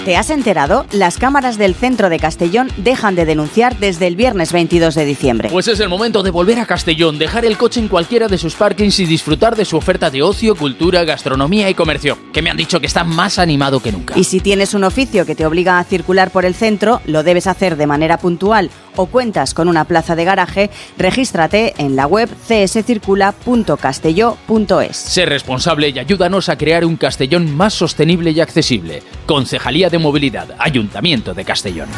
¿Te 0.04 0.16
has 0.16 0.30
enterado? 0.30 0.84
Las 0.90 1.16
cámaras 1.16 1.58
del 1.58 1.76
centro 1.76 2.08
de 2.08 2.18
Castellón 2.18 2.68
dejan 2.76 3.14
de 3.14 3.24
denunciar 3.24 3.78
desde 3.78 4.08
el 4.08 4.16
viernes 4.16 4.52
22 4.52 4.96
de 4.96 5.04
diciembre. 5.04 5.48
Pues 5.48 5.68
es 5.68 5.78
el 5.78 5.88
momento 5.88 6.24
de 6.24 6.32
volver 6.32 6.58
a 6.58 6.66
Castellón, 6.66 7.20
dejar 7.20 7.44
el 7.44 7.56
coche 7.56 7.78
en 7.78 7.86
cualquiera 7.86 8.26
de 8.26 8.36
sus 8.36 8.56
parkings 8.56 8.98
y 8.98 9.06
disfrutar 9.06 9.54
de 9.54 9.64
su 9.64 9.76
oferta 9.76 10.10
de 10.10 10.20
ocio, 10.20 10.56
cultura, 10.56 11.04
gastronomía 11.04 11.70
y 11.70 11.74
comercio, 11.74 12.18
que 12.32 12.42
me 12.42 12.50
han 12.50 12.56
dicho 12.56 12.80
que 12.80 12.88
está 12.88 13.04
más 13.04 13.38
animado 13.38 13.78
que 13.78 13.92
nunca. 13.92 14.18
Y 14.18 14.24
si 14.24 14.40
tienes 14.40 14.74
un 14.74 14.82
oficio 14.82 15.24
que 15.24 15.36
te 15.36 15.46
obliga 15.46 15.78
a 15.78 15.84
circular 15.84 16.32
por 16.32 16.44
el 16.44 16.56
centro, 16.56 17.00
lo 17.06 17.22
debes 17.22 17.46
hacer 17.46 17.76
de 17.76 17.86
manera 17.86 18.18
puntual 18.18 18.70
o 18.97 19.07
cuentas 19.07 19.55
con 19.55 19.68
una 19.68 19.84
plaza 19.84 20.16
de 20.16 20.24
garaje, 20.24 20.70
regístrate 20.99 21.74
en 21.78 21.97
la 21.97 22.07
web 22.07 22.28
cscircula.castelló.es. 22.47 24.97
Sé 24.97 25.26
responsable 25.26 25.90
y 25.90 25.99
ayúdanos 25.99 26.49
a 26.49 26.57
crear 26.57 26.84
un 26.84 26.97
Castellón 26.97 27.57
más 27.57 27.74
sostenible 27.74 28.30
y 28.30 28.40
accesible. 28.40 29.03
Concejalía 29.26 29.90
de 29.90 29.99
Movilidad, 29.99 30.55
Ayuntamiento 30.59 31.34
de 31.34 31.45
Castellón. 31.45 31.88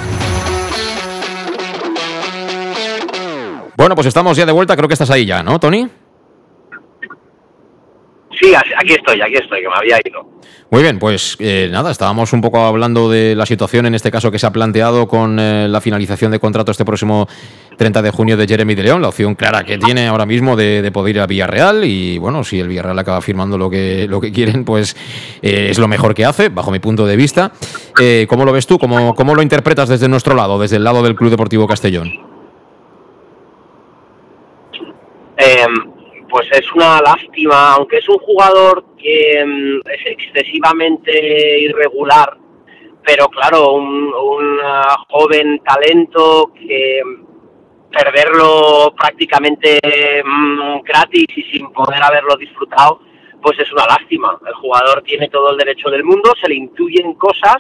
Bueno, 3.77 3.95
pues 3.95 4.07
estamos 4.07 4.37
ya 4.37 4.47
de 4.47 4.53
vuelta, 4.53 4.77
creo 4.77 4.89
que 4.89 4.95
estás 4.95 5.11
ahí 5.11 5.27
ya, 5.27 5.43
¿no, 5.43 5.59
Tony? 5.59 5.89
Sí, 8.41 8.55
aquí 8.55 8.95
estoy, 8.95 9.21
aquí 9.21 9.35
estoy, 9.35 9.63
que 9.63 9.69
me 9.69 9.75
había 9.75 9.99
ido. 10.05 10.34
Muy 10.71 10.83
bien, 10.83 10.99
pues 10.99 11.37
eh, 11.39 11.69
nada, 11.71 11.91
estábamos 11.91 12.33
un 12.33 12.41
poco 12.41 12.59
hablando 12.59 13.09
de 13.09 13.37
la 13.37 13.47
situación 13.47 13.87
en 13.87 13.95
este 13.95 14.11
caso 14.11 14.31
que 14.31 14.39
se 14.39 14.47
ha 14.47 14.51
planteado 14.51 15.07
con 15.07 15.39
eh, 15.39 15.69
la 15.69 15.81
finalización 15.81 16.33
de 16.33 16.41
contrato 16.41 16.73
este 16.73 16.85
próximo 16.85 17.29
30 17.77 18.03
de 18.03 18.11
junio 18.11 18.37
de 18.37 18.47
Jeremy 18.47 18.75
de 18.75 18.83
León, 18.83 19.03
la 19.03 19.09
opción 19.09 19.35
clara 19.35 19.63
que 19.63 19.79
tiene 19.79 20.09
ahora 20.09 20.27
mismo 20.27 20.57
de, 20.57 20.91
poder 20.93 21.17
ir 21.17 21.21
a 21.21 21.27
Villarreal 21.27 21.85
y 21.85 22.19
bueno, 22.19 22.43
si 22.45 22.59
el 22.59 22.69
Villarreal 22.69 22.99
acaba 22.99 23.21
firmando 23.21 23.59
lo 23.59 23.69
que, 23.71 24.07
lo 24.09 24.21
que 24.21 24.33
quieren, 24.33 24.65
pues 24.65 24.97
eh, 25.43 25.69
es 25.71 25.79
lo 25.79 25.87
mejor 25.87 26.15
que 26.15 26.25
hace, 26.25 26.49
bajo 26.49 26.71
mi 26.71 26.79
punto 26.79 27.07
de 27.07 27.17
vista. 27.17 27.53
¿Cómo 28.29 28.45
lo 28.45 28.53
ves 28.53 28.67
tú? 28.67 28.79
¿Cómo, 28.79 29.15
¿Cómo 29.15 29.35
lo 29.35 29.43
interpretas 29.43 29.89
desde 29.89 30.09
nuestro 30.09 30.35
lado, 30.35 30.59
desde 30.59 30.77
el 30.77 30.85
lado 30.85 31.03
del 31.03 31.15
Club 31.15 31.31
Deportivo 31.31 31.69
Castellón? 31.69 32.13
Pues 36.35 36.49
es 36.51 36.73
una 36.73 37.01
lástima, 37.01 37.75
aunque 37.75 37.99
es 37.99 38.09
un 38.09 38.19
jugador 38.19 38.87
que 38.99 39.45
mm, 39.47 39.89
es 39.89 40.01
excesivamente 40.05 41.61
irregular, 41.61 42.37
pero 43.07 43.29
claro, 43.29 43.75
un, 43.75 44.59
ah, 44.61 44.97
joven 45.11 45.61
talento 45.61 46.51
que 46.53 47.01
perderlo 47.89 48.93
prácticamente 48.99 49.79
mm, 50.25 50.81
gratis 50.83 51.27
y 51.37 51.43
sin 51.53 51.71
poder 51.71 52.03
haberlo 52.03 52.37
disfrutado, 52.37 53.01
pues 53.41 53.57
es 53.61 53.73
una 53.73 53.87
lástima. 53.87 54.37
El 54.45 54.55
jugador 54.55 55.03
tiene 55.03 55.29
todo 55.29 55.53
el 55.53 55.57
derecho 55.57 55.89
del 55.89 56.03
mundo, 56.03 56.33
se 56.41 56.49
le 56.49 56.57
intuyen 56.57 57.15
cosas, 57.15 57.59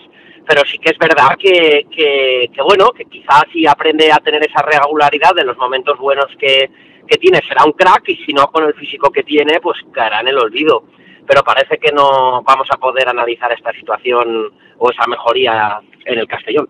pero 0.48 0.62
sí 0.64 0.78
que 0.78 0.90
es 0.90 0.98
verdad 0.98 1.36
que, 1.38 1.86
que, 1.92 2.50
que 2.52 2.62
bueno, 2.62 2.90
que 2.90 3.04
quizás 3.04 3.44
si 3.52 3.68
aprende 3.68 4.10
a 4.10 4.18
tener 4.18 4.44
esa 4.44 4.62
regularidad 4.62 5.38
en 5.38 5.46
los 5.46 5.58
momentos 5.58 5.96
buenos 5.96 6.26
que, 6.40 6.70
que 7.06 7.18
tiene 7.18 7.40
será 7.46 7.64
un 7.64 7.72
crack 7.72 8.08
y 8.08 8.16
si 8.24 8.32
no 8.32 8.50
con 8.50 8.64
el 8.64 8.74
físico 8.74 9.10
que 9.10 9.22
tiene 9.22 9.60
pues 9.60 9.78
caerá 9.92 10.20
en 10.20 10.28
el 10.28 10.38
olvido. 10.38 10.84
Pero 11.26 11.42
parece 11.42 11.78
que 11.78 11.90
no 11.92 12.42
vamos 12.42 12.68
a 12.70 12.76
poder 12.76 13.08
analizar 13.08 13.50
esta 13.52 13.72
situación 13.72 14.52
o 14.78 14.90
esa 14.90 15.06
mejoría 15.06 15.80
en 16.04 16.18
el 16.18 16.26
Castellón. 16.26 16.68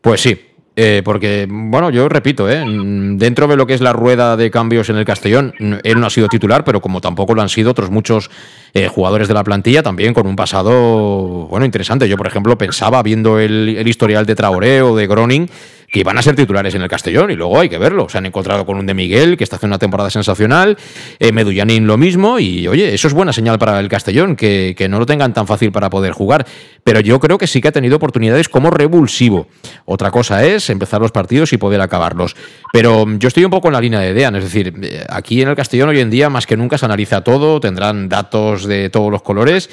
Pues 0.00 0.20
sí, 0.20 0.52
eh, 0.74 1.02
porque, 1.04 1.46
bueno, 1.48 1.90
yo 1.90 2.08
repito, 2.08 2.48
eh, 2.50 2.64
dentro 2.66 3.46
de 3.46 3.56
lo 3.56 3.66
que 3.66 3.74
es 3.74 3.82
la 3.82 3.92
rueda 3.92 4.38
de 4.38 4.50
cambios 4.50 4.88
en 4.88 4.96
el 4.96 5.04
Castellón, 5.04 5.52
él 5.84 6.00
no 6.00 6.06
ha 6.06 6.10
sido 6.10 6.28
titular, 6.28 6.64
pero 6.64 6.80
como 6.80 7.02
tampoco 7.02 7.34
lo 7.34 7.42
han 7.42 7.50
sido 7.50 7.72
otros 7.72 7.90
muchos 7.90 8.30
eh, 8.72 8.88
jugadores 8.88 9.28
de 9.28 9.34
la 9.34 9.44
plantilla, 9.44 9.82
también 9.82 10.14
con 10.14 10.26
un 10.26 10.34
pasado, 10.34 11.46
bueno, 11.48 11.66
interesante. 11.66 12.08
Yo, 12.08 12.16
por 12.16 12.26
ejemplo, 12.26 12.56
pensaba, 12.56 13.02
viendo 13.02 13.38
el, 13.38 13.76
el 13.76 13.86
historial 13.86 14.24
de 14.24 14.34
Traoré 14.34 14.80
o 14.80 14.96
de 14.96 15.06
Groning, 15.06 15.46
que 15.92 16.04
van 16.04 16.16
a 16.16 16.22
ser 16.22 16.34
titulares 16.34 16.74
en 16.74 16.80
el 16.80 16.88
Castellón 16.88 17.30
y 17.30 17.36
luego 17.36 17.60
hay 17.60 17.68
que 17.68 17.76
verlo. 17.76 18.08
Se 18.08 18.16
han 18.16 18.24
encontrado 18.24 18.64
con 18.64 18.78
un 18.78 18.86
de 18.86 18.94
Miguel 18.94 19.36
que 19.36 19.44
está 19.44 19.56
haciendo 19.56 19.74
una 19.74 19.78
temporada 19.78 20.08
sensacional, 20.08 20.78
eh, 21.18 21.32
Medullanín 21.32 21.86
lo 21.86 21.98
mismo 21.98 22.38
y 22.38 22.66
oye, 22.66 22.94
eso 22.94 23.08
es 23.08 23.14
buena 23.14 23.34
señal 23.34 23.58
para 23.58 23.78
el 23.78 23.90
Castellón, 23.90 24.34
que, 24.34 24.74
no 24.88 24.98
lo 24.98 25.04
tengan 25.04 25.34
tan 25.34 25.46
fácil 25.46 25.70
para 25.70 25.90
poder 25.90 26.12
jugar. 26.12 26.46
Pero 26.82 27.00
yo 27.00 27.20
creo 27.20 27.36
que 27.36 27.46
sí 27.46 27.60
que 27.60 27.68
ha 27.68 27.72
tenido 27.72 27.96
oportunidades 27.96 28.48
como 28.48 28.70
revulsivo. 28.70 29.48
Otra 29.84 30.10
cosa 30.10 30.42
es 30.46 30.70
empezar 30.70 31.02
los 31.02 31.12
partidos 31.12 31.52
y 31.52 31.58
poder 31.58 31.82
acabarlos. 31.82 32.36
Pero 32.72 33.04
yo 33.18 33.28
estoy 33.28 33.44
un 33.44 33.50
poco 33.50 33.68
en 33.68 33.74
la 33.74 33.80
línea 33.82 34.00
de 34.00 34.14
Dean, 34.14 34.34
es 34.34 34.44
decir, 34.44 34.72
eh, 34.82 35.04
aquí 35.10 35.42
en 35.42 35.50
el 35.50 35.56
Castellón 35.56 35.90
hoy 35.90 36.00
en 36.00 36.08
día 36.08 36.30
más 36.30 36.46
que 36.46 36.56
nunca 36.56 36.78
se 36.78 36.86
analiza 36.86 37.20
todo, 37.20 37.60
tendrán 37.60 38.08
datos 38.08 38.64
de 38.64 38.88
todos 38.88 39.12
los 39.12 39.20
colores 39.20 39.68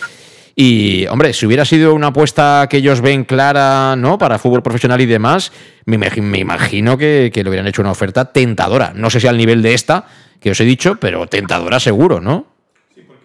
y, 0.55 1.07
hombre, 1.07 1.33
si 1.33 1.45
hubiera 1.45 1.65
sido 1.65 1.93
una 1.93 2.07
apuesta 2.07 2.67
que 2.69 2.77
ellos 2.77 3.01
ven 3.01 3.23
clara, 3.23 3.95
¿no? 3.95 4.17
Para 4.17 4.39
fútbol 4.39 4.61
profesional 4.61 4.99
y 5.01 5.05
demás, 5.05 5.51
me, 5.85 5.97
imagino 6.37 6.97
que, 6.97 7.31
le 7.33 7.49
hubieran 7.49 7.67
hecho 7.67 7.81
una 7.81 7.91
oferta 7.91 8.31
tentadora. 8.31 8.91
No 8.95 9.09
sé 9.09 9.19
si 9.19 9.27
al 9.27 9.37
nivel 9.37 9.61
de 9.61 9.73
esta, 9.73 10.05
que 10.39 10.51
os 10.51 10.59
he 10.59 10.65
dicho, 10.65 10.97
pero 10.99 11.27
tentadora 11.27 11.79
seguro, 11.79 12.19
¿no? 12.19 12.47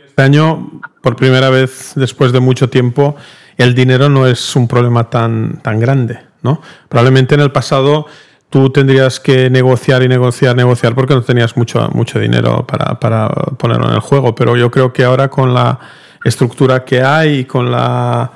Este 0.06 0.22
año, 0.22 0.80
por 1.02 1.16
primera 1.16 1.50
vez 1.50 1.92
después 1.96 2.30
de 2.32 2.40
mucho 2.40 2.70
tiempo, 2.70 3.16
el 3.56 3.74
dinero 3.74 4.08
no 4.08 4.26
es 4.26 4.54
un 4.54 4.68
problema 4.68 5.10
tan, 5.10 5.60
tan 5.62 5.80
grande, 5.80 6.20
¿no? 6.42 6.60
Probablemente 6.88 7.34
en 7.34 7.40
el 7.40 7.50
pasado 7.50 8.06
tú 8.48 8.70
tendrías 8.70 9.18
que 9.18 9.50
negociar 9.50 10.04
y 10.04 10.08
negociar, 10.08 10.54
negociar 10.54 10.94
porque 10.94 11.14
no 11.14 11.22
tenías 11.22 11.56
mucho, 11.56 11.88
mucho 11.92 12.20
dinero 12.20 12.64
para, 12.64 13.00
para 13.00 13.28
ponerlo 13.28 13.88
en 13.88 13.94
el 13.94 14.00
juego, 14.00 14.36
pero 14.36 14.56
yo 14.56 14.70
creo 14.70 14.92
que 14.92 15.02
ahora 15.02 15.28
con 15.28 15.52
la 15.52 15.80
estructura 16.24 16.84
que 16.84 17.02
hay, 17.02 17.44
con 17.44 17.70
la 17.70 18.32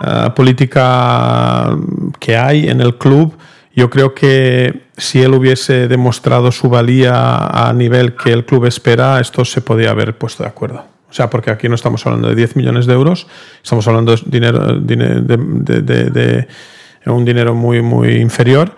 eh, 0.00 0.30
política 0.34 1.76
que 2.18 2.36
hay 2.36 2.68
en 2.68 2.80
el 2.80 2.96
club, 2.96 3.36
yo 3.74 3.88
creo 3.90 4.14
que 4.14 4.88
si 4.96 5.22
él 5.22 5.34
hubiese 5.34 5.86
demostrado 5.86 6.50
su 6.50 6.68
valía 6.68 7.36
a 7.46 7.72
nivel 7.72 8.16
que 8.16 8.32
el 8.32 8.44
club 8.44 8.64
espera, 8.64 9.20
esto 9.20 9.44
se 9.44 9.60
podría 9.60 9.90
haber 9.90 10.18
puesto 10.18 10.42
de 10.42 10.48
acuerdo. 10.48 10.84
O 11.08 11.12
sea, 11.12 11.30
porque 11.30 11.50
aquí 11.50 11.68
no 11.68 11.74
estamos 11.74 12.04
hablando 12.06 12.28
de 12.28 12.34
10 12.34 12.56
millones 12.56 12.86
de 12.86 12.94
euros, 12.94 13.28
estamos 13.62 13.86
hablando 13.86 14.14
de, 14.14 14.22
dinero, 14.26 14.78
de, 14.78 15.82
de 15.82 16.48
un 17.06 17.24
dinero 17.24 17.54
muy, 17.54 17.82
muy 17.82 18.16
inferior 18.16 18.74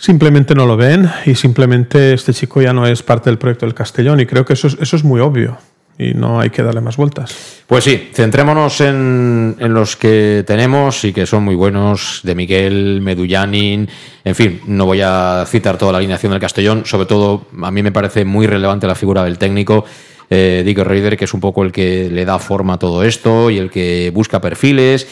simplemente 0.00 0.54
no 0.54 0.64
lo 0.64 0.78
ven 0.78 1.10
y 1.26 1.34
simplemente 1.34 2.14
este 2.14 2.32
chico 2.32 2.62
ya 2.62 2.72
no 2.72 2.86
es 2.86 3.02
parte 3.02 3.28
del 3.28 3.38
proyecto 3.38 3.66
del 3.66 3.74
Castellón 3.74 4.18
y 4.18 4.24
creo 4.24 4.46
que 4.46 4.54
eso 4.54 4.66
es, 4.66 4.78
eso 4.80 4.96
es 4.96 5.04
muy 5.04 5.20
obvio 5.20 5.58
y 6.00 6.14
no 6.14 6.40
hay 6.40 6.48
que 6.48 6.62
darle 6.62 6.80
más 6.80 6.96
vueltas. 6.96 7.62
Pues 7.66 7.84
sí, 7.84 8.08
centrémonos 8.14 8.80
en, 8.80 9.54
en, 9.58 9.74
los 9.74 9.96
que 9.96 10.42
tenemos 10.46 11.04
y 11.04 11.12
que 11.12 11.26
son 11.26 11.44
muy 11.44 11.54
buenos, 11.54 12.20
de 12.22 12.34
Miguel, 12.34 13.00
Medullanin, 13.02 13.86
en 14.24 14.34
fin, 14.34 14.62
no 14.66 14.86
voy 14.86 15.02
a 15.02 15.44
citar 15.46 15.76
toda 15.76 15.92
la 15.92 15.98
alineación 15.98 16.32
del 16.32 16.40
Castellón, 16.40 16.86
sobre 16.86 17.06
todo 17.06 17.46
a 17.62 17.70
mí 17.70 17.82
me 17.82 17.92
parece 17.92 18.24
muy 18.24 18.46
relevante 18.46 18.86
la 18.86 18.94
figura 18.94 19.22
del 19.24 19.36
técnico. 19.36 19.84
Eh, 20.30 20.62
Dick 20.64 20.78
Reider, 20.78 21.16
que 21.16 21.24
es 21.26 21.34
un 21.34 21.40
poco 21.40 21.64
el 21.64 21.72
que 21.72 22.08
le 22.10 22.24
da 22.24 22.38
forma 22.38 22.74
a 22.74 22.78
todo 22.78 23.02
esto 23.02 23.50
y 23.50 23.58
el 23.58 23.68
que 23.68 24.10
busca 24.14 24.40
perfiles 24.40 25.06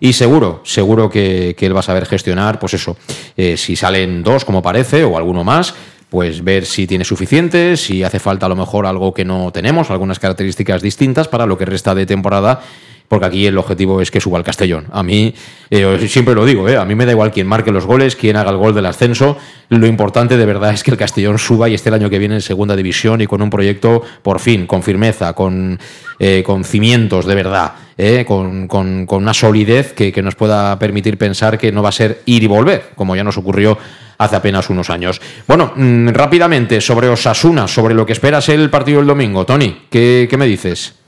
y 0.00 0.12
seguro, 0.12 0.60
seguro 0.64 1.08
que, 1.08 1.56
él 1.58 1.74
va 1.74 1.80
a 1.80 1.82
saber 1.82 2.04
gestionar, 2.04 2.58
pues 2.58 2.74
eso, 2.74 2.96
eh, 3.36 3.56
si 3.56 3.76
salen 3.76 4.22
dos 4.22 4.44
como 4.44 4.60
parece 4.60 5.04
o 5.04 5.16
alguno 5.16 5.44
más, 5.44 5.74
pues 6.14 6.44
ver 6.44 6.64
si 6.64 6.86
tiene 6.86 7.04
suficiente, 7.04 7.76
si 7.76 8.04
hace 8.04 8.20
falta 8.20 8.46
a 8.46 8.48
lo 8.48 8.54
mejor 8.54 8.86
algo 8.86 9.12
que 9.12 9.24
no 9.24 9.50
tenemos, 9.50 9.90
algunas 9.90 10.20
características 10.20 10.80
distintas 10.80 11.26
para 11.26 11.44
lo 11.44 11.58
que 11.58 11.64
resta 11.64 11.92
de 11.92 12.06
temporada 12.06 12.60
porque 13.08 13.26
aquí 13.26 13.46
el 13.46 13.58
objetivo 13.58 14.00
es 14.00 14.10
que 14.10 14.20
suba 14.20 14.38
el 14.38 14.44
Castellón. 14.44 14.86
A 14.90 15.02
mí, 15.02 15.34
eh, 15.70 16.06
siempre 16.08 16.34
lo 16.34 16.44
digo, 16.44 16.68
eh, 16.68 16.76
a 16.76 16.84
mí 16.84 16.94
me 16.94 17.04
da 17.04 17.12
igual 17.12 17.32
quién 17.32 17.46
marque 17.46 17.70
los 17.70 17.84
goles, 17.84 18.16
quién 18.16 18.36
haga 18.36 18.50
el 18.50 18.56
gol 18.56 18.74
del 18.74 18.86
ascenso. 18.86 19.36
Lo 19.68 19.86
importante 19.86 20.36
de 20.36 20.46
verdad 20.46 20.72
es 20.72 20.82
que 20.82 20.90
el 20.90 20.96
Castellón 20.96 21.38
suba 21.38 21.68
y 21.68 21.74
esté 21.74 21.90
el 21.90 21.96
año 21.96 22.08
que 22.08 22.18
viene 22.18 22.36
en 22.36 22.40
segunda 22.40 22.76
división 22.76 23.20
y 23.20 23.26
con 23.26 23.42
un 23.42 23.50
proyecto, 23.50 24.02
por 24.22 24.40
fin, 24.40 24.66
con 24.66 24.82
firmeza, 24.82 25.32
con, 25.32 25.78
eh, 26.18 26.42
con 26.46 26.64
cimientos 26.64 27.26
de 27.26 27.34
verdad, 27.34 27.72
eh, 27.98 28.24
con, 28.26 28.68
con, 28.68 29.04
con, 29.04 29.22
una 29.22 29.34
solidez 29.34 29.92
que, 29.92 30.12
que 30.12 30.22
nos 30.22 30.34
pueda 30.34 30.78
permitir 30.78 31.18
pensar 31.18 31.58
que 31.58 31.72
no 31.72 31.82
va 31.82 31.90
a 31.90 31.92
ser 31.92 32.22
ir 32.26 32.42
y 32.42 32.46
volver, 32.46 32.90
como 32.94 33.16
ya 33.16 33.24
nos 33.24 33.36
ocurrió 33.36 33.76
hace 34.18 34.36
apenas 34.36 34.70
unos 34.70 34.90
años. 34.90 35.20
Bueno, 35.46 35.72
mmm, 35.74 36.08
rápidamente 36.08 36.80
sobre 36.80 37.08
Osasuna, 37.08 37.68
sobre 37.68 37.94
lo 37.94 38.06
que 38.06 38.12
esperas 38.12 38.48
el 38.48 38.70
partido 38.70 38.98
del 38.98 39.06
domingo. 39.06 39.44
Tony, 39.44 39.86
¿qué, 39.90 40.26
qué 40.28 40.36
me 40.36 40.46
dices? 40.46 41.00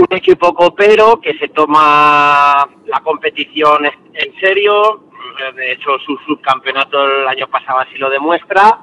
un 0.00 0.06
equipo 0.16 0.54
copero 0.54 1.20
que 1.20 1.34
se 1.34 1.48
toma 1.48 2.68
la 2.86 3.00
competición 3.00 3.86
en 3.86 4.40
serio. 4.40 5.04
De 5.54 5.72
hecho, 5.72 5.98
su 6.04 6.16
subcampeonato 6.26 7.02
el 7.04 7.28
año 7.28 7.46
pasado 7.48 7.80
así 7.80 7.96
lo 7.98 8.10
demuestra. 8.10 8.78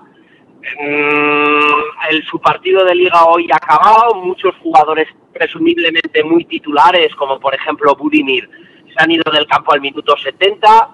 El, 0.80 2.24
su 2.30 2.39
partido 2.39 2.84
de 2.84 2.95
liga 2.95 3.26
hoy 3.26 3.50
ha 3.52 3.56
acabado. 3.56 4.16
Muchos 4.16 4.56
jugadores 4.62 5.08
presumiblemente 5.34 6.24
muy 6.24 6.45
titulares, 6.45 7.14
como 7.16 7.39
por 7.39 7.54
ejemplo 7.54 7.95
Budimir, 7.95 8.50
se 8.88 9.04
han 9.04 9.12
ido 9.12 9.32
del 9.32 9.45
campo 9.48 9.74
al 9.74 9.82
minuto 9.82 10.16
70. 10.18 10.89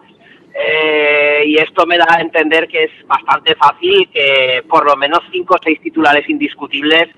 Eh, 0.53 1.43
y 1.47 1.57
esto 1.57 1.85
me 1.87 1.97
da 1.97 2.05
a 2.09 2.21
entender 2.21 2.67
que 2.67 2.83
es 2.83 3.07
bastante 3.07 3.55
fácil 3.55 4.07
que 4.13 4.63
por 4.69 4.85
lo 4.85 4.95
menos 4.95 5.21
cinco 5.31 5.55
o 5.55 5.59
seis 5.63 5.81
titulares 5.81 6.29
indiscutibles 6.29 7.09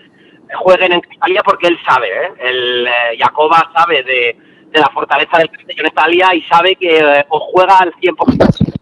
jueguen 0.54 0.94
en 0.94 1.02
Italia 1.12 1.42
porque 1.44 1.68
él 1.68 1.78
sabe, 1.86 2.08
¿eh? 2.08 2.32
el 2.40 2.88
eh, 2.88 3.18
Jacoba 3.20 3.72
sabe 3.76 4.04
de, 4.04 4.38
de, 4.72 4.80
la 4.80 4.90
fortaleza 4.94 5.38
del 5.38 5.50
Castellón 5.50 5.88
Italia 5.88 6.36
y 6.36 6.42
sabe 6.44 6.76
que 6.76 6.98
eh, 6.98 7.26
o 7.30 7.40
juega 7.40 7.80
al 7.80 7.94
100%. 7.94 8.74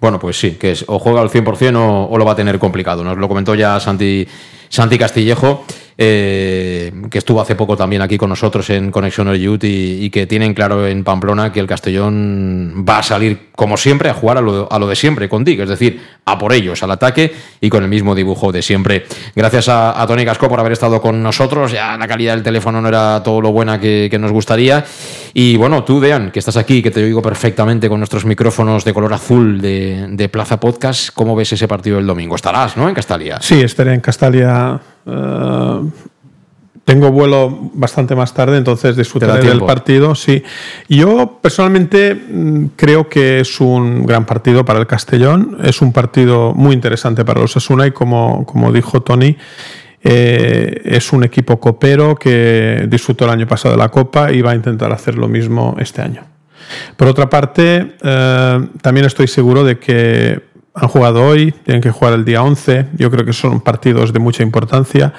Bueno, 0.00 0.18
pues 0.18 0.38
sí, 0.38 0.56
que 0.58 0.70
es, 0.70 0.84
o 0.88 0.98
juega 0.98 1.20
al 1.20 1.28
100% 1.28 1.76
o, 1.76 2.06
o 2.10 2.18
lo 2.18 2.24
va 2.24 2.32
a 2.32 2.36
tener 2.36 2.58
complicado. 2.58 3.04
Nos 3.04 3.18
lo 3.18 3.28
comentó 3.28 3.54
ya 3.54 3.78
Santi, 3.80 4.26
Santi 4.68 4.98
Castillejo. 4.98 5.64
Eh, 6.02 6.90
que 7.10 7.18
estuvo 7.18 7.42
hace 7.42 7.54
poco 7.54 7.76
también 7.76 8.00
aquí 8.00 8.16
con 8.16 8.30
nosotros 8.30 8.70
en 8.70 8.90
Conexión 8.90 9.28
y, 9.36 10.06
y, 10.06 10.08
que 10.08 10.26
tienen 10.26 10.54
claro 10.54 10.86
en 10.86 11.04
Pamplona 11.04 11.52
que 11.52 11.60
el 11.60 11.66
Castellón 11.66 12.86
va 12.88 13.00
a 13.00 13.02
salir, 13.02 13.50
como 13.54 13.76
siempre, 13.76 14.08
a 14.08 14.14
jugar 14.14 14.38
a 14.38 14.40
lo, 14.40 14.86
de 14.86 14.96
siempre 14.96 15.28
con 15.28 15.44
Dick, 15.44 15.60
es 15.60 15.68
decir, 15.68 16.00
a 16.24 16.38
por 16.38 16.54
ellos, 16.54 16.82
al 16.82 16.92
ataque 16.92 17.34
y 17.60 17.68
con 17.68 17.82
el 17.82 17.90
mismo 17.90 18.14
dibujo 18.14 18.50
de 18.50 18.62
siempre. 18.62 19.04
Gracias 19.36 19.68
a, 19.68 20.02
Tony 20.08 20.24
Casco 20.24 20.48
por 20.48 20.58
haber 20.58 20.72
estado 20.72 21.02
con 21.02 21.22
nosotros, 21.22 21.70
ya 21.72 21.98
la 21.98 22.08
calidad 22.08 22.32
del 22.32 22.44
teléfono 22.44 22.80
no 22.80 22.88
era 22.88 23.22
todo 23.22 23.42
lo 23.42 23.52
buena 23.52 23.78
que, 23.78 24.08
nos 24.18 24.32
gustaría. 24.32 24.82
Y 25.34 25.58
bueno, 25.58 25.84
tú, 25.84 26.00
Dean, 26.00 26.30
que 26.30 26.38
estás 26.38 26.56
aquí, 26.56 26.82
que 26.82 26.90
te 26.90 27.04
oigo 27.04 27.20
perfectamente 27.20 27.90
con 27.90 28.00
nuestros 28.00 28.24
micrófonos 28.24 28.86
de 28.86 28.94
color 28.94 29.12
azul 29.12 29.60
de, 29.60 30.28
Plaza 30.32 30.58
Podcast, 30.58 31.10
¿cómo 31.12 31.36
ves 31.36 31.52
ese 31.52 31.68
partido 31.68 31.98
del 31.98 32.06
domingo? 32.06 32.36
Estarás, 32.36 32.78
¿no? 32.78 32.88
En 32.88 32.94
Castalia. 32.94 33.36
Sí, 33.42 33.60
estaré 33.60 33.92
en 33.92 34.00
Castalia 34.00 34.80
Uh, 35.06 35.90
tengo 36.90 37.12
vuelo 37.12 37.70
bastante 37.74 38.16
más 38.16 38.34
tarde, 38.34 38.56
entonces 38.56 38.96
disfrutaré 38.96 39.48
del 39.48 39.60
partido. 39.60 40.16
Sí, 40.16 40.42
yo 40.88 41.38
personalmente 41.40 42.16
mm, 42.16 42.70
creo 42.74 43.08
que 43.08 43.38
es 43.38 43.60
un 43.60 44.04
gran 44.04 44.26
partido 44.26 44.64
para 44.64 44.80
el 44.80 44.88
Castellón. 44.88 45.58
Es 45.62 45.82
un 45.82 45.92
partido 45.92 46.52
muy 46.52 46.74
interesante 46.74 47.24
para 47.24 47.40
los 47.40 47.56
Asuna 47.56 47.86
y 47.86 47.92
como, 47.92 48.44
como 48.44 48.72
dijo 48.72 49.02
Tony, 49.02 49.36
eh, 50.02 50.80
es 50.84 51.12
un 51.12 51.22
equipo 51.22 51.60
copero 51.60 52.16
que 52.16 52.86
disfrutó 52.88 53.26
el 53.26 53.30
año 53.30 53.46
pasado 53.46 53.76
de 53.76 53.78
la 53.78 53.90
Copa 53.90 54.32
y 54.32 54.42
va 54.42 54.50
a 54.50 54.54
intentar 54.56 54.92
hacer 54.92 55.16
lo 55.16 55.28
mismo 55.28 55.76
este 55.78 56.02
año. 56.02 56.24
Por 56.96 57.06
otra 57.06 57.30
parte, 57.30 57.94
eh, 58.02 58.68
también 58.82 59.06
estoy 59.06 59.28
seguro 59.28 59.62
de 59.62 59.78
que 59.78 60.49
han 60.80 60.88
jugado 60.88 61.24
hoy, 61.24 61.52
tienen 61.52 61.82
que 61.82 61.90
jugar 61.90 62.14
el 62.14 62.24
día 62.24 62.42
11. 62.42 62.86
Yo 62.96 63.10
creo 63.10 63.24
que 63.24 63.32
son 63.32 63.60
partidos 63.60 64.12
de 64.12 64.18
mucha 64.18 64.42
importancia 64.42 65.12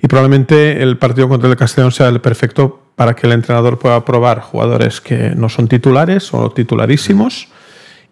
y 0.00 0.06
probablemente 0.06 0.82
el 0.82 0.98
partido 0.98 1.28
contra 1.28 1.50
el 1.50 1.56
Castellón 1.56 1.92
sea 1.92 2.08
el 2.08 2.20
perfecto 2.20 2.80
para 2.94 3.14
que 3.14 3.26
el 3.26 3.32
entrenador 3.32 3.78
pueda 3.78 4.04
probar 4.04 4.40
jugadores 4.40 5.00
que 5.00 5.32
no 5.36 5.48
son 5.48 5.68
titulares 5.68 6.32
o 6.32 6.50
titularísimos. 6.50 7.48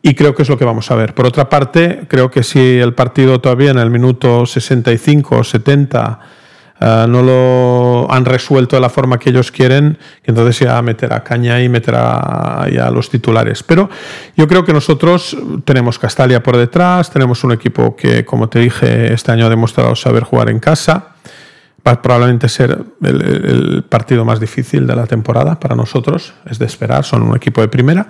Y 0.03 0.15
creo 0.15 0.35
que 0.35 0.43
es 0.43 0.49
lo 0.49 0.57
que 0.57 0.65
vamos 0.65 0.91
a 0.91 0.95
ver. 0.95 1.15
Por 1.15 1.27
otra 1.27 1.49
parte, 1.49 2.05
creo 2.09 2.31
que 2.31 2.43
si 2.43 2.79
el 2.79 2.95
partido 2.95 3.41
todavía 3.41 3.71
en 3.71 3.79
el 3.79 3.91
minuto 3.91 4.47
65 4.47 5.39
o 5.39 5.45
70 5.45 6.21
Uh, 6.81 7.09
no 7.09 7.23
lo 7.23 8.13
han 8.13 8.25
resuelto 8.25 8.77
de 8.77 8.81
la 8.81 8.89
forma 8.89 9.19
que 9.19 9.31
ellos 9.31 9.51
quieren, 9.51 9.99
entonces 10.23 10.61
ya 10.61 10.81
meterá 10.81 11.25
caña 11.25 11.61
y 11.61 11.69
meterá 11.69 12.67
ya 12.73 12.89
los 12.91 13.11
titulares. 13.11 13.65
Pero 13.65 13.91
yo 14.37 14.47
creo 14.47 14.65
que 14.65 14.73
nosotros 14.73 15.37
tenemos 15.65 15.99
Castalia 15.99 16.41
por 16.41 16.57
detrás, 16.57 17.11
tenemos 17.11 17.43
un 17.43 17.51
equipo 17.51 17.97
que, 17.97 18.25
como 18.25 18.49
te 18.49 18.61
dije, 18.61 19.13
este 19.13 19.33
año 19.33 19.47
ha 19.47 19.49
demostrado 19.49 19.97
saber 19.97 20.23
jugar 20.23 20.51
en 20.51 20.61
casa. 20.61 21.15
Va 21.85 21.93
a 21.93 22.03
probablemente 22.03 22.49
ser 22.49 22.79
el, 23.03 23.23
el 23.23 23.85
partido 23.89 24.25
más 24.25 24.39
difícil 24.39 24.87
de 24.87 24.95
la 24.95 25.07
temporada 25.07 25.59
para 25.59 25.75
nosotros, 25.75 26.35
es 26.49 26.61
de 26.61 26.67
esperar, 26.67 27.05
son 27.05 27.23
un 27.23 27.37
equipo 27.37 27.61
de 27.61 27.69
primera. 27.69 28.07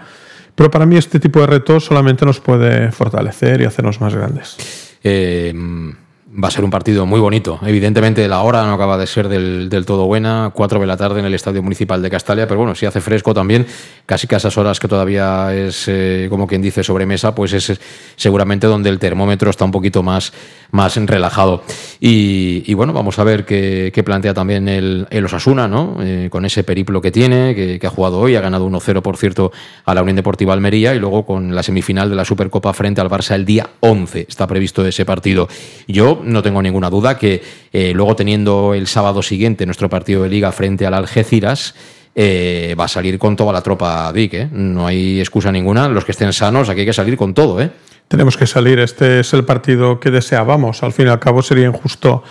Pero 0.55 0.71
para 0.71 0.85
mí 0.85 0.97
este 0.97 1.21
tipo 1.21 1.41
de 1.41 1.47
retos 1.47 1.85
solamente 1.85 2.27
nos 2.27 2.41
puede 2.41 2.93
fortalecer 2.93 3.63
y 3.63 3.65
hacernos 3.65 3.99
más 4.01 4.15
grandes. 4.15 4.57
Eh 5.03 5.55
Va 6.31 6.49
a 6.49 6.51
ser 6.51 6.63
un 6.63 6.71
partido 6.71 7.07
muy 7.07 7.21
bonito. 7.21 7.59
Evidentemente 7.65 8.29
la 8.29 8.43
hora 8.43 8.63
no 8.67 8.75
acaba 8.75 8.99
de 8.99 9.07
ser 9.07 9.29
del, 9.29 9.71
todo 9.87 10.05
buena, 10.05 10.51
4 10.55 10.79
de 10.79 10.87
la 10.87 10.99
tarde 10.99 11.21
en 11.21 11.27
el 11.27 11.33
Estadio 11.33 11.63
Municipal 11.63 12.03
de 12.03 12.11
Castalia, 12.11 12.47
pero 12.47 12.59
bueno, 12.59 12.75
si 12.75 12.85
hace 12.85 13.01
fresco 13.01 13.33
también, 13.33 13.67
casi 14.05 14.27
que 14.27 14.35
a 14.35 14.39
esas 14.39 14.59
horas 14.59 14.79
que 14.79 14.89
todavía 14.89 15.55
es, 15.55 15.87
eh, 15.89 16.27
como 16.29 16.47
quien 16.47 16.61
dice, 16.61 16.85
sobremesa, 16.85 17.35
pues 17.35 17.55
es 17.55 17.81
seguramente 18.17 18.67
donde 18.67 18.91
el 18.91 18.99
termómetro 18.99 19.49
está 19.49 19.65
un 19.65 19.71
poquito 19.71 20.03
más, 20.03 20.35
más 20.71 20.97
relajado. 20.97 21.63
Y, 21.99 22.75
bueno, 22.75 22.93
vamos 22.93 23.19
a 23.19 23.25
ver 23.25 23.47
qué, 23.47 23.91
qué 23.95 24.05
plantea 24.05 24.35
también 24.35 24.69
el, 24.69 25.07
el 25.09 25.25
Osasuna, 25.25 25.67
¿no? 25.67 25.97
Eh, 26.03 26.29
con 26.31 26.45
ese 26.45 26.63
periplo 26.63 27.01
que 27.01 27.11
tiene, 27.11 27.55
que, 27.55 27.79
que 27.79 27.87
ha 27.87 27.91
jugado 27.91 28.19
hoy, 28.19 28.37
ha 28.37 28.43
ganado 28.43 28.69
1-0, 28.69 29.01
por 29.01 29.17
cierto, 29.17 29.51
a 29.87 29.95
la 29.95 30.03
Unión 30.03 30.17
Deportiva 30.17 30.53
Almería 30.53 30.95
y 30.95 30.99
luego 30.99 31.25
con 31.25 31.55
la 31.55 31.63
semifinal 31.63 32.11
de 32.11 32.17
la 32.17 32.27
Supercopa 32.27 32.75
frente 32.75 33.01
al 33.01 33.09
Barça 33.09 33.35
el 33.35 33.47
día 33.47 33.71
11 33.81 34.27
está 34.29 34.47
previsto 34.47 34.87
ese 34.87 35.07
partido. 35.07 35.49
Yo 35.87 36.18
no 36.25 36.43
tengo 36.43 36.63
ninguna 36.63 36.91
duda 36.91 37.19
que 37.19 37.43
eh, 37.73 37.93
luego 37.95 38.17
teniendo 38.17 38.75
el 38.75 38.87
sábado 38.87 39.23
siguiente 39.23 39.67
nuestro 39.67 39.89
partido 39.89 40.23
de 40.23 40.29
liga 40.29 40.53
frente 40.53 40.87
al 40.87 40.95
Algeciras, 40.95 41.75
eh, 42.15 42.75
va 42.79 42.85
a 42.85 42.89
salir 42.89 43.19
con 43.19 43.37
toda 43.37 43.53
la 43.53 43.63
tropa 43.63 44.13
Dick, 44.13 44.35
¿eh? 44.35 44.49
no 44.51 44.87
hay 44.87 45.21
excusa 45.21 45.53
ninguna, 45.53 45.89
los 45.89 46.05
que 46.05 46.13
estén 46.13 46.33
sanos, 46.33 46.69
aquí 46.69 46.81
hay 46.81 46.87
que 46.87 46.93
salir 46.93 47.17
con 47.17 47.35
todo. 47.35 47.61
¿eh? 47.61 47.71
Tenemos 48.09 48.37
que 48.37 48.47
salir, 48.47 48.79
este 48.81 49.21
es 49.21 49.33
el 49.35 49.45
partido 49.45 50.01
que 50.01 50.11
deseábamos, 50.11 50.83
al 50.83 50.93
fin 50.93 51.07
y 51.07 51.11
al 51.11 51.21
cabo 51.21 51.43
sería 51.43 51.67
injusto 51.67 52.23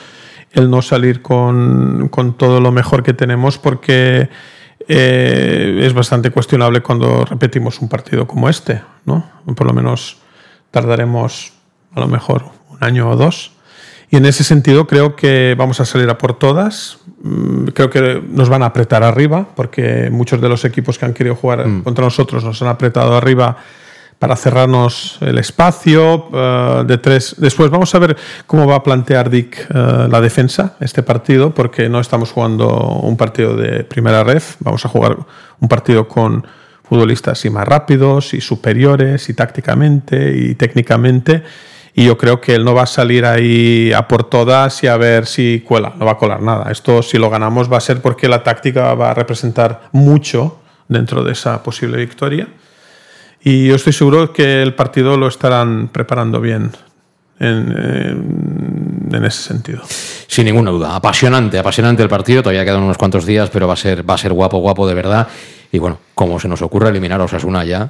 el 0.52 0.70
no 0.70 0.82
salir 0.82 1.22
con, 1.22 2.10
con 2.10 2.38
todo 2.38 2.60
lo 2.60 2.72
mejor 2.72 3.04
que 3.04 3.14
tenemos 3.14 3.58
porque 3.58 4.30
eh, 4.88 5.82
es 5.84 5.94
bastante 5.94 6.32
cuestionable 6.32 6.82
cuando 6.82 7.26
repetimos 7.26 7.82
un 7.82 7.90
partido 7.90 8.28
como 8.28 8.50
este, 8.50 8.82
¿no? 9.06 9.30
Por 9.56 9.68
lo 9.68 9.74
menos 9.74 10.18
tardaremos 10.72 11.54
a 11.94 12.00
lo 12.00 12.08
mejor 12.08 12.46
un 12.70 12.84
año 12.84 13.10
o 13.10 13.16
dos 13.16 13.52
y 14.10 14.16
en 14.16 14.26
ese 14.26 14.44
sentido 14.44 14.88
creo 14.88 15.16
que 15.16 15.56
vamos 15.58 15.80
a 15.80 15.86
salir 15.86 16.10
a 16.10 16.18
por 16.18 16.38
todas. 16.38 17.00
Mm, 17.22 17.68
creo 17.68 17.90
que 17.90 18.22
nos 18.30 18.50
van 18.50 18.64
a 18.64 18.68
apretar 18.68 19.04
arriba, 19.04 19.48
porque 19.56 20.10
muchos 20.12 20.40
de 20.40 20.50
los 20.50 20.64
equipos 20.66 20.98
que 20.98 21.06
han 21.06 21.14
querido 21.14 21.36
jugar 21.36 21.68
mm. 21.68 21.84
contra 21.84 22.06
nosotros 22.06 22.44
nos 22.44 22.62
han 22.62 22.70
apretado 22.70 23.16
arriba 23.16 23.58
para 24.20 24.36
cerrarnos 24.36 25.20
el 25.22 25.38
espacio 25.38 26.30
uh, 26.30 26.84
de 26.84 26.98
tres. 26.98 27.36
Después 27.38 27.70
vamos 27.70 27.94
a 27.94 28.00
ver 28.00 28.18
cómo 28.48 28.66
va 28.66 28.76
a 28.76 28.84
plantear 28.84 29.30
Dick 29.30 29.68
uh, 29.70 30.08
la 30.10 30.22
defensa 30.22 30.76
este 30.80 31.04
partido, 31.04 31.54
porque 31.54 31.88
no 31.90 32.00
estamos 32.00 32.32
jugando 32.32 32.68
un 32.68 33.16
partido 33.16 33.56
de 33.56 33.84
primera 33.84 34.24
red, 34.24 34.42
vamos 34.60 34.86
a 34.86 34.90
jugar 34.90 35.18
un 35.60 35.68
partido 35.68 36.08
con 36.08 36.46
futbolistas 36.84 37.44
y 37.46 37.50
más 37.50 37.68
rápidos 37.68 38.34
y 38.34 38.42
superiores 38.42 39.30
y 39.30 39.34
tácticamente 39.34 40.36
y 40.36 40.56
técnicamente. 40.56 41.44
Y 42.00 42.06
yo 42.06 42.16
creo 42.16 42.40
que 42.40 42.54
él 42.54 42.64
no 42.64 42.76
va 42.76 42.84
a 42.84 42.86
salir 42.86 43.26
ahí 43.26 43.92
a 43.92 44.08
por 44.08 44.24
todas 44.24 44.84
y 44.84 44.88
a 44.88 44.98
ver 44.98 45.26
si 45.26 45.64
cuela, 45.66 45.94
no 45.98 46.06
va 46.06 46.12
a 46.12 46.18
colar 46.20 46.44
nada. 46.44 46.72
Esto 46.72 47.02
si 47.02 47.18
lo 47.18 47.32
ganamos 47.32 47.74
va 47.74 47.78
a 47.78 47.82
ser 47.82 48.04
porque 48.04 48.28
la 48.28 48.44
táctica 48.44 48.94
va 48.94 49.10
a 49.10 49.14
representar 49.16 49.90
mucho 49.94 50.60
dentro 50.88 51.24
de 51.24 51.32
esa 51.32 51.64
posible 51.64 51.98
victoria. 51.98 52.50
Y 53.44 53.66
yo 53.66 53.74
estoy 53.74 53.94
seguro 53.94 54.32
que 54.32 54.62
el 54.62 54.76
partido 54.76 55.18
lo 55.18 55.28
estarán 55.28 55.88
preparando 55.88 56.40
bien 56.40 56.70
en, 57.40 59.10
en, 59.12 59.26
ese 59.26 59.42
sentido. 59.42 59.82
Sin 60.28 60.46
ninguna 60.46 60.70
duda. 60.70 60.96
Apasionante, 60.96 61.58
apasionante 61.58 62.04
el 62.04 62.10
partido. 62.10 62.44
Todavía 62.44 62.64
quedan 62.64 62.84
unos 62.84 63.00
cuantos 63.00 63.26
días, 63.26 63.50
pero 63.50 63.68
va 63.68 63.74
a 63.74 63.78
ser, 63.78 64.08
va 64.08 64.14
a 64.14 64.20
ser 64.20 64.34
guapo, 64.34 64.60
guapo 64.60 64.88
de 64.88 64.94
verdad. 64.94 65.28
Y 65.72 65.80
bueno, 65.80 65.98
como 66.14 66.40
se 66.40 66.48
nos 66.48 66.62
ocurre 66.62 66.90
eliminar 66.90 67.20
a 67.22 67.24
Osasuna 67.24 67.66
ya, 67.66 67.90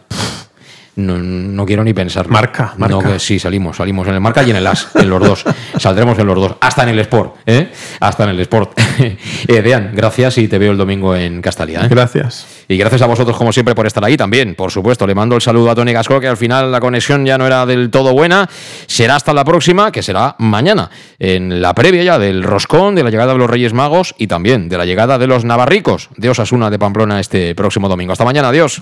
no, 0.98 1.18
no, 1.18 1.66
quiero 1.66 1.84
ni 1.84 1.94
pensar. 1.94 2.28
Marca, 2.28 2.74
marca. 2.78 2.96
No, 2.96 3.02
que 3.02 3.20
sí, 3.20 3.40
salimos, 3.40 3.78
salimos 3.78 4.08
en 4.08 4.16
el 4.16 4.20
marca 4.20 4.44
y 4.44 4.50
en 4.50 4.58
el 4.58 4.68
as, 4.68 4.90
en 4.96 5.10
los 5.10 5.22
dos. 5.22 5.46
Saldremos 5.78 6.18
en 6.20 6.28
los 6.28 6.36
dos, 6.36 6.56
hasta 6.60 6.84
en 6.84 6.90
el 6.90 7.00
Sport, 7.00 7.36
¿eh? 7.46 7.72
Hasta 8.00 8.24
en 8.24 8.32
el 8.32 8.40
Sport. 8.42 8.80
eh, 9.48 9.62
Dean, 9.62 9.92
gracias 9.94 10.38
y 10.40 10.48
te 10.48 10.58
veo 10.58 10.72
el 10.72 10.78
domingo 10.78 11.16
en 11.16 11.42
Castalia. 11.42 11.82
¿eh? 11.82 11.88
Gracias. 11.88 12.48
Y 12.68 12.78
gracias 12.78 13.02
a 13.02 13.06
vosotros, 13.06 13.38
como 13.38 13.54
siempre, 13.54 13.76
por 13.76 13.88
estar 13.88 14.04
ahí 14.04 14.18
también. 14.18 14.56
Por 14.56 14.72
supuesto, 14.72 15.08
le 15.08 15.16
mando 15.16 15.36
el 15.36 15.42
saludo 15.42 15.72
a 15.72 15.76
Tony 15.76 15.94
Gasco, 15.94 16.20
que 16.20 16.28
al 16.28 16.38
final 16.38 16.72
la 16.72 16.80
conexión 16.80 17.26
ya 17.26 17.38
no 17.38 17.46
era 17.46 17.66
del 17.66 17.90
todo 17.90 18.14
buena. 18.14 18.50
Será 18.88 19.16
hasta 19.16 19.34
la 19.34 19.46
próxima, 19.46 19.92
que 19.92 20.04
será 20.04 20.36
mañana, 20.40 20.90
en 21.20 21.62
la 21.62 21.74
previa 21.74 22.04
ya 22.04 22.20
del 22.20 22.44
Roscón, 22.44 22.96
de 22.96 23.04
la 23.04 23.10
llegada 23.10 23.34
de 23.34 23.40
los 23.40 23.50
Reyes 23.50 23.74
Magos 23.74 24.16
y 24.18 24.28
también 24.28 24.68
de 24.68 24.78
la 24.78 24.86
llegada 24.86 25.18
de 25.18 25.28
los 25.28 25.46
Navarricos 25.46 26.10
de 26.18 26.30
Osasuna 26.30 26.70
de 26.70 26.80
Pamplona 26.80 27.20
este 27.20 27.56
próximo 27.56 27.88
domingo. 27.88 28.12
Hasta 28.12 28.26
mañana, 28.26 28.50
adiós. 28.50 28.82